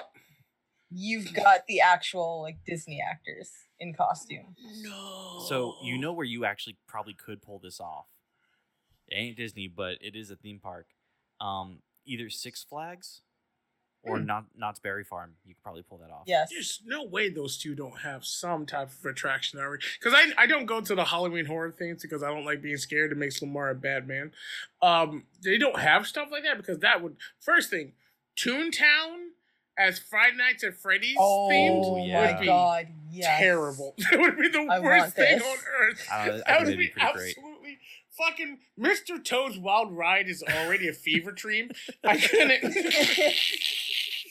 you've 0.90 1.34
got 1.34 1.68
the 1.68 1.82
actual 1.82 2.42
like 2.42 2.60
Disney 2.66 3.02
actors 3.02 3.52
in 3.80 3.94
costume. 3.94 4.56
no. 4.82 5.44
So 5.48 5.76
you 5.84 5.98
know 5.98 6.14
where 6.14 6.26
you 6.26 6.46
actually 6.46 6.78
probably 6.88 7.14
could 7.14 7.42
pull 7.42 7.60
this 7.60 7.80
off. 7.80 8.06
It 9.08 9.16
ain't 9.16 9.38
Disney, 9.38 9.68
but 9.68 9.98
it 10.02 10.16
is 10.16 10.32
a 10.32 10.36
theme 10.36 10.60
park. 10.60 10.88
Um, 11.42 11.80
either 12.06 12.30
Six 12.30 12.64
Flags 12.64 13.22
or 14.04 14.18
Hmm. 14.18 14.26
Not 14.26 14.46
Knott's 14.58 14.80
Berry 14.80 15.04
Farm. 15.04 15.34
You 15.46 15.54
could 15.54 15.64
probably 15.64 15.84
pull 15.84 15.98
that 16.00 16.10
off. 16.10 16.24
Yes. 16.26 16.50
There's 16.50 16.82
no 16.86 17.04
way 17.04 17.30
those 17.30 17.58
two 17.58 17.76
don't 17.76 18.00
have 18.00 18.26
some 18.26 18.66
type 18.66 18.90
of 18.90 19.06
attraction 19.06 19.60
already. 19.60 19.84
Because 20.00 20.14
I, 20.18 20.44
I 20.44 20.48
don't 20.48 20.66
go 20.66 20.82
to 20.82 20.96
the 20.96 21.06
Halloween 21.06 21.46
horror 21.46 21.72
things 21.72 22.02
because 22.02 22.24
I 22.24 22.30
don't 22.30 22.46
like 22.46 22.62
being 22.62 22.78
scared. 22.78 23.12
It 23.12 23.18
makes 23.18 23.40
Lemar 23.42 23.70
a 23.72 23.76
bad 23.76 24.08
man. 24.08 24.32
Um, 24.82 25.26
they 25.44 25.58
don't 25.58 25.80
have 25.80 26.08
stuff 26.08 26.30
like 26.32 26.44
that 26.44 26.58
because 26.58 26.80
that 26.80 27.04
would 27.04 27.16
first 27.40 27.70
thing, 27.70 27.94
Toontown 28.36 29.28
as 29.78 30.00
Friday 30.00 30.36
Nights 30.38 30.64
at 30.64 30.76
Freddy's 30.76 31.16
Oh 31.20 31.48
themed 31.52 32.08
yeah. 32.08 32.22
my 32.26 32.32
would 32.32 32.40
be 32.42 32.46
god, 32.48 32.88
yes. 33.12 33.40
terrible. 33.40 33.96
That 34.12 34.20
would 34.20 34.38
be 34.38 34.48
the 34.50 34.68
I 34.70 34.80
worst 34.80 35.16
thing 35.16 35.40
on 35.42 35.58
earth. 35.82 36.08
I, 36.12 36.16
I 36.16 36.28
that 36.30 36.46
think 36.46 36.60
would 36.60 36.68
be, 36.78 36.86
be 36.86 36.88
pretty 36.90 37.14
great. 37.14 37.36
absolutely 37.38 37.78
fucking 38.12 38.60
Mr. 38.80 39.24
Toad's 39.24 39.58
Wild 39.58 39.92
Ride 39.96 40.28
is 40.28 40.44
already 40.44 40.88
a 40.90 40.94
fever 40.94 41.32
dream. 41.32 41.72
I 42.04 42.18
couldn't. 42.18 42.62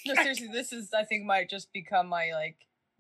no, 0.07 0.15
seriously, 0.15 0.49
this 0.53 0.73
is 0.73 0.91
I 0.93 1.05
think 1.05 1.25
might 1.25 1.49
just 1.49 1.73
become 1.73 2.09
my 2.09 2.31
like 2.35 2.57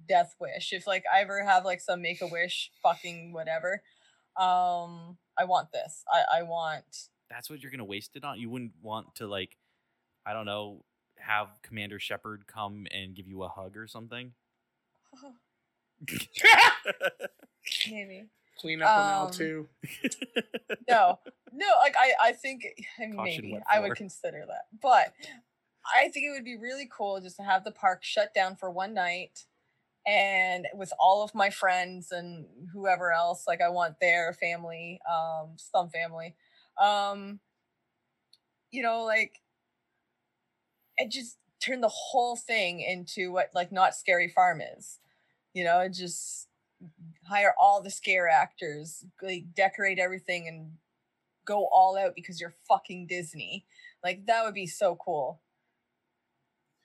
death 0.09 0.35
wish. 0.41 0.73
If 0.73 0.87
like 0.87 1.05
I 1.13 1.21
ever 1.21 1.45
have 1.45 1.65
like 1.65 1.81
some 1.81 2.03
make 2.03 2.23
a 2.23 2.27
wish 2.27 2.71
fucking 2.83 3.33
whatever, 3.33 3.83
um, 4.37 5.19
I 5.39 5.45
want 5.45 5.73
this. 5.73 6.05
I 6.13 6.39
I 6.39 6.43
want. 6.43 7.09
That's 7.29 7.49
what 7.49 7.63
you're 7.63 7.71
gonna 7.71 7.85
waste 7.85 8.17
it 8.17 8.25
on. 8.25 8.39
You 8.39 8.51
wouldn't 8.51 8.73
want 8.83 9.15
to 9.17 9.27
like, 9.27 9.57
I 10.27 10.33
don't 10.33 10.47
know, 10.47 10.85
have 11.19 11.49
Commander 11.63 11.99
Shepard 11.99 12.47
come 12.47 12.87
and 12.93 13.15
give 13.15 13.27
you 13.29 13.43
a 13.43 13.49
hug 13.49 13.77
or 13.77 13.87
something. 13.87 14.33
Maybe 17.91 18.27
Clean 18.61 18.83
up 18.83 18.99
on 18.99 19.13
L 19.13 19.27
Um, 19.27 19.33
two. 19.33 19.69
no, 20.89 21.19
no. 21.53 21.67
Like 21.83 21.95
I, 21.99 22.13
I 22.29 22.33
think 22.33 22.67
Caution 22.99 23.15
maybe 23.23 23.59
I 23.71 23.81
would 23.81 23.97
consider 23.97 24.45
that, 24.47 24.67
but 24.83 25.15
I 25.87 26.09
think 26.09 26.27
it 26.27 26.31
would 26.33 26.45
be 26.45 26.57
really 26.57 26.89
cool 26.95 27.21
just 27.21 27.37
to 27.37 27.43
have 27.43 27.65
the 27.65 27.73
park 27.73 28.05
shut 28.05 28.35
down 28.35 28.57
for 28.57 28.71
one 28.71 28.95
night, 28.95 29.45
and 30.07 30.67
with 30.75 30.93
all 31.01 31.23
of 31.23 31.35
my 31.35 31.51
friends 31.51 32.13
and 32.13 32.47
whoever 32.73 33.13
else. 33.13 33.45
Like 33.47 33.61
I 33.63 33.69
want 33.71 34.01
their 34.01 34.33
family, 34.35 35.01
um, 35.11 35.51
some 35.57 35.91
family, 35.91 36.37
um, 36.81 37.41
you 38.71 38.83
know, 38.83 39.05
like 39.05 39.41
it 40.99 41.11
just 41.11 41.39
turn 41.65 41.81
the 41.81 41.89
whole 41.89 42.37
thing 42.37 42.81
into 42.81 43.33
what 43.33 43.51
like 43.55 43.73
Knott's 43.73 43.99
Scary 43.99 44.29
Farm 44.29 44.61
is. 44.61 44.99
You 45.55 45.65
know, 45.65 45.89
just 45.89 46.49
hire 47.29 47.55
all 47.61 47.83
the 47.83 47.91
scare 47.91 48.29
actors, 48.29 49.05
like 49.23 49.55
decorate 49.55 49.99
everything 49.99 50.49
and 50.49 50.73
go 51.47 51.69
all 51.73 51.99
out 51.99 52.15
because 52.15 52.41
you're 52.41 52.55
fucking 52.69 53.07
Disney. 53.09 53.67
Like 54.05 54.27
that 54.27 54.45
would 54.45 54.55
be 54.55 54.67
so 54.67 54.97
cool. 55.05 55.41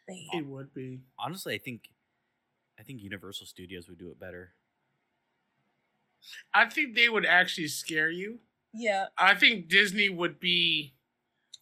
Like, 0.07 0.17
It 0.33 0.45
would 0.45 0.73
be. 0.73 1.01
Honestly, 1.19 1.53
I 1.55 1.57
think, 1.57 1.89
I 2.79 2.83
think 2.83 3.01
Universal 3.01 3.47
Studios 3.47 3.87
would 3.89 3.97
do 3.97 4.09
it 4.09 4.19
better. 4.19 4.53
I 6.53 6.65
think 6.65 6.95
they 6.95 7.09
would 7.09 7.25
actually 7.25 7.67
scare 7.67 8.09
you. 8.09 8.39
Yeah, 8.73 9.07
I 9.17 9.35
think 9.35 9.67
Disney 9.69 10.09
would 10.09 10.39
be 10.39 10.93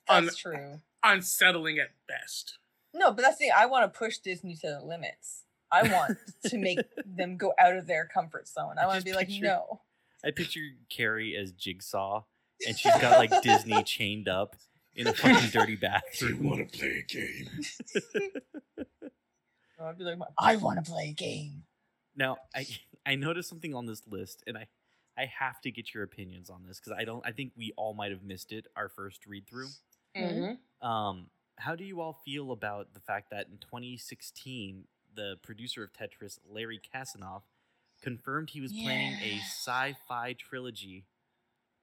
Un- 0.09 0.25
that's 0.25 0.37
true. 0.37 0.81
unsettling 1.03 1.77
at 1.79 1.89
best. 2.07 2.57
No, 2.93 3.11
but 3.11 3.21
that's 3.23 3.35
the 3.37 3.45
thing. 3.45 3.51
I 3.55 3.65
want 3.65 3.91
to 3.91 3.97
push 3.97 4.17
Disney 4.19 4.55
to 4.57 4.67
the 4.67 4.81
limits. 4.85 5.43
I 5.71 5.83
want 5.91 6.17
to 6.45 6.57
make 6.57 6.79
them 7.05 7.37
go 7.37 7.53
out 7.59 7.75
of 7.75 7.87
their 7.87 8.05
comfort 8.05 8.47
zone. 8.47 8.75
I 8.79 8.83
I 8.83 8.87
want 8.87 8.99
to 8.99 9.05
be 9.05 9.13
like, 9.13 9.29
no. 9.29 9.81
I 10.25 10.31
picture 10.31 10.61
Carrie 10.89 11.35
as 11.35 11.51
Jigsaw, 11.51 12.23
and 12.65 12.77
she's 12.77 12.95
got 13.01 13.17
like 13.17 13.41
Disney 13.43 13.83
chained 13.83 14.27
up 14.29 14.55
in 14.95 15.07
a 15.07 15.13
fucking 15.13 15.49
dirty 15.49 15.75
bathroom. 15.75 16.37
Do 16.37 16.43
you 16.43 16.49
want 16.49 16.71
to 16.71 16.77
play 16.77 16.99
a 16.99 17.03
game? 17.03 17.49
I'd 19.81 19.97
be 19.97 20.03
like, 20.03 20.17
I 20.37 20.55
want 20.55 20.83
to 20.83 20.89
play 20.89 21.09
a 21.09 21.13
game. 21.13 21.63
Now, 22.15 22.37
I 22.55 22.65
I 23.05 23.15
noticed 23.15 23.49
something 23.49 23.75
on 23.75 23.85
this 23.85 24.01
list, 24.07 24.43
and 24.47 24.57
I 24.57 24.67
I 25.17 25.25
have 25.25 25.61
to 25.61 25.71
get 25.71 25.93
your 25.93 26.03
opinions 26.03 26.49
on 26.49 26.63
this 26.65 26.79
because 26.79 26.97
I 26.97 27.03
don't. 27.03 27.25
I 27.25 27.31
think 27.31 27.51
we 27.57 27.73
all 27.77 27.93
might 27.93 28.11
have 28.11 28.23
missed 28.23 28.51
it 28.51 28.67
our 28.75 28.89
first 28.89 29.25
read 29.25 29.47
through. 29.47 29.69
Mm-hmm. 30.15 30.87
Um, 30.87 31.27
how 31.57 31.75
do 31.75 31.83
you 31.83 32.01
all 32.01 32.19
feel 32.25 32.51
about 32.51 32.93
the 32.93 32.99
fact 32.99 33.29
that 33.31 33.47
in 33.51 33.57
2016, 33.57 34.85
the 35.15 35.35
producer 35.43 35.83
of 35.83 35.91
Tetris, 35.93 36.39
Larry 36.49 36.79
Kasanoff, 36.93 37.43
confirmed 38.01 38.51
he 38.51 38.61
was 38.61 38.73
planning 38.73 39.13
a 39.23 39.37
sci-fi 39.39 40.33
trilogy, 40.33 41.05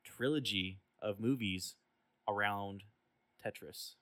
trilogy 0.04 0.80
of 1.00 1.20
movies 1.20 1.76
around 2.28 2.82
Tetris? 3.44 3.94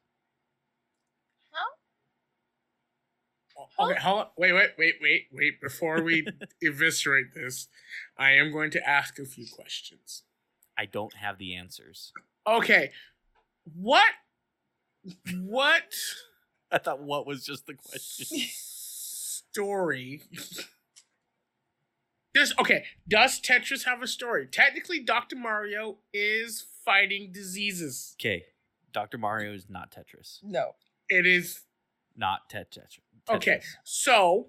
Okay, 3.80 3.98
hold 4.00 4.20
on. 4.20 4.26
Wait, 4.36 4.52
wait, 4.52 4.70
wait, 4.78 4.94
wait, 5.00 5.26
wait. 5.32 5.60
Before 5.60 6.02
we 6.02 6.26
eviscerate 6.62 7.34
this, 7.34 7.68
I 8.16 8.32
am 8.32 8.52
going 8.52 8.70
to 8.72 8.88
ask 8.88 9.18
a 9.18 9.24
few 9.24 9.46
questions. 9.50 10.22
I 10.76 10.86
don't 10.86 11.14
have 11.14 11.38
the 11.38 11.54
answers. 11.56 12.12
Okay, 12.46 12.92
what, 13.64 14.12
what 15.34 15.94
I 16.70 16.78
thought 16.78 17.02
what 17.02 17.26
was 17.26 17.44
just 17.44 17.66
the 17.66 17.74
question. 17.74 18.38
story? 19.50 20.22
Does 22.34 22.54
okay? 22.60 22.84
Does 23.08 23.40
Tetris 23.40 23.84
have 23.84 24.02
a 24.02 24.06
story? 24.06 24.46
Technically, 24.46 25.00
Doctor 25.00 25.36
Mario 25.36 25.98
is 26.12 26.64
fighting 26.84 27.32
diseases. 27.32 28.14
Okay, 28.20 28.44
Dr. 28.92 29.18
Mario 29.18 29.52
is 29.52 29.66
not 29.68 29.90
Tetris. 29.92 30.38
No. 30.42 30.72
It 31.08 31.26
is 31.26 31.60
Not 32.16 32.48
Tet 32.50 32.70
Tetris. 32.72 33.34
okay. 33.36 33.60
So, 33.84 34.48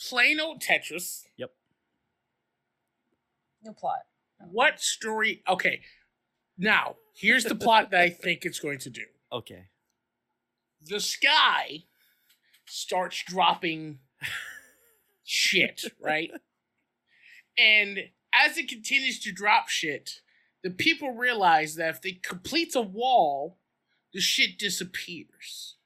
plain 0.00 0.38
old 0.40 0.60
Tetris. 0.62 1.24
Yep. 1.36 1.52
No 3.64 3.72
plot. 3.72 4.00
What 4.50 4.80
story? 4.80 5.42
Okay, 5.48 5.80
now 6.58 6.96
here's 7.14 7.44
the 7.44 7.54
plot 7.54 7.90
that 7.90 8.00
I 8.02 8.10
think 8.10 8.44
it's 8.44 8.58
going 8.60 8.78
to 8.80 8.90
do. 8.90 9.02
Okay. 9.32 9.64
the 10.82 11.00
sky 11.00 11.84
starts 12.66 13.22
dropping 13.26 13.98
shit, 15.24 15.84
right? 16.00 16.30
And 17.58 17.98
as 18.32 18.58
it 18.58 18.68
continues 18.68 19.18
to 19.20 19.32
drop 19.32 19.68
shit, 19.68 20.20
the 20.62 20.70
people 20.70 21.12
realize 21.12 21.74
that 21.76 21.88
if 21.88 22.02
they 22.02 22.12
complete 22.12 22.74
a 22.76 22.82
wall, 22.82 23.58
the 24.16 24.20
shit 24.22 24.58
disappears. 24.58 25.76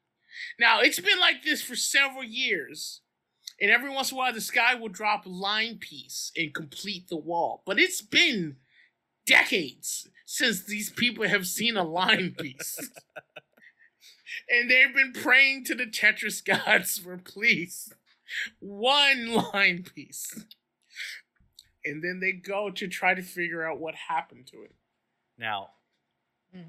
Now, 0.57 0.79
it's 0.79 0.99
been 0.99 1.19
like 1.19 1.43
this 1.43 1.61
for 1.61 1.75
several 1.75 2.23
years. 2.23 3.01
And 3.59 3.69
every 3.69 3.91
once 3.91 4.09
in 4.11 4.15
a 4.15 4.17
while, 4.17 4.33
the 4.33 4.41
sky 4.41 4.73
will 4.73 4.87
drop 4.89 5.25
a 5.25 5.29
line 5.29 5.77
piece 5.77 6.31
and 6.35 6.53
complete 6.53 7.09
the 7.09 7.17
wall. 7.17 7.61
But 7.65 7.77
it's 7.77 8.01
been 8.01 8.55
decades 9.27 10.07
since 10.25 10.63
these 10.63 10.89
people 10.89 11.27
have 11.27 11.45
seen 11.45 11.77
a 11.77 11.83
line 11.83 12.35
piece 12.39 12.79
and 14.49 14.69
they've 14.69 14.93
been 14.93 15.13
praying 15.13 15.65
to 15.65 15.75
the 15.75 15.85
Tetris 15.85 16.43
gods 16.43 16.97
for 16.97 17.17
please 17.17 17.93
one 18.59 19.33
line 19.53 19.83
piece. 19.83 20.45
And 21.83 22.03
then 22.03 22.19
they 22.21 22.31
go 22.31 22.69
to 22.69 22.87
try 22.87 23.13
to 23.13 23.21
figure 23.21 23.67
out 23.67 23.79
what 23.79 23.95
happened 23.95 24.47
to 24.47 24.63
it. 24.63 24.75
Now, 25.37 25.71
Mm. 26.55 26.65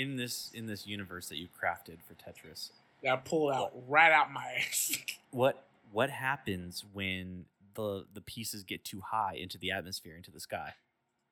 In 0.00 0.16
this 0.16 0.50
in 0.54 0.66
this 0.66 0.86
universe 0.86 1.28
that 1.28 1.36
you 1.36 1.46
crafted 1.48 1.98
for 2.06 2.14
Tetris, 2.14 2.70
That 3.02 3.12
I 3.12 3.16
pulled 3.16 3.52
out 3.52 3.72
right 3.86 4.10
out 4.10 4.32
my 4.32 4.44
ass. 4.58 4.96
what 5.30 5.64
what 5.92 6.08
happens 6.10 6.84
when 6.92 7.44
the 7.74 8.06
the 8.12 8.20
pieces 8.22 8.62
get 8.64 8.84
too 8.84 9.00
high 9.00 9.34
into 9.34 9.58
the 9.58 9.70
atmosphere, 9.70 10.16
into 10.16 10.30
the 10.30 10.40
sky, 10.40 10.74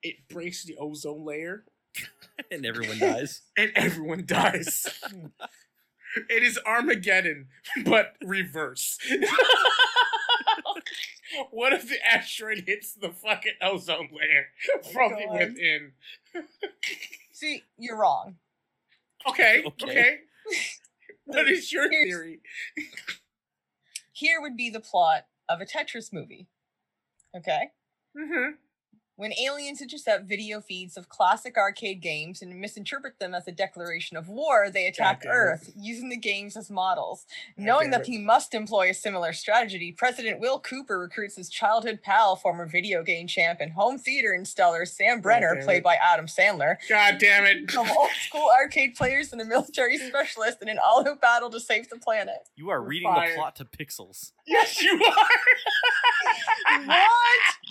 It 0.02 0.28
breaks 0.28 0.64
the 0.64 0.76
ozone 0.76 1.24
layer 1.24 1.64
and 2.50 2.66
everyone 2.66 2.98
dies? 2.98 3.40
and 3.56 3.72
everyone 3.74 4.24
dies. 4.26 4.86
it 6.28 6.42
is 6.42 6.58
Armageddon, 6.66 7.48
but 7.84 8.16
reverse. 8.22 8.98
what 11.50 11.72
if 11.72 11.88
the 11.88 11.96
asteroid 12.06 12.64
hits 12.66 12.92
the 12.92 13.10
fucking 13.10 13.54
ozone 13.62 14.10
layer 14.12 14.48
oh 14.74 14.90
from 14.92 15.12
the 15.12 15.26
within? 15.30 15.92
See, 17.32 17.62
you're 17.78 17.96
wrong. 17.98 18.36
Okay, 19.28 19.62
Okay. 19.66 19.84
okay. 19.84 20.16
What 21.24 21.48
is 21.48 21.72
your 21.72 21.90
Here's- 21.90 22.06
theory? 22.08 22.40
Here 24.12 24.40
would 24.40 24.56
be 24.56 24.70
the 24.70 24.80
plot 24.80 25.26
of 25.48 25.60
a 25.60 25.64
Tetris 25.66 26.12
movie. 26.12 26.46
Okay? 27.36 27.68
Mm-hmm. 28.16 28.52
When 29.18 29.32
aliens 29.42 29.82
intercept 29.82 30.28
video 30.28 30.60
feeds 30.60 30.96
of 30.96 31.08
classic 31.08 31.56
arcade 31.58 32.00
games 32.00 32.40
and 32.40 32.60
misinterpret 32.60 33.18
them 33.18 33.34
as 33.34 33.48
a 33.48 33.50
declaration 33.52 34.16
of 34.16 34.28
war, 34.28 34.70
they 34.72 34.86
attack 34.86 35.22
damn 35.22 35.32
it. 35.32 35.34
Earth 35.34 35.72
using 35.76 36.08
the 36.08 36.16
games 36.16 36.56
as 36.56 36.70
models. 36.70 37.26
God 37.56 37.64
Knowing 37.64 37.90
that 37.90 38.02
it. 38.02 38.06
he 38.06 38.18
must 38.18 38.54
employ 38.54 38.90
a 38.90 38.94
similar 38.94 39.32
strategy, 39.32 39.90
President 39.90 40.38
Will 40.38 40.60
Cooper 40.60 41.00
recruits 41.00 41.34
his 41.34 41.48
childhood 41.48 41.98
pal, 42.00 42.36
former 42.36 42.64
video 42.64 43.02
game 43.02 43.26
champ 43.26 43.58
and 43.60 43.72
home 43.72 43.98
theater 43.98 44.38
installer 44.38 44.86
Sam 44.86 45.20
Brenner, 45.20 45.60
played 45.64 45.78
it. 45.78 45.82
by 45.82 45.96
Adam 45.96 46.26
Sandler, 46.26 46.76
God 46.88 47.16
damn 47.18 47.44
it. 47.44 47.72
from 47.72 47.90
old 47.90 48.10
school 48.24 48.48
arcade 48.56 48.94
players 48.94 49.32
and 49.32 49.40
a 49.40 49.44
military 49.44 49.98
specialist 49.98 50.58
in 50.62 50.68
an 50.68 50.78
all-out 50.78 51.20
battle 51.20 51.50
to 51.50 51.58
save 51.58 51.88
the 51.88 51.98
planet. 51.98 52.48
You 52.54 52.70
are 52.70 52.80
reading 52.80 53.12
fired. 53.12 53.32
the 53.32 53.34
plot 53.34 53.56
to 53.56 53.64
pixels. 53.64 54.30
Yes, 54.49 54.82
you 54.82 54.94
are. 54.94 55.28
What? 56.86 57.07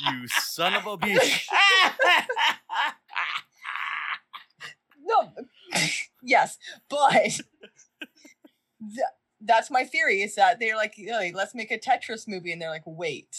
You 0.13 0.27
son 0.27 0.73
of 0.75 0.85
a 0.85 0.95
bitch. 0.97 1.47
No. 5.03 5.31
yes, 6.21 6.57
but 6.89 7.21
th- 7.23 7.43
that's 9.41 9.71
my 9.71 9.83
theory. 9.85 10.21
Is 10.21 10.35
that 10.35 10.59
they're 10.59 10.75
like, 10.75 10.93
"Hey, 10.95 11.31
let's 11.33 11.55
make 11.55 11.71
a 11.71 11.79
Tetris 11.79 12.27
movie, 12.27 12.51
and 12.51 12.61
they're 12.61 12.69
like, 12.69 12.83
wait. 12.85 13.37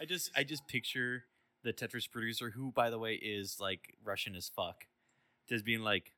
I 0.00 0.04
just 0.04 0.30
I 0.36 0.44
just 0.44 0.66
picture 0.66 1.24
the 1.62 1.72
Tetris 1.72 2.10
producer, 2.10 2.50
who 2.50 2.72
by 2.72 2.90
the 2.90 2.98
way 2.98 3.14
is 3.14 3.58
like 3.60 3.96
Russian 4.04 4.34
as 4.34 4.48
fuck, 4.48 4.86
just 5.48 5.64
being 5.64 5.80
like, 5.80 6.12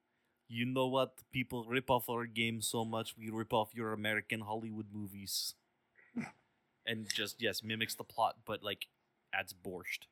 you 0.48 0.64
know 0.66 0.86
what? 0.86 1.14
People 1.32 1.64
rip 1.64 1.90
off 1.90 2.08
our 2.08 2.26
game 2.26 2.60
so 2.62 2.84
much, 2.84 3.16
we 3.18 3.30
rip 3.30 3.52
off 3.52 3.74
your 3.74 3.92
American 3.92 4.40
Hollywood 4.40 4.86
movies, 4.92 5.54
and 6.86 7.06
just 7.12 7.40
yes, 7.42 7.62
mimics 7.62 7.94
the 7.94 8.04
plot, 8.04 8.36
but 8.46 8.62
like 8.62 8.86
adds 9.34 9.52
borscht. 9.54 10.04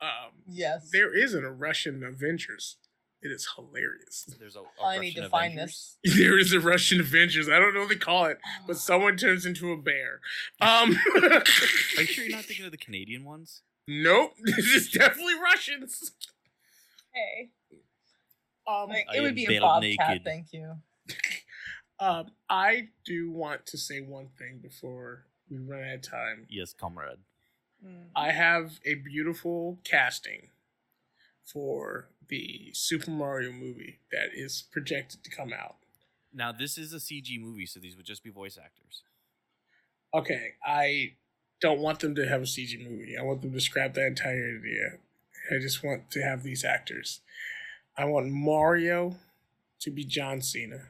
um, 0.00 0.32
Yes. 0.46 0.90
there 0.92 1.14
isn't 1.16 1.44
a 1.44 1.50
Russian 1.52 2.02
Avengers. 2.04 2.76
It 3.22 3.28
is 3.32 3.48
hilarious. 3.56 4.26
There's 4.38 4.54
a, 4.56 4.60
a 4.60 4.84
I 4.84 4.98
need 4.98 5.08
Russian 5.16 5.22
to 5.22 5.28
find 5.30 5.52
Avengers. 5.54 5.96
this. 6.04 6.16
There 6.18 6.38
is 6.38 6.52
a 6.52 6.60
Russian 6.60 7.00
Avengers. 7.00 7.48
I 7.48 7.58
don't 7.58 7.72
know 7.72 7.80
what 7.80 7.88
they 7.88 7.96
call 7.96 8.26
it, 8.26 8.38
but 8.66 8.76
someone 8.90 9.16
turns 9.16 9.46
into 9.46 9.72
a 9.72 9.78
bear. 9.78 10.20
Um, 10.60 10.94
Are 11.16 12.00
you 12.00 12.06
sure 12.06 12.24
you're 12.24 12.36
not 12.36 12.44
thinking 12.44 12.66
of 12.66 12.70
the 12.72 12.76
Canadian 12.76 13.24
ones? 13.24 13.62
nope, 13.88 14.32
this 14.42 14.66
is 14.66 14.90
definitely 14.90 15.34
Russians. 15.42 16.12
Hey, 17.14 17.50
Um, 18.66 18.88
like, 18.90 19.06
it 19.14 19.20
would 19.22 19.34
be 19.34 19.44
a 19.44 19.48
built 19.48 19.62
bobcat. 19.62 19.82
naked. 20.08 20.24
Thank 20.24 20.52
you. 20.52 20.72
um, 22.00 22.30
I 22.50 22.88
do 23.06 23.30
want 23.30 23.64
to 23.66 23.78
say 23.78 24.00
one 24.00 24.28
thing 24.38 24.58
before 24.62 25.26
we 25.50 25.58
run 25.58 25.82
out 25.82 25.94
of 25.94 26.02
time. 26.02 26.46
Yes, 26.48 26.72
comrade. 26.72 27.18
Mm. 27.84 28.06
I 28.16 28.32
have 28.32 28.80
a 28.84 28.94
beautiful 28.94 29.78
casting 29.84 30.48
for 31.44 32.08
the 32.28 32.70
Super 32.72 33.10
Mario 33.10 33.52
movie 33.52 33.98
that 34.10 34.28
is 34.34 34.64
projected 34.70 35.22
to 35.24 35.30
come 35.30 35.52
out. 35.52 35.76
Now 36.32 36.52
this 36.52 36.78
is 36.78 36.92
a 36.92 36.96
CG 36.96 37.40
movie, 37.40 37.66
so 37.66 37.80
these 37.80 37.96
would 37.96 38.06
just 38.06 38.24
be 38.24 38.30
voice 38.30 38.58
actors. 38.62 39.02
Okay, 40.12 40.54
I 40.64 41.14
don't 41.60 41.80
want 41.80 42.00
them 42.00 42.14
to 42.14 42.26
have 42.26 42.42
a 42.42 42.46
CG 42.46 42.78
movie. 42.78 43.16
I 43.18 43.22
want 43.22 43.42
them 43.42 43.52
to 43.52 43.60
scrap 43.60 43.94
that 43.94 44.06
entire 44.06 44.58
idea. 44.58 44.98
I 45.50 45.60
just 45.60 45.84
want 45.84 46.10
to 46.12 46.22
have 46.22 46.42
these 46.42 46.64
actors. 46.64 47.20
I 47.96 48.06
want 48.06 48.30
Mario 48.30 49.16
to 49.80 49.90
be 49.90 50.04
John 50.04 50.40
Cena. 50.40 50.88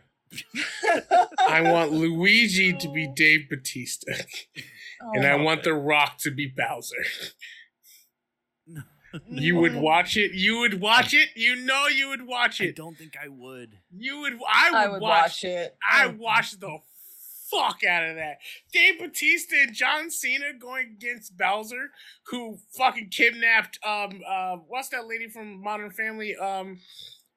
I 1.49 1.61
want 1.63 1.93
Luigi 1.93 2.73
to 2.75 2.89
be 2.93 3.07
Dave 3.15 3.49
Batista. 3.51 4.13
and 5.15 5.27
I 5.27 5.33
Oh, 5.33 5.43
want 5.43 5.63
The 5.65 5.75
Rock 5.75 6.19
to 6.21 6.31
be 6.31 6.47
Bowser. 6.47 6.95
Mm. 8.71 8.85
You 9.29 9.57
would 9.57 9.77
watch 9.77 10.17
it. 10.17 10.33
You 10.33 10.59
would 10.61 10.81
watch 10.81 11.15
it. 11.15 11.29
You 11.37 11.55
know 11.57 11.87
you 11.87 12.09
would 12.09 12.27
watch 12.27 12.61
it. 12.61 12.71
I 12.71 12.73
don't 12.73 12.97
think 12.99 13.15
I 13.23 13.29
would. 13.29 13.79
You 13.97 14.21
would. 14.21 14.39
I 14.49 14.71
would, 14.71 14.77
I 14.77 14.89
would 14.89 15.01
watch. 15.03 15.23
watch 15.23 15.45
it. 15.45 15.77
I 15.89 16.07
Oh, 16.07 16.15
watched 16.19 16.59
the 16.61 16.79
fuck 17.51 17.85
out 17.85 18.09
of 18.09 18.17
that. 18.17 18.39
Dave 18.73 18.99
Batista 18.99 19.55
and 19.63 19.73
John 19.75 20.11
Cena 20.11 20.53
going 20.59 20.97
against 20.97 21.37
Bowser, 21.37 21.91
who 22.27 22.59
fucking 22.77 23.11
kidnapped 23.11 23.79
um 23.87 24.21
uh 24.29 24.57
what's 24.67 24.89
that 24.89 25.07
lady 25.07 25.29
from 25.29 25.63
Modern 25.63 25.91
Family 25.93 26.35
um 26.37 26.81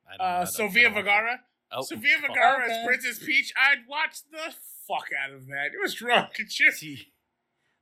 I 0.09 0.17
don't 0.17 0.17
know. 0.19 0.23
I 0.25 0.27
uh 0.41 0.45
Sofia 0.45 0.81
I 0.81 0.83
don't 0.85 0.93
Vergara. 0.95 1.39
It. 1.71 1.75
Oh, 1.75 1.81
Sofia 1.83 2.17
fuck. 2.21 2.29
Vergara 2.29 2.65
as 2.65 2.71
Okay. 2.71 2.83
Princess 2.85 3.19
Peach. 3.19 3.53
I'd 3.57 3.87
watch 3.87 4.19
the 4.31 4.53
fuck 4.87 5.09
out 5.23 5.31
of 5.31 5.47
that. 5.47 5.67
It 5.73 5.81
was 5.81 5.93
drunk. 5.95 6.31
It's 6.39 6.53
just 6.55 6.79
See, 6.79 7.07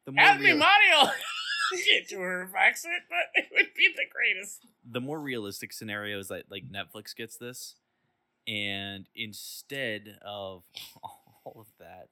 the 0.06 0.12
more 0.12 0.24
have 0.26 0.40
me 0.42 0.54
Mario. 0.54 1.12
can't 1.72 2.08
do 2.08 2.18
a 2.20 2.22
herb 2.24 2.50
accent, 2.58 3.04
but 3.10 3.42
it 3.42 3.48
would 3.52 3.74
be 3.76 3.90
the 3.96 4.04
greatest. 4.12 4.66
the 4.90 5.02
more 5.02 5.20
realistic 5.20 5.74
scenario 5.74 6.20
is 6.20 6.28
that 6.30 6.44
like 6.52 6.64
Netflix 6.70 7.16
gets 7.16 7.38
this, 7.38 7.76
and 8.48 9.08
instead 9.16 10.18
of 10.24 10.64
all 11.04 11.58
of 11.60 11.68
that, 11.80 12.10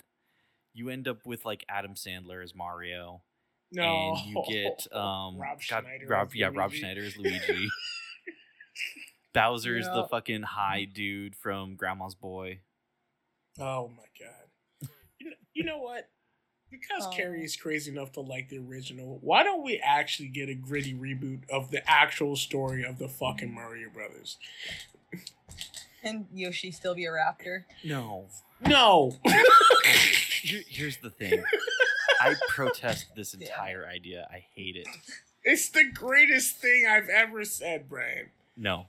you 0.73 0.89
end 0.89 1.07
up 1.07 1.25
with 1.25 1.45
like 1.45 1.63
Adam 1.69 1.93
Sandler 1.93 2.43
as 2.43 2.55
Mario, 2.55 3.21
No, 3.71 4.15
and 4.15 4.25
you 4.27 4.43
get 4.49 4.87
um 4.95 5.37
Rob 5.37 5.59
God- 5.69 5.83
Schneider. 5.85 6.05
Rob, 6.07 6.33
yeah, 6.33 6.49
Rob 6.53 6.71
Schneider 6.73 7.03
as 7.05 7.15
Luigi. 7.17 7.67
Bowser's 9.33 9.85
the 9.87 10.05
fucking 10.09 10.43
high 10.43 10.85
dude 10.85 11.35
from 11.35 11.75
Grandma's 11.75 12.15
Boy. 12.15 12.59
Oh 13.59 13.89
my 13.95 14.03
god. 14.19 14.89
You 15.19 15.29
know, 15.29 15.35
you 15.53 15.63
know 15.63 15.79
what? 15.79 16.09
Because 16.69 17.05
Oh. 17.05 17.11
Carrie 17.11 17.43
is 17.43 17.55
crazy 17.55 17.91
enough 17.91 18.11
to 18.13 18.21
like 18.21 18.49
the 18.49 18.57
original, 18.57 19.19
why 19.21 19.43
don't 19.43 19.63
we 19.63 19.77
actually 19.77 20.29
get 20.29 20.49
a 20.49 20.55
gritty 20.55 20.93
reboot 20.93 21.47
of 21.49 21.69
the 21.71 21.87
actual 21.89 22.35
story 22.35 22.83
of 22.83 22.97
the 22.97 23.07
fucking 23.07 23.49
mm-hmm. 23.49 23.55
Mario 23.55 23.89
Brothers? 23.89 24.37
And 26.03 26.25
Yoshi 26.33 26.71
still 26.71 26.95
be 26.95 27.05
a 27.05 27.11
raptor. 27.11 27.63
No. 27.83 28.25
No. 28.65 29.17
Here, 30.41 30.61
here's 30.67 30.97
the 30.97 31.09
thing. 31.09 31.41
I 32.19 32.35
protest 32.49 33.15
this 33.15 33.33
Yeah. 33.37 33.47
entire 33.47 33.85
idea. 33.87 34.27
I 34.31 34.43
hate 34.55 34.75
it. 34.75 34.87
it's 35.43 35.69
the 35.69 35.85
greatest 35.93 36.57
thing 36.57 36.85
I've 36.89 37.07
ever 37.09 37.45
said, 37.45 37.87
Brian. 37.87 38.31
No. 38.57 38.87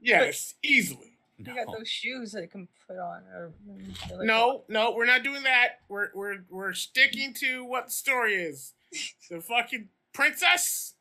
Yes, 0.00 0.54
easily. 0.62 1.12
No. 1.38 1.52
You 1.54 1.64
got 1.64 1.76
those 1.76 1.88
shoes 1.88 2.32
that 2.32 2.42
it 2.44 2.50
can 2.50 2.66
put 2.86 2.96
on. 2.98 3.22
Or, 3.34 3.52
like- 3.68 4.26
No, 4.26 4.64
no, 4.68 4.92
we're 4.94 5.04
not 5.06 5.22
doing 5.22 5.42
that. 5.42 5.80
We're 5.88 6.08
we're 6.14 6.44
we're 6.48 6.72
sticking 6.72 7.34
to 7.34 7.64
what 7.64 7.86
the 7.86 7.92
story 7.92 8.34
is. 8.34 8.72
The 9.30 9.40
fucking 9.40 9.88
princess 10.14 10.94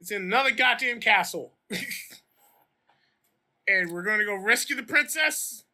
is 0.00 0.10
in 0.10 0.22
another 0.22 0.50
goddamn 0.52 1.00
castle. 1.00 1.54
and 3.68 3.90
we're 3.90 4.02
gonna 4.02 4.24
go 4.24 4.34
rescue 4.36 4.76
the 4.76 4.82
princess 4.82 5.64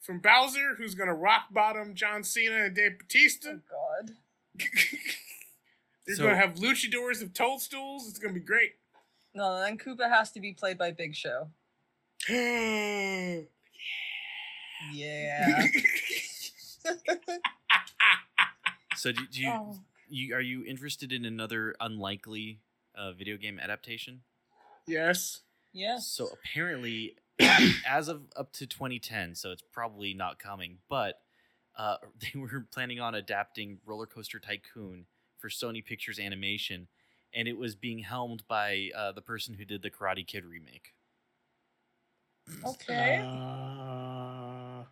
from 0.00 0.20
Bowser, 0.20 0.74
who's 0.76 0.94
gonna 0.94 1.14
rock 1.14 1.44
bottom 1.52 1.94
John 1.94 2.22
Cena 2.24 2.64
and 2.64 2.74
Dave 2.74 2.98
Batista. 2.98 3.50
Oh 3.54 3.60
God. 3.70 4.10
They're 6.06 6.16
So- 6.16 6.24
gonna 6.24 6.36
have 6.36 6.54
luchadors 6.54 7.22
of 7.22 7.32
toadstools. 7.34 8.08
It's 8.08 8.18
gonna 8.18 8.34
be 8.34 8.40
great. 8.40 8.72
No, 9.34 9.60
then 9.60 9.78
Koopa 9.78 10.08
has 10.08 10.30
to 10.32 10.40
be 10.40 10.52
played 10.52 10.78
by 10.78 10.92
Big 10.92 11.14
Show. 11.14 11.48
Yeah. 14.92 15.66
So 18.96 19.12
do, 19.12 19.26
do 19.26 19.40
you, 19.42 19.50
Oh. 19.50 19.76
you 20.08 20.34
are 20.34 20.40
you 20.40 20.64
interested 20.64 21.12
in 21.12 21.24
another 21.26 21.74
unlikely 21.80 22.60
uh, 22.94 23.12
video 23.12 23.36
game 23.36 23.58
adaptation? 23.58 24.22
yes. 24.86 25.40
Yes. 25.72 26.06
So 26.06 26.28
apparently, 26.32 27.16
as 27.86 28.08
of 28.08 28.22
up 28.36 28.52
to 28.54 28.66
2010, 28.66 29.34
so 29.34 29.50
it's 29.50 29.62
probably 29.72 30.14
not 30.14 30.38
coming. 30.38 30.78
But 30.88 31.20
uh, 31.76 31.96
they 32.20 32.38
were 32.38 32.66
planning 32.72 33.00
on 33.00 33.14
adapting 33.14 33.78
Roller 33.84 34.06
Coaster 34.06 34.38
Tycoon 34.38 35.06
for 35.38 35.48
Sony 35.50 35.84
Pictures 35.84 36.18
Animation, 36.18 36.86
and 37.34 37.46
it 37.48 37.58
was 37.58 37.74
being 37.74 37.98
helmed 37.98 38.44
by 38.48 38.90
uh, 38.96 39.12
the 39.12 39.20
person 39.22 39.54
who 39.54 39.64
did 39.66 39.82
the 39.82 39.90
Karate 39.90 40.26
Kid 40.26 40.44
remake. 40.46 40.93
Okay. 42.64 43.20
Uh, 43.24 44.84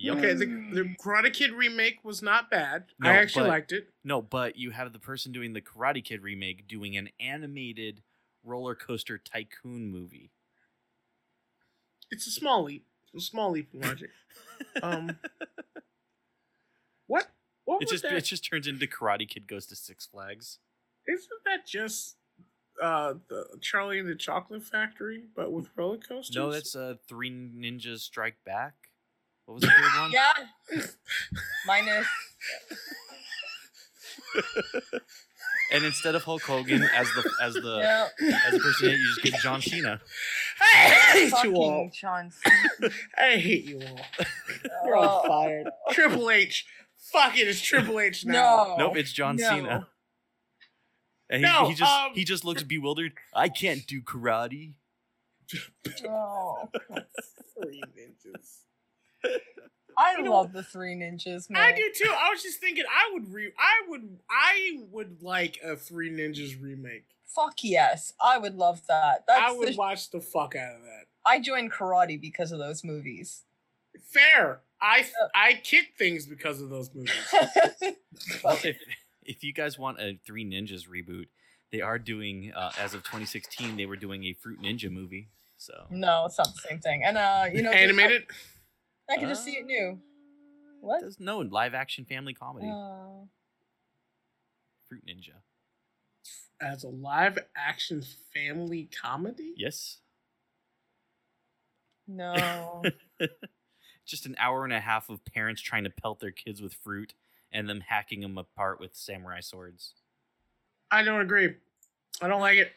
Yep. 0.00 0.16
Okay, 0.18 0.32
the, 0.34 0.46
the 0.46 0.94
Karate 1.04 1.32
Kid 1.32 1.50
remake 1.50 2.04
was 2.04 2.22
not 2.22 2.48
bad. 2.52 2.84
No, 3.00 3.10
I 3.10 3.14
actually 3.14 3.42
but- 3.42 3.48
liked 3.48 3.72
it. 3.72 3.88
No, 4.04 4.22
but 4.22 4.54
you 4.56 4.70
have 4.70 4.92
the 4.92 5.00
person 5.00 5.32
doing 5.32 5.54
the 5.54 5.60
Karate 5.60 6.04
Kid 6.04 6.22
remake 6.22 6.68
doing 6.68 6.96
an 6.96 7.08
animated 7.18 8.02
Roller 8.44 8.76
Coaster 8.76 9.18
Tycoon 9.18 9.90
movie. 9.90 10.30
It's 12.12 12.28
a 12.28 12.30
small 12.30 12.62
leap. 12.62 12.86
A 13.16 13.20
small 13.20 13.50
leap 13.50 13.70
in 13.74 13.80
logic. 13.80 14.10
Um, 14.82 15.16
what? 17.08 17.26
What 17.64 17.82
it 17.82 17.86
was 17.86 17.90
just 17.90 18.02
that? 18.04 18.12
it 18.14 18.20
just 18.24 18.44
turns 18.48 18.66
into 18.68 18.86
Karate 18.86 19.28
Kid 19.28 19.46
goes 19.48 19.66
to 19.66 19.76
Six 19.76 20.06
Flags. 20.06 20.58
Isn't 21.08 21.28
that 21.44 21.66
just 21.66 22.16
uh 22.82 23.14
the 23.28 23.44
Charlie 23.60 23.98
and 23.98 24.08
the 24.08 24.14
Chocolate 24.14 24.62
Factory, 24.62 25.24
but 25.36 25.52
with 25.52 25.68
roller 25.76 25.98
coasters? 25.98 26.34
No, 26.36 26.50
that's 26.52 26.74
uh, 26.76 26.94
Three 27.08 27.30
Ninjas 27.30 28.00
Strike 28.00 28.36
Back. 28.44 28.74
What 29.46 29.54
was 29.54 29.62
the 29.62 29.68
third 29.68 30.00
one? 30.00 30.12
Yeah. 30.12 30.32
Minus. 31.66 32.06
And 35.70 35.84
instead 35.84 36.14
of 36.14 36.24
Hulk 36.24 36.40
Hogan 36.44 36.82
as 36.82 37.06
the 37.08 37.30
as 37.42 37.52
the 37.52 37.76
yeah. 37.78 38.08
as 38.46 38.54
the 38.54 38.58
person, 38.58 38.88
you 38.88 38.96
just 38.96 39.22
get 39.22 39.34
John 39.42 39.60
Cena. 39.60 40.00
I 40.62 40.64
hate 40.64 41.44
you 41.44 41.54
all. 41.56 41.70
Fucking 41.72 41.92
John. 41.94 42.32
I 43.18 43.32
hate 43.36 43.64
you 43.66 43.82
all. 43.82 44.00
You're 44.86 44.96
all 44.96 45.22
Oh, 45.24 45.28
fired. 45.28 45.68
Triple 45.90 46.30
H. 46.30 46.64
Fuck 47.12 47.36
it, 47.36 47.48
it's 47.48 47.60
Triple 47.60 48.00
H 48.00 48.24
now. 48.24 48.76
no. 48.78 48.86
Nope, 48.86 48.96
it's 48.96 49.12
John 49.12 49.36
No. 49.36 49.46
Cena. 49.46 49.86
And 51.30 51.44
he, 51.44 51.50
No, 51.50 51.68
he 51.68 51.74
just 51.74 51.90
um, 51.92 52.12
he 52.14 52.24
just 52.24 52.44
looks 52.44 52.62
bewildered. 52.62 53.12
I 53.34 53.48
can't 53.48 53.86
do 53.86 54.00
karate. 54.02 54.72
Oh. 56.08 56.68
Three 57.62 57.82
ninjas. 57.98 58.58
I 59.96 60.16
You 60.16 60.22
know- 60.24 60.32
love 60.32 60.52
the 60.52 60.62
Three 60.62 60.94
Ninjas, 60.94 61.50
man. 61.50 61.60
I 61.62 61.72
do 61.74 61.90
too. 61.94 62.10
I 62.10 62.30
was 62.30 62.42
just 62.42 62.60
thinking 62.60 62.84
I 62.88 63.12
would 63.14 63.32
re 63.32 63.50
I 63.58 63.88
would 63.88 64.18
I 64.30 64.78
would 64.90 65.22
like 65.22 65.58
a 65.64 65.76
Three 65.76 66.10
Ninjas 66.10 66.60
remake. 66.62 67.04
Fuck 67.26 67.64
yes. 67.64 68.12
I 68.22 68.38
would 68.38 68.54
love 68.54 68.82
that. 68.88 69.24
That's 69.26 69.42
I 69.42 69.52
would 69.56 69.68
the- 69.74 69.76
watch 69.76 70.10
the 70.10 70.20
fuck 70.20 70.54
out 70.56 70.76
of 70.76 70.82
that. 70.82 71.06
I 71.26 71.40
joined 71.40 71.72
karate 71.72 72.18
because 72.20 72.52
of 72.52 72.58
those 72.58 72.84
movies. 72.84 73.42
Fair. 74.02 74.60
I 74.80 75.00
Uh, 75.00 75.28
I 75.34 75.54
kick 75.64 75.94
things 75.98 76.26
because 76.26 76.60
of 76.62 76.70
those 76.70 76.90
movies. 76.94 77.12
Fuck 79.28 79.36
it. 79.36 79.36
If 79.36 79.36
if 79.36 79.44
you 79.44 79.52
guys 79.52 79.78
want 79.78 80.00
a 80.00 80.18
Three 80.26 80.44
Ninjas 80.44 80.88
reboot, 80.88 81.26
they 81.72 81.80
are 81.80 81.98
doing 81.98 82.52
uh, 82.56 82.72
as 82.78 82.94
of 82.94 83.02
2016. 83.02 83.76
They 83.76 83.86
were 83.86 83.96
doing 83.96 84.24
a 84.24 84.32
Fruit 84.32 84.60
Ninja 84.62 84.90
movie. 84.90 85.28
So 85.56 85.86
no, 85.90 86.24
it's 86.26 86.38
not 86.38 86.48
the 86.54 86.68
same 86.68 86.78
thing. 86.80 87.02
And 87.04 87.18
uh, 87.18 87.46
you 87.52 87.62
know, 87.62 87.70
Animated. 87.70 88.24
I, 89.10 89.14
I 89.14 89.16
can 89.16 89.28
just 89.28 89.44
see 89.44 89.52
it 89.52 89.66
new. 89.66 89.98
What? 90.80 91.00
Does, 91.00 91.18
no, 91.18 91.38
live 91.40 91.74
action 91.74 92.04
family 92.04 92.34
comedy. 92.34 92.68
Uh, 92.68 93.26
Fruit 94.88 95.02
Ninja. 95.06 95.34
as 96.60 96.84
a 96.84 96.88
live 96.88 97.38
action 97.56 98.02
family 98.34 98.88
comedy. 99.02 99.54
Yes. 99.56 99.98
no. 102.06 102.82
Just 104.06 104.24
an 104.24 104.36
hour 104.38 104.64
and 104.64 104.72
a 104.72 104.80
half 104.80 105.10
of 105.10 105.24
parents 105.26 105.60
trying 105.60 105.84
to 105.84 105.90
pelt 105.90 106.20
their 106.20 106.30
kids 106.30 106.62
with 106.62 106.72
fruit 106.72 107.12
and 107.52 107.68
them 107.68 107.80
hacking 107.80 108.20
them 108.20 108.38
apart 108.38 108.80
with 108.80 108.94
samurai 108.94 109.40
swords. 109.40 109.94
I 110.90 111.02
don't 111.02 111.20
agree. 111.20 111.54
I 112.20 112.28
don't 112.28 112.40
like 112.40 112.58
it. 112.58 112.72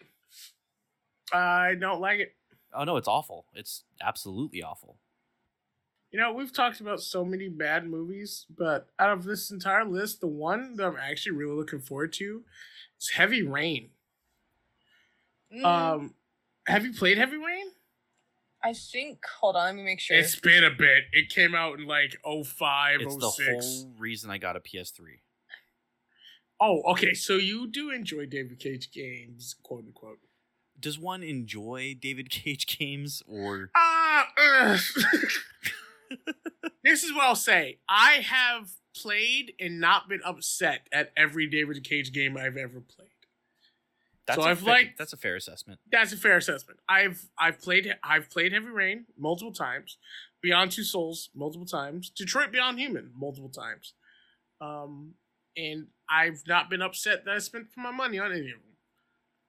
I 1.34 1.76
don't 1.76 2.01
like 2.01 2.19
it. 2.19 2.36
Oh 2.74 2.84
no, 2.84 2.97
it's 2.97 3.07
awful. 3.07 3.45
It's 3.53 3.84
absolutely 4.01 4.63
awful. 4.63 4.97
You 6.11 6.19
know, 6.19 6.34
we've 6.34 6.51
talked 6.51 6.82
about 6.82 6.99
so 7.01 7.24
many 7.24 7.47
bad 7.47 7.88
movies, 7.88 8.45
but 8.49 8.89
out 8.99 9.11
of 9.11 9.24
this 9.24 9.49
entire 9.49 9.86
list, 9.86 10.19
the 10.19 10.28
one 10.28 10.76
that 10.76 10.86
I'm 10.86 10.97
actually 10.97 11.38
really 11.38 11.55
looking 11.55 11.80
forward 11.80 12.11
to 12.13 12.43
is 12.99 13.09
Heavy 13.11 13.43
Rain. 13.43 13.91
Mm, 15.53 15.65
Um, 15.65 16.15
have 16.67 16.86
you 16.86 16.93
played 16.93 17.17
Heavy 17.17 17.38
Rain? 17.38 17.72
I 18.64 18.74
think. 18.74 19.20
Hold 19.39 19.55
on, 19.55 19.66
let 19.66 19.76
me 19.76 19.84
make 19.84 19.99
sure. 19.99 20.18
It's 20.18 20.36
been 20.39 20.64
a 20.64 20.70
bit. 20.70 21.05
It 21.12 21.30
came 21.30 21.55
out 21.55 21.80
in 21.80 21.86
like 21.88 22.18
05, 22.24 23.01
It's 23.01 23.16
the 23.18 23.30
whole 23.30 23.91
reason 23.97 24.30
I 24.30 24.38
got 24.38 24.55
a 24.55 24.59
PS3. 24.59 25.20
Oh, 26.59 26.82
okay. 26.91 27.14
So 27.14 27.38
you 27.38 27.68
do 27.68 27.89
enjoy 27.89 28.28
David 28.28 28.59
Cage 28.59 28.91
games, 28.91 29.55
quote 29.64 29.86
unquote. 29.86 30.20
Does 30.80 30.99
one 30.99 31.24
enjoy 31.24 31.95
David 31.99 32.30
Cage 32.30 32.66
games 32.78 33.24
or 33.28 33.72
Ah, 33.76 34.28
ugh. 34.38 34.80
this 36.84 37.03
is 37.03 37.14
what 37.14 37.24
I'll 37.24 37.36
say. 37.36 37.80
I 37.89 38.14
have 38.24 38.72
played 38.95 39.53
and 39.59 39.80
not 39.80 40.09
been 40.09 40.22
upset 40.26 40.82
at 40.91 41.12
every 41.16 41.47
David 41.47 41.84
Cage 41.84 42.12
game 42.12 42.36
I've 42.38 42.57
ever 42.57 42.82
played. 42.82 43.09
That's 44.36 44.43
So 44.43 44.49
I've 44.49 44.63
liked- 44.63 44.97
that's 44.97 45.13
a 45.13 45.17
fair 45.17 45.36
assessment. 45.36 45.79
That's 45.91 46.13
a 46.13 46.17
fair 46.17 46.38
assessment. 46.38 46.79
I've 46.89 47.29
I've 47.38 47.59
played 47.61 47.93
I've 48.03 48.29
played 48.29 48.53
Heavy 48.53 48.67
Rain 48.69 49.05
multiple 49.17 49.53
times, 49.53 49.97
Beyond 50.41 50.71
Two 50.71 50.84
Souls 50.84 51.29
multiple 51.34 51.65
times, 51.65 52.09
Detroit 52.09 52.51
Beyond 52.51 52.79
Human 52.79 53.11
multiple 53.15 53.49
times, 53.49 53.93
um, 54.59 55.13
and 55.55 55.88
I've 56.09 56.43
not 56.47 56.69
been 56.69 56.82
upset 56.82 57.25
that 57.25 57.36
I 57.36 57.38
spent 57.39 57.67
my 57.77 57.91
money 57.91 58.19
on 58.19 58.32
any 58.32 58.51
of 58.51 58.59
them. 58.59 58.77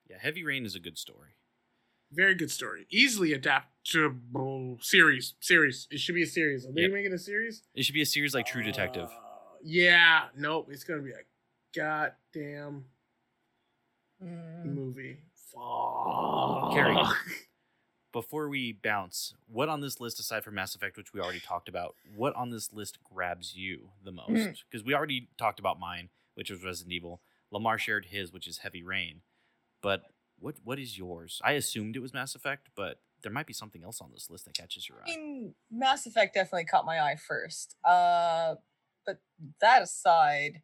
Yeah, 0.09 0.19
Heavy 0.21 0.45
Rain 0.45 0.65
is 0.67 0.75
a 0.75 0.81
good 0.81 0.99
story. 0.99 1.31
Very 2.13 2.35
good 2.35 2.51
story, 2.51 2.87
easily 2.91 3.33
adaptable 3.33 4.79
series. 4.83 5.35
Series. 5.41 5.89
It 5.91 5.99
should 5.99 6.15
be 6.15 6.23
a 6.25 6.27
series. 6.27 6.67
Are 6.67 6.73
they 6.73 6.83
Yep. 6.83 6.91
making 6.93 7.13
a 7.15 7.19
series? 7.19 7.63
It 7.75 7.85
should 7.85 7.95
be 7.95 8.03
a 8.03 8.07
series 8.07 8.35
like 8.35 8.45
True 8.47 8.63
Detective. 8.63 9.09
Uh, 9.09 9.55
yeah. 9.63 10.29
Nope. 10.37 10.69
It's 10.71 10.85
gonna 10.85 11.01
be 11.03 11.13
a 11.13 11.23
goddamn 11.75 12.85
Mm. 14.23 14.65
movie. 14.75 15.19
Fuck. 15.53 16.73
Carrie. 16.73 16.97
Before 18.13 18.49
we 18.49 18.73
bounce, 18.73 19.35
what 19.47 19.69
on 19.71 19.81
this 19.81 19.99
list, 19.99 20.21
aside 20.21 20.45
from 20.45 20.55
Mass 20.55 20.75
Effect, 20.75 20.99
which 20.99 21.15
we 21.15 21.21
already 21.21 21.41
talked 21.41 21.69
about, 21.69 21.95
what 22.15 22.35
on 22.37 22.51
this 22.51 22.73
list 22.73 22.99
grabs 23.03 23.57
you 23.57 23.89
the 24.05 24.13
most? 24.13 24.31
Mm. 24.31 24.57
Because 24.71 24.85
we 24.85 24.95
already 24.95 25.29
talked 25.39 25.59
about 25.59 25.81
mine, 25.81 26.11
which 26.35 26.51
was 26.51 26.63
Resident 26.63 26.93
Evil. 26.93 27.23
Lemar 27.53 27.79
shared 27.79 28.07
his, 28.07 28.31
which 28.33 28.47
is 28.47 28.59
Heavy 28.59 28.83
Rain. 28.83 29.23
But 29.83 30.03
what 30.39 30.57
what 30.63 30.79
is 30.79 30.99
yours? 30.99 31.41
I 31.43 31.53
assumed 31.53 31.97
it 31.97 32.01
was 32.01 32.13
Mass 32.13 32.35
Effect, 32.35 32.69
but 32.77 33.01
there 33.23 33.33
might 33.33 33.47
be 33.47 33.53
something 33.55 33.83
else 33.83 34.01
on 34.01 34.11
this 34.13 34.29
list 34.29 34.45
that 34.45 34.55
catches 34.55 34.89
your 34.89 34.99
eye. 34.99 35.05
I 35.09 35.13
eye. 35.13 35.17
mean, 35.17 35.55
Mass 35.71 36.07
Effect 36.07 36.35
definitely 36.35 36.65
caught 36.67 36.85
my 36.85 37.01
eye 37.01 37.17
first. 37.17 37.77
Uh, 37.85 38.57
but 39.07 39.21
that 39.61 39.83
aside, 39.83 40.63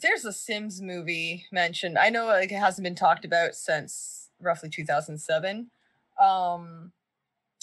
there's 0.00 0.24
a 0.24 0.32
Sims 0.32 0.80
movie 0.80 1.46
mentioned. 1.50 1.98
I 1.98 2.10
know 2.10 2.26
like, 2.26 2.52
it 2.52 2.58
hasn't 2.58 2.84
been 2.84 2.94
talked 2.94 3.24
about 3.24 3.54
since 3.54 4.30
roughly 4.40 4.68
2007. 4.68 5.70
Um, 6.20 6.92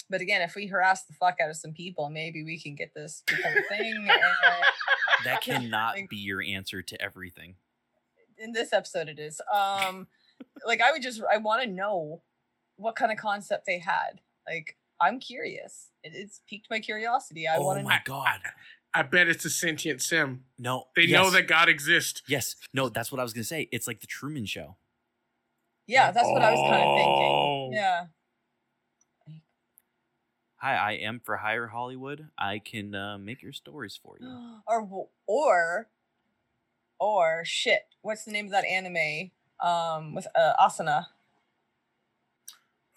but 0.10 0.22
again, 0.22 0.42
if 0.42 0.56
we 0.56 0.68
harass 0.68 1.04
the 1.04 1.14
fuck 1.14 1.38
out 1.42 1.50
of 1.50 1.58
some 1.58 1.74
people, 1.74 2.10
maybe 2.10 2.44
we 2.44 2.60
can 2.60 2.76
get 2.76 2.94
this 2.94 3.24
become 3.28 3.54
a 3.54 3.76
thing. 3.76 3.96
and 3.96 4.10
That 5.24 5.42
cannot 5.42 5.96
be 6.10 6.18
your 6.18 6.42
answer 6.42 6.82
to 6.82 7.02
everything. 7.02 7.56
in 8.38 8.52
this 8.52 8.74
episode, 8.74 9.10
it 9.10 9.20
is. 9.20 9.42
Um, 9.54 10.08
like 10.66 10.82
I 10.82 10.92
would 10.92 11.02
just, 11.02 11.22
I 11.32 11.38
want 11.38 11.64
to 11.64 11.70
know 11.70 12.22
what 12.78 12.96
kind 12.96 13.12
of 13.12 13.18
concept 13.18 13.66
they 13.66 13.80
had. 13.80 14.22
Like, 14.48 14.78
I'm 15.02 15.20
curious. 15.20 15.90
It, 16.04 16.14
it's 16.16 16.42
piqued 16.48 16.68
my 16.70 16.80
curiosity. 16.80 17.48
I 17.48 17.58
oh 17.58 17.64
want 17.64 17.80
to 17.80 17.84
know 17.84 17.90
my 17.90 17.96
know. 17.96 18.02
god. 18.06 18.40
I 18.96 19.02
bet 19.04 19.28
it's 19.28 19.43
a 19.46 19.50
sentient 19.50 20.02
sim. 20.02 20.46
No. 20.58 20.88
They 20.96 21.08
know 21.08 21.30
that 21.32 21.48
God 21.48 21.68
exists. 21.68 22.24
Yes. 22.28 22.56
No, 22.74 22.88
that's 22.89 23.12
what 23.12 23.20
I 23.20 23.24
was 23.24 23.34
gonna 23.34 23.43
say. 23.43 23.68
It's 23.72 23.88
like 23.88 24.00
the 24.00 24.08
Truman 24.08 24.46
Show. 24.46 24.78
Yeah, 25.88 26.12
that's 26.12 26.28
what 26.30 26.41
I 26.41 26.52
was 26.52 26.60
kind 26.62 26.76
of 26.82 26.88
Oh. 26.88 27.64
thinking. 27.68 27.74
Yeah. 27.74 28.06
Hi, 30.58 30.76
I 30.78 30.91
am 30.93 31.20
for 31.20 31.38
hire 31.38 31.68
Hollywood. 31.68 32.30
I 32.38 32.60
can 32.60 32.96
uh, 32.96 33.18
make 33.18 33.43
your 33.43 33.52
stories 33.54 34.00
for 34.02 34.18
you. 34.20 34.60
or 34.68 35.08
or 35.28 35.89
or 37.00 37.43
shit. 37.46 37.82
What's 38.02 38.24
the 38.24 38.32
name 38.32 38.46
of 38.46 38.52
that 38.52 38.66
anime? 38.66 39.32
Um, 39.60 40.14
with 40.16 40.28
uh, 40.36 40.54
Asuna. 40.60 41.08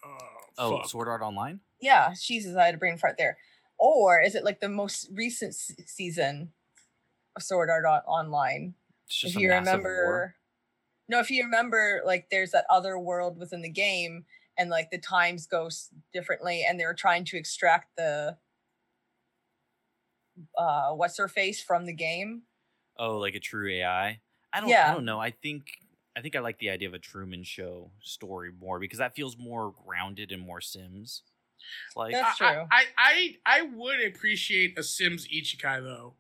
Oh, 0.05 0.19
Oh. 0.61 0.83
Sword 0.87 1.09
Art 1.09 1.23
Online? 1.23 1.61
Yeah, 1.81 2.13
Jesus, 2.21 2.57
I 2.57 2.67
had 2.67 2.75
a 2.75 2.79
brain 2.79 2.99
fart 2.99 3.17
there. 3.19 3.37
Or 3.79 4.21
is 4.21 4.35
it 4.35 4.45
like 4.45 4.61
the 4.61 4.69
most 4.69 5.09
recent 5.13 5.51
s- 5.51 5.73
season 5.87 6.53
of 7.37 7.43
Sword 7.43 7.71
Art 7.71 7.85
on- 7.85 8.03
Online? 8.03 8.75
It's 9.07 9.17
just 9.17 9.35
if 9.35 9.39
a 9.39 9.43
you 9.43 9.51
remember, 9.53 10.05
war. 10.05 10.35
no, 11.09 11.21
if 11.21 11.31
you 11.31 11.45
remember, 11.45 12.03
like 12.05 12.29
there's 12.31 12.51
that 12.51 12.67
other 12.71 12.99
world 12.99 13.39
within 13.39 13.63
the 13.63 13.69
game, 13.71 14.27
and 14.59 14.69
like 14.71 14.91
the 14.91 14.99
times 14.99 15.47
go 15.47 15.67
s- 15.67 15.91
differently, 16.13 16.65
and 16.69 16.79
they're 16.79 16.93
trying 16.95 17.25
to 17.27 17.37
extract 17.39 17.97
the 17.97 18.37
uh 20.57 20.91
what's 20.93 21.17
her 21.17 21.29
face 21.29 21.63
from 21.63 21.87
the 21.87 21.93
game. 21.93 22.43
Oh, 22.99 23.19
like 23.19 23.35
a 23.35 23.41
true 23.41 23.71
AI. 23.71 24.21
I 24.53 24.61
don't. 24.61 24.69
Yeah. 24.69 24.91
I 24.91 24.95
don't 24.95 25.05
know. 25.05 25.21
I 25.21 25.31
think. 25.31 25.67
I 26.17 26.21
think 26.21 26.35
I 26.35 26.41
like 26.41 26.59
the 26.59 26.71
idea 26.71 26.89
of 26.89 26.95
a 26.95 26.99
Truman 26.99 27.45
Show 27.45 27.93
story 28.03 28.51
more 28.51 28.81
because 28.81 28.99
that 28.99 29.15
feels 29.15 29.39
more 29.39 29.73
grounded 29.87 30.33
and 30.33 30.43
more 30.43 30.61
Sims. 30.61 31.23
Like 31.97 32.13
That's 32.13 32.41
I- 32.41 32.53
true. 32.55 32.65
I, 32.71 32.85
I 32.97 33.37
I 33.47 33.63
would 33.63 34.01
appreciate 34.05 34.79
a 34.79 34.83
Sims 34.83 35.27
isekai 35.29 35.83
though. 35.83 36.15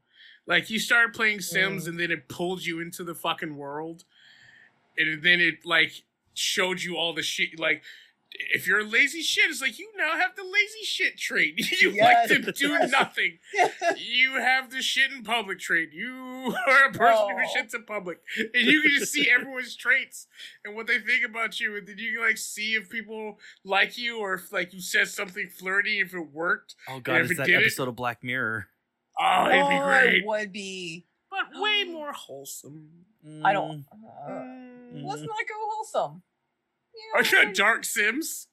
Like 0.46 0.70
you 0.70 0.78
started 0.78 1.12
playing 1.14 1.40
Sims 1.40 1.84
Mm. 1.84 1.88
and 1.88 2.00
then 2.00 2.10
it 2.10 2.28
pulled 2.28 2.64
you 2.64 2.80
into 2.80 3.04
the 3.04 3.14
fucking 3.14 3.56
world, 3.56 4.04
and 4.96 5.22
then 5.22 5.40
it 5.40 5.64
like 5.64 6.04
showed 6.34 6.82
you 6.82 6.96
all 6.96 7.12
the 7.12 7.22
shit. 7.22 7.58
Like 7.58 7.82
if 8.54 8.66
you're 8.68 8.80
a 8.80 8.84
lazy 8.84 9.22
shit, 9.22 9.50
it's 9.50 9.60
like 9.62 9.78
you 9.78 9.90
now 9.96 10.12
have 10.16 10.36
the 10.36 10.42
lazy 10.44 10.84
shit 10.84 11.16
trait. 11.18 11.54
you 11.82 11.90
Yes. 11.92 12.30
like 12.30 12.44
to 12.44 12.52
do 12.52 12.68
Yes. 12.68 12.90
nothing. 12.90 13.38
You 13.96 14.34
have 14.34 14.70
the 14.70 14.82
shit 14.82 15.10
in 15.12 15.22
public 15.24 15.58
trait. 15.58 15.90
You 15.92 16.54
are 16.68 16.84
a 16.88 16.92
person 16.92 17.26
Oh. 17.30 17.36
who 17.36 17.58
shits 17.60 17.74
in 17.74 17.84
public, 17.84 18.18
and 18.36 18.50
you 18.66 18.82
can 18.82 18.90
just 18.98 19.12
see 19.12 19.28
everyone's 19.30 19.74
traits 19.76 20.26
and 20.64 20.74
what 20.74 20.86
they 20.86 20.98
think 20.98 21.24
about 21.24 21.58
you, 21.60 21.76
and 21.76 21.86
then 21.86 21.96
you 21.98 22.12
can 22.14 22.20
like 22.26 22.38
see 22.38 22.74
if 22.74 22.88
people 22.90 23.38
like 23.64 23.96
you 23.98 24.18
or 24.18 24.34
if 24.34 24.52
like 24.52 24.72
you 24.74 24.80
said 24.80 25.08
something 25.08 25.48
flirty, 25.48 26.00
if 26.00 26.14
it 26.14 26.32
worked. 26.32 26.74
oh 26.88 27.00
god, 27.00 27.22
it's 27.22 27.30
it 27.32 27.36
that 27.38 27.46
did 27.46 27.54
it- 27.56 27.62
episode 27.62 27.88
of 27.88 27.96
Black 27.96 28.22
Mirror. 28.22 28.66
Oh, 29.20 29.46
it'd 29.48 29.68
be 29.68 29.74
Oh, 29.74 29.84
great, 29.84 30.14
It 30.16 30.26
would 30.26 30.52
be. 30.52 31.06
but 31.30 31.60
way 31.60 31.84
more 31.84 32.12
wholesome. 32.12 32.90
I 33.44 33.52
don't. 33.52 33.78
Mm, 33.80 33.84
Uh, 34.26 34.30
Mm. 34.94 35.04
let's 35.04 35.22
not 35.22 35.28
go 35.48 35.54
wholesome. 35.56 36.22
Are 37.14 37.22
Yeah, 37.24 37.42
you 37.48 37.54
Dark 37.54 37.84
Sims? 37.84 38.46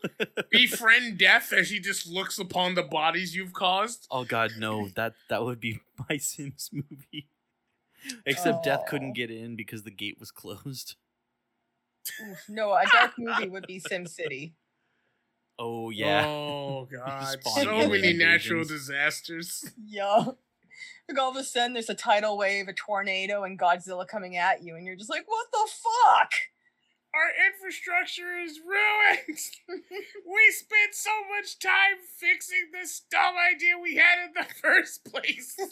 Befriend 0.50 1.18
death 1.18 1.52
as 1.52 1.70
he 1.70 1.78
just 1.78 2.06
looks 2.06 2.38
upon 2.38 2.74
the 2.74 2.82
bodies 2.82 3.36
you've 3.36 3.52
caused. 3.52 4.06
Oh 4.10 4.24
god, 4.24 4.52
no. 4.58 4.88
That 4.96 5.14
that 5.28 5.44
would 5.44 5.60
be 5.60 5.80
my 6.08 6.16
Sims 6.16 6.70
movie. 6.72 7.28
Except 8.26 8.64
Death 8.64 8.80
Oh. 8.84 8.88
couldn't 8.88 9.12
get 9.12 9.30
in 9.30 9.56
because 9.56 9.82
the 9.82 9.90
gate 9.90 10.16
was 10.18 10.30
closed. 10.30 10.96
no, 12.48 12.72
a 12.72 12.84
dark 12.90 13.12
movie 13.18 13.48
would 13.48 13.66
be 13.66 13.78
Sim 13.78 14.06
City. 14.06 14.54
Oh 15.58 15.90
yeah. 15.90 16.24
Oh 16.26 16.88
god. 16.92 17.36
So 17.44 17.88
many 17.88 18.14
natural 18.14 18.64
disasters. 18.64 19.70
Yeah. 19.86 20.24
Like 21.08 21.18
all 21.18 21.30
of 21.30 21.36
a 21.36 21.44
sudden, 21.44 21.74
there's 21.74 21.90
a 21.90 21.94
tidal 21.94 22.38
wave, 22.38 22.68
a 22.68 22.72
tornado, 22.72 23.44
and 23.44 23.58
Godzilla 23.58 24.06
coming 24.08 24.36
at 24.36 24.62
you, 24.62 24.76
and 24.76 24.86
you're 24.86 24.96
just 24.96 25.10
like, 25.10 25.24
"What 25.28 25.46
the 25.52 25.68
fuck?" 25.68 26.32
Our 27.12 27.30
infrastructure 27.52 28.38
is 28.38 28.60
ruined. 28.60 29.38
we 30.26 30.50
spent 30.52 30.94
so 30.94 31.10
much 31.36 31.58
time 31.58 31.98
fixing 32.18 32.70
this 32.72 33.02
dumb 33.10 33.34
idea 33.52 33.78
we 33.82 33.96
had 33.96 34.26
in 34.26 34.32
the 34.34 34.46
first 34.62 35.04
place. 35.04 35.56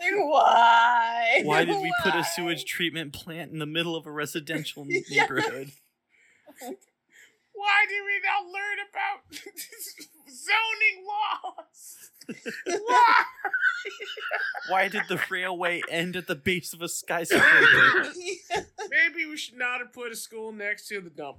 Like, 0.00 0.14
why? 0.14 1.40
Why 1.44 1.64
did 1.66 1.80
we 1.80 1.92
put 2.02 2.14
a 2.14 2.24
sewage 2.24 2.64
treatment 2.64 3.12
plant 3.12 3.52
in 3.52 3.58
the 3.58 3.66
middle 3.66 3.94
of 3.94 4.06
a 4.06 4.10
residential 4.10 4.86
neighborhood? 4.86 5.70
Why 6.58 7.84
did 7.88 8.02
we 8.02 8.20
not 8.24 8.46
learn 8.46 8.78
about 8.88 9.20
zoning 10.32 11.06
laws? 11.06 12.10
Why? 12.66 13.22
Why 14.68 14.88
did 14.88 15.02
the 15.08 15.20
railway 15.30 15.82
end 15.90 16.14
at 16.16 16.26
the 16.26 16.34
base 16.36 16.72
of 16.72 16.82
a 16.82 16.88
skyscraper? 16.88 17.42
Maybe 18.90 19.26
we 19.28 19.36
should 19.36 19.58
not 19.58 19.80
have 19.80 19.92
put 19.92 20.12
a 20.12 20.16
school 20.16 20.52
next 20.52 20.86
to 20.88 21.00
the 21.00 21.10
dump. 21.10 21.38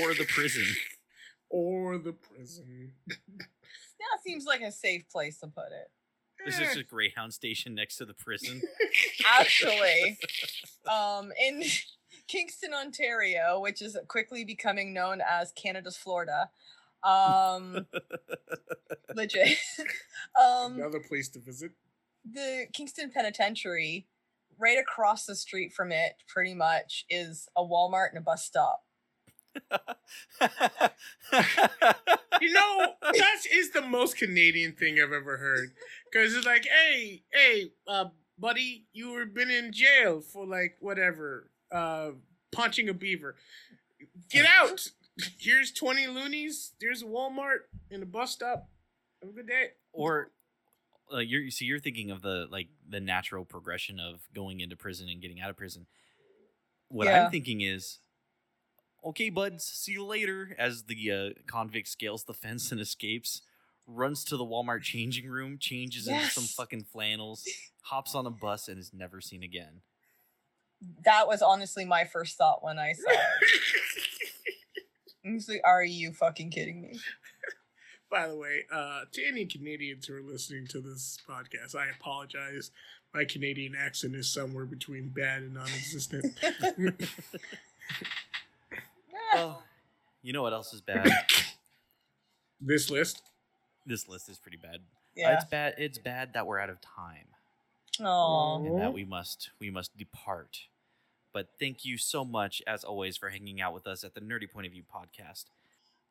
or 0.00 0.14
the 0.14 0.26
prison? 0.28 0.64
Or 1.48 1.98
the 1.98 2.12
prison. 2.12 2.92
that 3.08 4.22
seems 4.24 4.44
like 4.44 4.60
a 4.60 4.70
safe 4.70 5.08
place 5.10 5.38
to 5.40 5.48
put 5.48 5.66
it. 5.72 5.90
this 6.46 6.58
Eh. 6.58 6.64
just 6.64 6.76
a 6.78 6.84
Greyhound 6.84 7.34
station 7.34 7.74
next 7.74 7.96
to 7.96 8.04
the 8.04 8.14
prison. 8.14 8.62
Actually, 9.26 10.18
um, 10.88 11.32
in 11.40 11.64
Kingston, 12.28 12.72
Ontario, 12.72 13.58
which 13.60 13.82
is 13.82 13.96
quickly 14.06 14.44
becoming 14.44 14.92
known 14.94 15.20
as 15.28 15.50
Canada's 15.52 15.96
Florida, 15.96 16.48
um, 17.02 17.86
legit. 19.14 19.58
um, 20.40 20.74
Another 20.76 21.00
place 21.00 21.28
to 21.30 21.38
visit. 21.40 21.72
the 22.30 22.66
Kingston 22.72 23.10
Penitentiary, 23.10 24.06
right 24.58 24.78
across 24.78 25.24
the 25.26 25.34
street 25.36 25.72
from 25.72 25.92
it, 25.92 26.14
pretty 26.28 26.54
much, 26.54 27.04
is 27.10 27.48
a 27.56 27.62
Walmart 27.62 28.10
and 28.10 28.18
a 28.18 28.22
bus 28.22 28.44
stop. 28.44 28.84
You 32.40 32.52
know, 32.52 32.86
that 33.02 33.36
is 33.52 33.70
the 33.72 33.82
most 33.82 34.16
Canadian 34.16 34.72
thing 34.72 34.94
I've 34.94 35.12
ever 35.12 35.36
heard. 35.36 35.72
Because 36.10 36.34
it's 36.34 36.46
like, 36.46 36.66
hey, 36.66 37.22
hey, 37.32 37.72
uh, 37.86 38.06
buddy, 38.38 38.86
you 38.92 39.12
were 39.12 39.26
been 39.26 39.50
in 39.50 39.72
jail 39.72 40.20
for 40.20 40.46
like 40.46 40.76
whatever, 40.80 41.50
uh, 41.70 42.12
punching 42.52 42.88
a 42.88 42.94
beaver. 42.94 43.36
Get 44.30 44.46
out. 44.60 44.88
Here's 45.38 45.72
20 45.72 46.06
loonies. 46.06 46.72
There's 46.80 47.02
a 47.02 47.06
Walmart 47.06 47.60
and 47.90 48.02
a 48.02 48.06
bus 48.06 48.30
stop. 48.32 48.68
Have 49.22 49.30
a 49.30 49.32
good 49.34 49.46
day. 49.48 49.68
or 49.92 50.30
uh, 51.12 51.18
you're 51.18 51.50
so 51.50 51.64
you're 51.64 51.80
thinking 51.80 52.10
of 52.12 52.22
the 52.22 52.46
like 52.50 52.68
the 52.88 53.00
natural 53.00 53.44
progression 53.44 53.98
of 53.98 54.20
going 54.34 54.60
into 54.60 54.76
prison 54.76 55.08
and 55.08 55.20
getting 55.20 55.40
out 55.40 55.50
of 55.50 55.56
prison. 55.56 55.86
What 56.88 57.06
Yeah. 57.06 57.24
I'm 57.24 57.30
thinking 57.30 57.60
is, 57.60 57.98
okay, 59.04 59.28
buds, 59.28 59.64
see 59.64 59.92
you 59.92 60.04
later. 60.04 60.54
As 60.58 60.84
the 60.84 61.10
uh, 61.10 61.40
convict 61.46 61.88
scales 61.88 62.24
the 62.24 62.32
fence 62.34 62.70
and 62.72 62.80
escapes, 62.80 63.42
runs 63.86 64.24
to 64.26 64.36
the 64.36 64.44
Walmart 64.44 64.82
changing 64.82 65.28
room, 65.28 65.58
changes 65.58 66.06
into 66.08 66.26
some 66.26 66.44
fucking 66.44 66.84
flannels, 66.84 67.44
hops 67.82 68.14
on 68.14 68.24
a 68.26 68.30
bus, 68.30 68.68
and 68.68 68.78
is 68.78 68.92
never 68.94 69.20
seen 69.20 69.42
again. 69.42 69.82
That 71.04 71.26
was 71.26 71.42
honestly 71.42 71.84
my 71.84 72.04
first 72.04 72.38
thought 72.38 72.62
when 72.64 72.78
I 72.78 72.92
saw 72.92 73.10
it. 73.10 73.18
I 75.30 75.34
was 75.34 75.48
like, 75.48 75.62
are 75.64 75.84
you 75.84 76.12
fucking 76.12 76.50
kidding 76.50 76.80
me? 76.82 76.98
By 78.10 78.26
the 78.26 78.36
way, 78.36 78.64
uh, 78.72 79.02
to 79.12 79.24
any 79.24 79.46
Canadians 79.46 80.06
who 80.06 80.16
are 80.16 80.22
listening 80.22 80.66
to 80.68 80.80
this 80.80 81.18
podcast, 81.28 81.76
I 81.76 81.86
apologize. 81.88 82.72
My 83.14 83.24
Canadian 83.24 83.74
accent 83.76 84.14
is 84.16 84.32
somewhere 84.32 84.66
between 84.66 85.08
bad 85.10 85.42
and 85.42 85.54
non-existent. 85.54 86.38
Well, 89.32 89.62
you 90.22 90.32
know 90.32 90.42
what 90.42 90.52
else 90.52 90.72
is 90.74 90.80
bad? 90.80 91.08
this 92.60 92.90
list. 92.90 93.22
this 93.86 94.08
list 94.08 94.28
is 94.28 94.38
pretty 94.38 94.56
bad. 94.56 94.76
Uh, 94.76 94.78
yeah. 95.14 95.34
It's 95.34 95.44
bad. 95.44 95.74
It's 95.78 95.98
bad 95.98 96.34
that 96.34 96.48
we're 96.48 96.58
out 96.58 96.68
of 96.70 96.80
time 96.80 97.26
Oh. 98.00 98.64
and 98.66 98.80
that 98.80 98.92
we 98.92 99.04
must 99.04 99.50
we 99.60 99.70
must 99.70 99.96
depart. 99.96 100.58
But 101.32 101.48
thank 101.58 101.84
you 101.84 101.96
so 101.96 102.24
much, 102.24 102.62
as 102.66 102.84
always, 102.84 103.16
for 103.16 103.28
hanging 103.28 103.60
out 103.60 103.74
with 103.74 103.86
us 103.86 104.04
at 104.04 104.14
the 104.14 104.20
Nerdy 104.20 104.50
Point 104.50 104.66
of 104.66 104.72
View 104.72 104.82
podcast. 104.82 105.44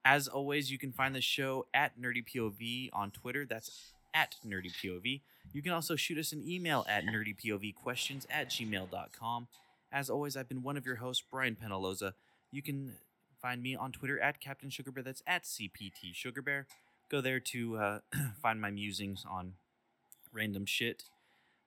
As 0.05 0.27
always, 0.27 0.71
you 0.71 0.77
can 0.77 0.91
find 0.91 1.13
the 1.13 1.21
show 1.21 1.65
at 1.73 1.99
Nerdy 1.99 2.23
POV 2.23 2.89
on 2.93 3.11
Twitter. 3.11 3.45
That's 3.45 3.91
at 4.13 4.35
Nerdy 4.45 4.71
POV. 4.71 5.21
You 5.51 5.61
can 5.61 5.73
also 5.73 5.95
shoot 5.95 6.17
us 6.17 6.31
an 6.31 6.43
email 6.47 6.85
at 6.87 7.05
nerdypovquestions 7.05 8.25
at 8.29 8.49
gmail.com. 8.49 9.47
As 9.91 10.09
always, 10.09 10.37
I've 10.37 10.47
been 10.47 10.61
one 10.61 10.77
of 10.77 10.85
your 10.85 10.97
hosts, 10.97 11.23
Brian 11.29 11.57
Penaloza. 11.61 12.13
You 12.51 12.61
can 12.61 12.93
find 13.41 13.61
me 13.61 13.75
on 13.75 13.91
Twitter 13.91 14.19
at 14.19 14.39
Captain 14.39 14.69
Sugarbear. 14.69 15.03
That's 15.03 15.23
at 15.25 15.43
CPT 15.43 16.13
Sugarbear. 16.13 16.65
Go 17.09 17.21
there 17.21 17.39
to 17.39 17.77
uh, 17.77 17.99
find 18.41 18.61
my 18.61 18.69
musings 18.69 19.25
on 19.29 19.53
random 20.31 20.65
shit. 20.65 21.03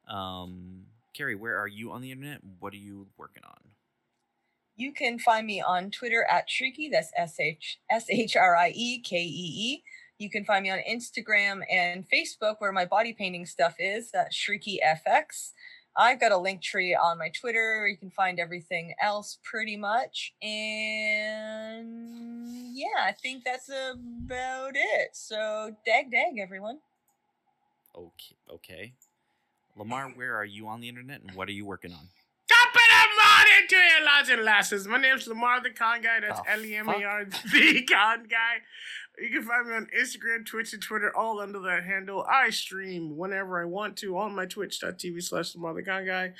Um, 0.07 0.87
Carrie, 1.15 1.35
where 1.35 1.59
are 1.59 1.69
you 1.69 1.93
on 1.93 2.01
the 2.01 2.11
internet? 2.11 2.41
What 2.59 2.73
are 2.73 2.79
you 2.79 3.07
working 3.17 3.45
on? 3.45 3.59
You 4.77 4.93
can 4.93 5.19
find 5.19 5.47
me 5.47 5.61
on 5.61 5.91
Twitter 5.91 6.27
at 6.31 6.49
Shriekee. 6.49 6.91
That's 6.91 7.13
S 7.17 7.39
H 7.39 7.79
S 7.91 8.07
H 8.09 8.37
R 8.37 8.57
I 8.57 8.73
E 8.75 9.01
K 9.01 9.19
E 9.19 9.55
E. 9.75 9.83
You 10.19 10.31
can 10.31 10.45
find 10.45 10.63
me 10.63 10.71
on 10.71 10.79
Instagram 10.89 11.63
and 11.71 12.05
Facebook 12.09 12.57
where 12.59 12.73
my 12.73 12.85
body 12.85 13.13
painting 13.13 13.45
stuff 13.45 13.75
is. 13.79 14.11
That's 14.13 14.37
Shriekee 14.37 14.79
FX. 14.85 15.53
I've 15.97 16.21
got 16.21 16.33
a 16.33 16.39
link 16.39 16.63
tree 16.63 16.95
on 16.95 17.19
my 17.19 17.29
Twitter. 17.29 17.87
You 17.87 17.99
can 17.99 18.11
find 18.11 18.41
everything 18.41 18.95
else 19.01 19.39
pretty 19.43 19.77
much. 19.77 20.33
And 20.41 21.77
yeah, 22.75 23.05
I 23.05 23.13
think 23.13 23.45
that's 23.45 23.69
about 23.69 24.73
it. 24.75 25.11
So 25.13 25.77
dag 25.85 26.11
dag 26.11 26.39
everyone. 26.41 26.79
Okay, 27.95 28.37
okay. 28.51 28.95
Lemar, 29.79 30.17
where 30.17 30.37
are 30.37 30.45
you 30.45 30.69
on 30.69 30.81
the 30.81 30.89
internet 30.89 31.23
and 31.23 31.35
what 31.35 31.49
are 31.49 31.53
you 31.53 31.65
working 31.65 31.93
on? 31.93 32.09
Top 32.49 32.69
of 32.69 32.75
the 32.75 33.23
morning 33.23 33.69
to 33.69 33.77
you, 33.77 34.05
lads 34.05 34.29
and 34.29 34.45
lasses. 34.45 34.87
My 34.87 35.01
name's 35.01 35.27
Lemar 35.27 35.63
the 35.63 35.71
Con 35.71 36.03
Guy. 36.03 36.21
That's 36.21 36.41
The 36.41 36.51
L 36.51 36.65
E 36.65 36.77
M 36.77 36.89
A 36.89 37.05
R 37.05 37.25
the 37.53 37.83
Con 37.83 38.27
Guy. 38.29 38.61
You 39.19 39.31
can 39.31 39.43
find 39.43 39.69
me 39.69 39.75
on 39.75 39.89
Instagram, 39.99 40.45
Twitch, 40.45 40.73
and 40.73 40.83
Twitter, 40.83 41.15
all 41.17 41.41
under 41.41 41.61
that 41.61 41.85
handle. 41.85 42.27
I 42.29 42.51
stream 42.51 43.17
whenever 43.17 43.61
I 43.61 43.65
want 43.65 43.97
to 43.99 44.17
on 44.19 44.35
my 44.35 44.47
twitch.tv 44.47 45.23
slash 45.23 45.55
Lemar 45.55 45.75
the 45.75 45.83
Con 45.83 46.05
Guy. 46.07 46.33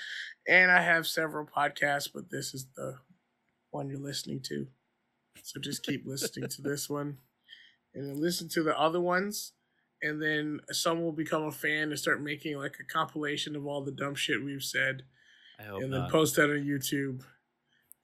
And 0.49 0.71
I 0.71 0.83
have 0.83 1.07
several 1.07 1.47
podcasts, 1.47 2.09
but 2.13 2.31
this 2.31 2.53
is 2.53 2.67
the 2.77 2.99
one 3.71 3.89
you're 3.89 3.99
listening 3.99 4.41
to. 4.49 4.67
So 5.43 5.61
just 5.61 5.83
keep 5.83 6.07
listening 6.07 6.49
to 6.49 6.63
this 6.63 6.91
one. 6.91 7.19
And 7.95 8.09
then 8.09 8.21
listen 8.21 8.49
to 8.51 8.63
the 8.63 8.79
other 8.79 9.01
ones. 9.01 9.53
And 10.03 10.21
then 10.21 10.61
some 10.71 11.01
will 11.01 11.13
become 11.13 11.45
a 11.45 11.53
fan 11.53 11.91
and 11.91 11.99
start 11.99 12.21
making 12.21 12.57
like 12.57 12.77
a 12.81 12.93
compilation 12.93 13.55
of 13.55 13.67
all 13.67 13.85
the 13.85 13.93
dumb 13.93 14.15
shit 14.15 14.45
we've 14.45 14.63
said 14.63 15.03
I 15.59 15.65
hope 15.65 15.83
and 15.83 15.93
then 15.93 16.01
not. 16.01 16.11
post 16.11 16.37
that 16.37 16.51
on 16.51 16.65
YouTube, 16.65 17.23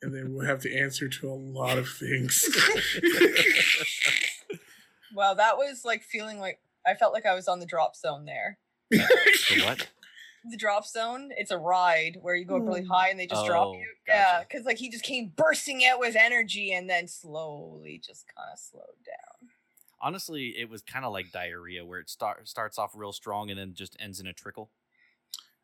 and 0.02 0.14
then 0.14 0.32
we'll 0.32 0.46
have 0.46 0.60
to 0.62 0.74
answer 0.74 1.08
to 1.08 1.28
a 1.28 1.34
lot 1.34 1.78
of 1.78 1.88
things. 1.88 2.44
Wow, 5.14 5.34
that 5.34 5.56
was 5.56 5.84
like 5.84 6.02
feeling 6.02 6.38
like 6.38 6.60
I 6.86 6.94
felt 6.94 7.12
like 7.12 7.26
I 7.26 7.34
was 7.34 7.48
on 7.48 7.60
the 7.60 7.66
drop 7.66 7.96
zone 7.96 8.24
there. 8.24 8.58
the 8.90 9.62
what? 9.64 9.88
the 10.50 10.56
drop 10.56 10.86
zone 10.86 11.30
it's 11.36 11.50
a 11.50 11.58
ride 11.58 12.16
where 12.22 12.34
you 12.34 12.44
go 12.44 12.56
up 12.56 12.62
really 12.62 12.80
hmm. 12.80 12.90
high 12.90 13.10
and 13.10 13.18
they 13.18 13.26
just 13.26 13.44
drop 13.44 13.68
Oh, 13.68 13.72
you 13.74 13.86
yeah 14.06 14.40
because 14.40 14.64
like 14.64 14.78
he 14.78 14.88
just 14.88 15.04
came 15.04 15.30
bursting 15.36 15.84
out 15.84 15.98
with 15.98 16.16
energy 16.16 16.72
and 16.72 16.88
then 16.88 17.06
slowly 17.06 18.00
just 18.02 18.24
kind 18.34 18.48
of 18.50 18.58
slowed 18.58 18.84
down 19.04 19.47
Honestly, 20.00 20.54
it 20.58 20.68
was 20.70 20.82
kind 20.82 21.04
of 21.04 21.12
like 21.12 21.32
diarrhea 21.32 21.84
where 21.84 21.98
it 21.98 22.08
start, 22.08 22.48
starts 22.48 22.78
off 22.78 22.92
real 22.94 23.12
strong 23.12 23.50
and 23.50 23.58
then 23.58 23.74
just 23.74 23.96
ends 23.98 24.20
in 24.20 24.26
a 24.26 24.32
trickle. 24.32 24.70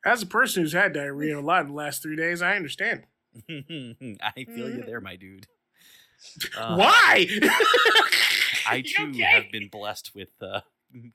As 0.05 0.23
a 0.23 0.27
person 0.27 0.63
who's 0.63 0.73
had 0.73 0.93
diarrhea 0.93 1.39
a 1.39 1.41
lot 1.41 1.63
in 1.63 1.69
the 1.69 1.75
last 1.75 2.03
three 2.03 2.17
days, 2.17 2.43
I 2.43 2.57
understand. 2.57 3.05
I 3.49 4.45
feel 4.45 4.69
you 4.69 4.83
there, 4.87 5.01
my 5.01 5.17
dude. 5.17 5.47
Uh, 6.57 6.77
Why? 6.77 7.27
I 8.67 8.81
too 8.87 9.11
okay? 9.11 9.23
have 9.25 9.51
been 9.53 9.69
blessed 9.69 10.13
with 10.15 10.31
uh, 10.41 10.61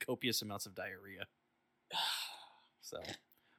copious 0.06 0.40
amounts 0.40 0.66
of 0.66 0.74
diarrhea. 0.74 1.26
So, 2.82 2.98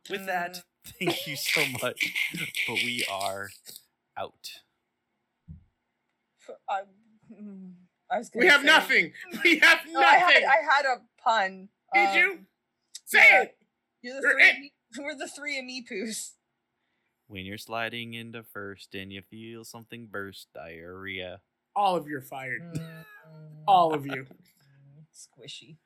with 0.09 0.25
that, 0.25 0.61
thank 0.99 1.25
you 1.27 1.35
so 1.37 1.61
much. 1.81 2.13
But 2.67 2.75
we 2.75 3.05
are 3.09 3.49
out. 4.17 4.51
F- 6.47 6.55
I, 6.69 6.81
mm, 7.31 7.71
I 7.71 7.79
was 7.79 7.80
We 8.33 8.41
gonna 8.41 8.51
have 8.51 8.61
say- 8.61 8.65
nothing. 8.65 9.13
We 9.43 9.59
have 9.59 9.79
No, 9.87 9.99
I 10.01 10.15
had 10.15 10.27
nothing. 10.43 10.45
I 10.47 10.73
had 10.75 10.85
a 10.85 11.01
pun. 11.23 11.69
Did 11.93 12.15
you? 12.15 12.31
um, 12.33 12.47
Say 13.05 13.19
yeah. 13.29 13.41
it. 13.43 13.57
You're 14.01 14.21
the 14.21 14.27
Or 14.27 14.31
three. 14.33 14.43
it- 14.43 15.01
We're 15.01 15.15
the 15.15 15.27
three 15.27 15.57
of 15.59 15.65
me 15.65 15.85
poos. 15.89 16.31
When 17.27 17.45
you're 17.45 17.57
sliding 17.57 18.13
into 18.13 18.43
first 18.43 18.93
and 18.95 19.11
you 19.13 19.21
feel 19.21 19.63
something 19.63 20.07
burst, 20.07 20.47
diarrhea. 20.53 21.41
All 21.75 21.95
of 21.95 22.07
you 22.07 22.17
are 22.17 22.21
fired. 22.21 22.61
Mm, 22.75 23.03
All 23.67 23.93
of 23.93 24.05
you. 24.05 24.27
Squishy. 25.13 25.77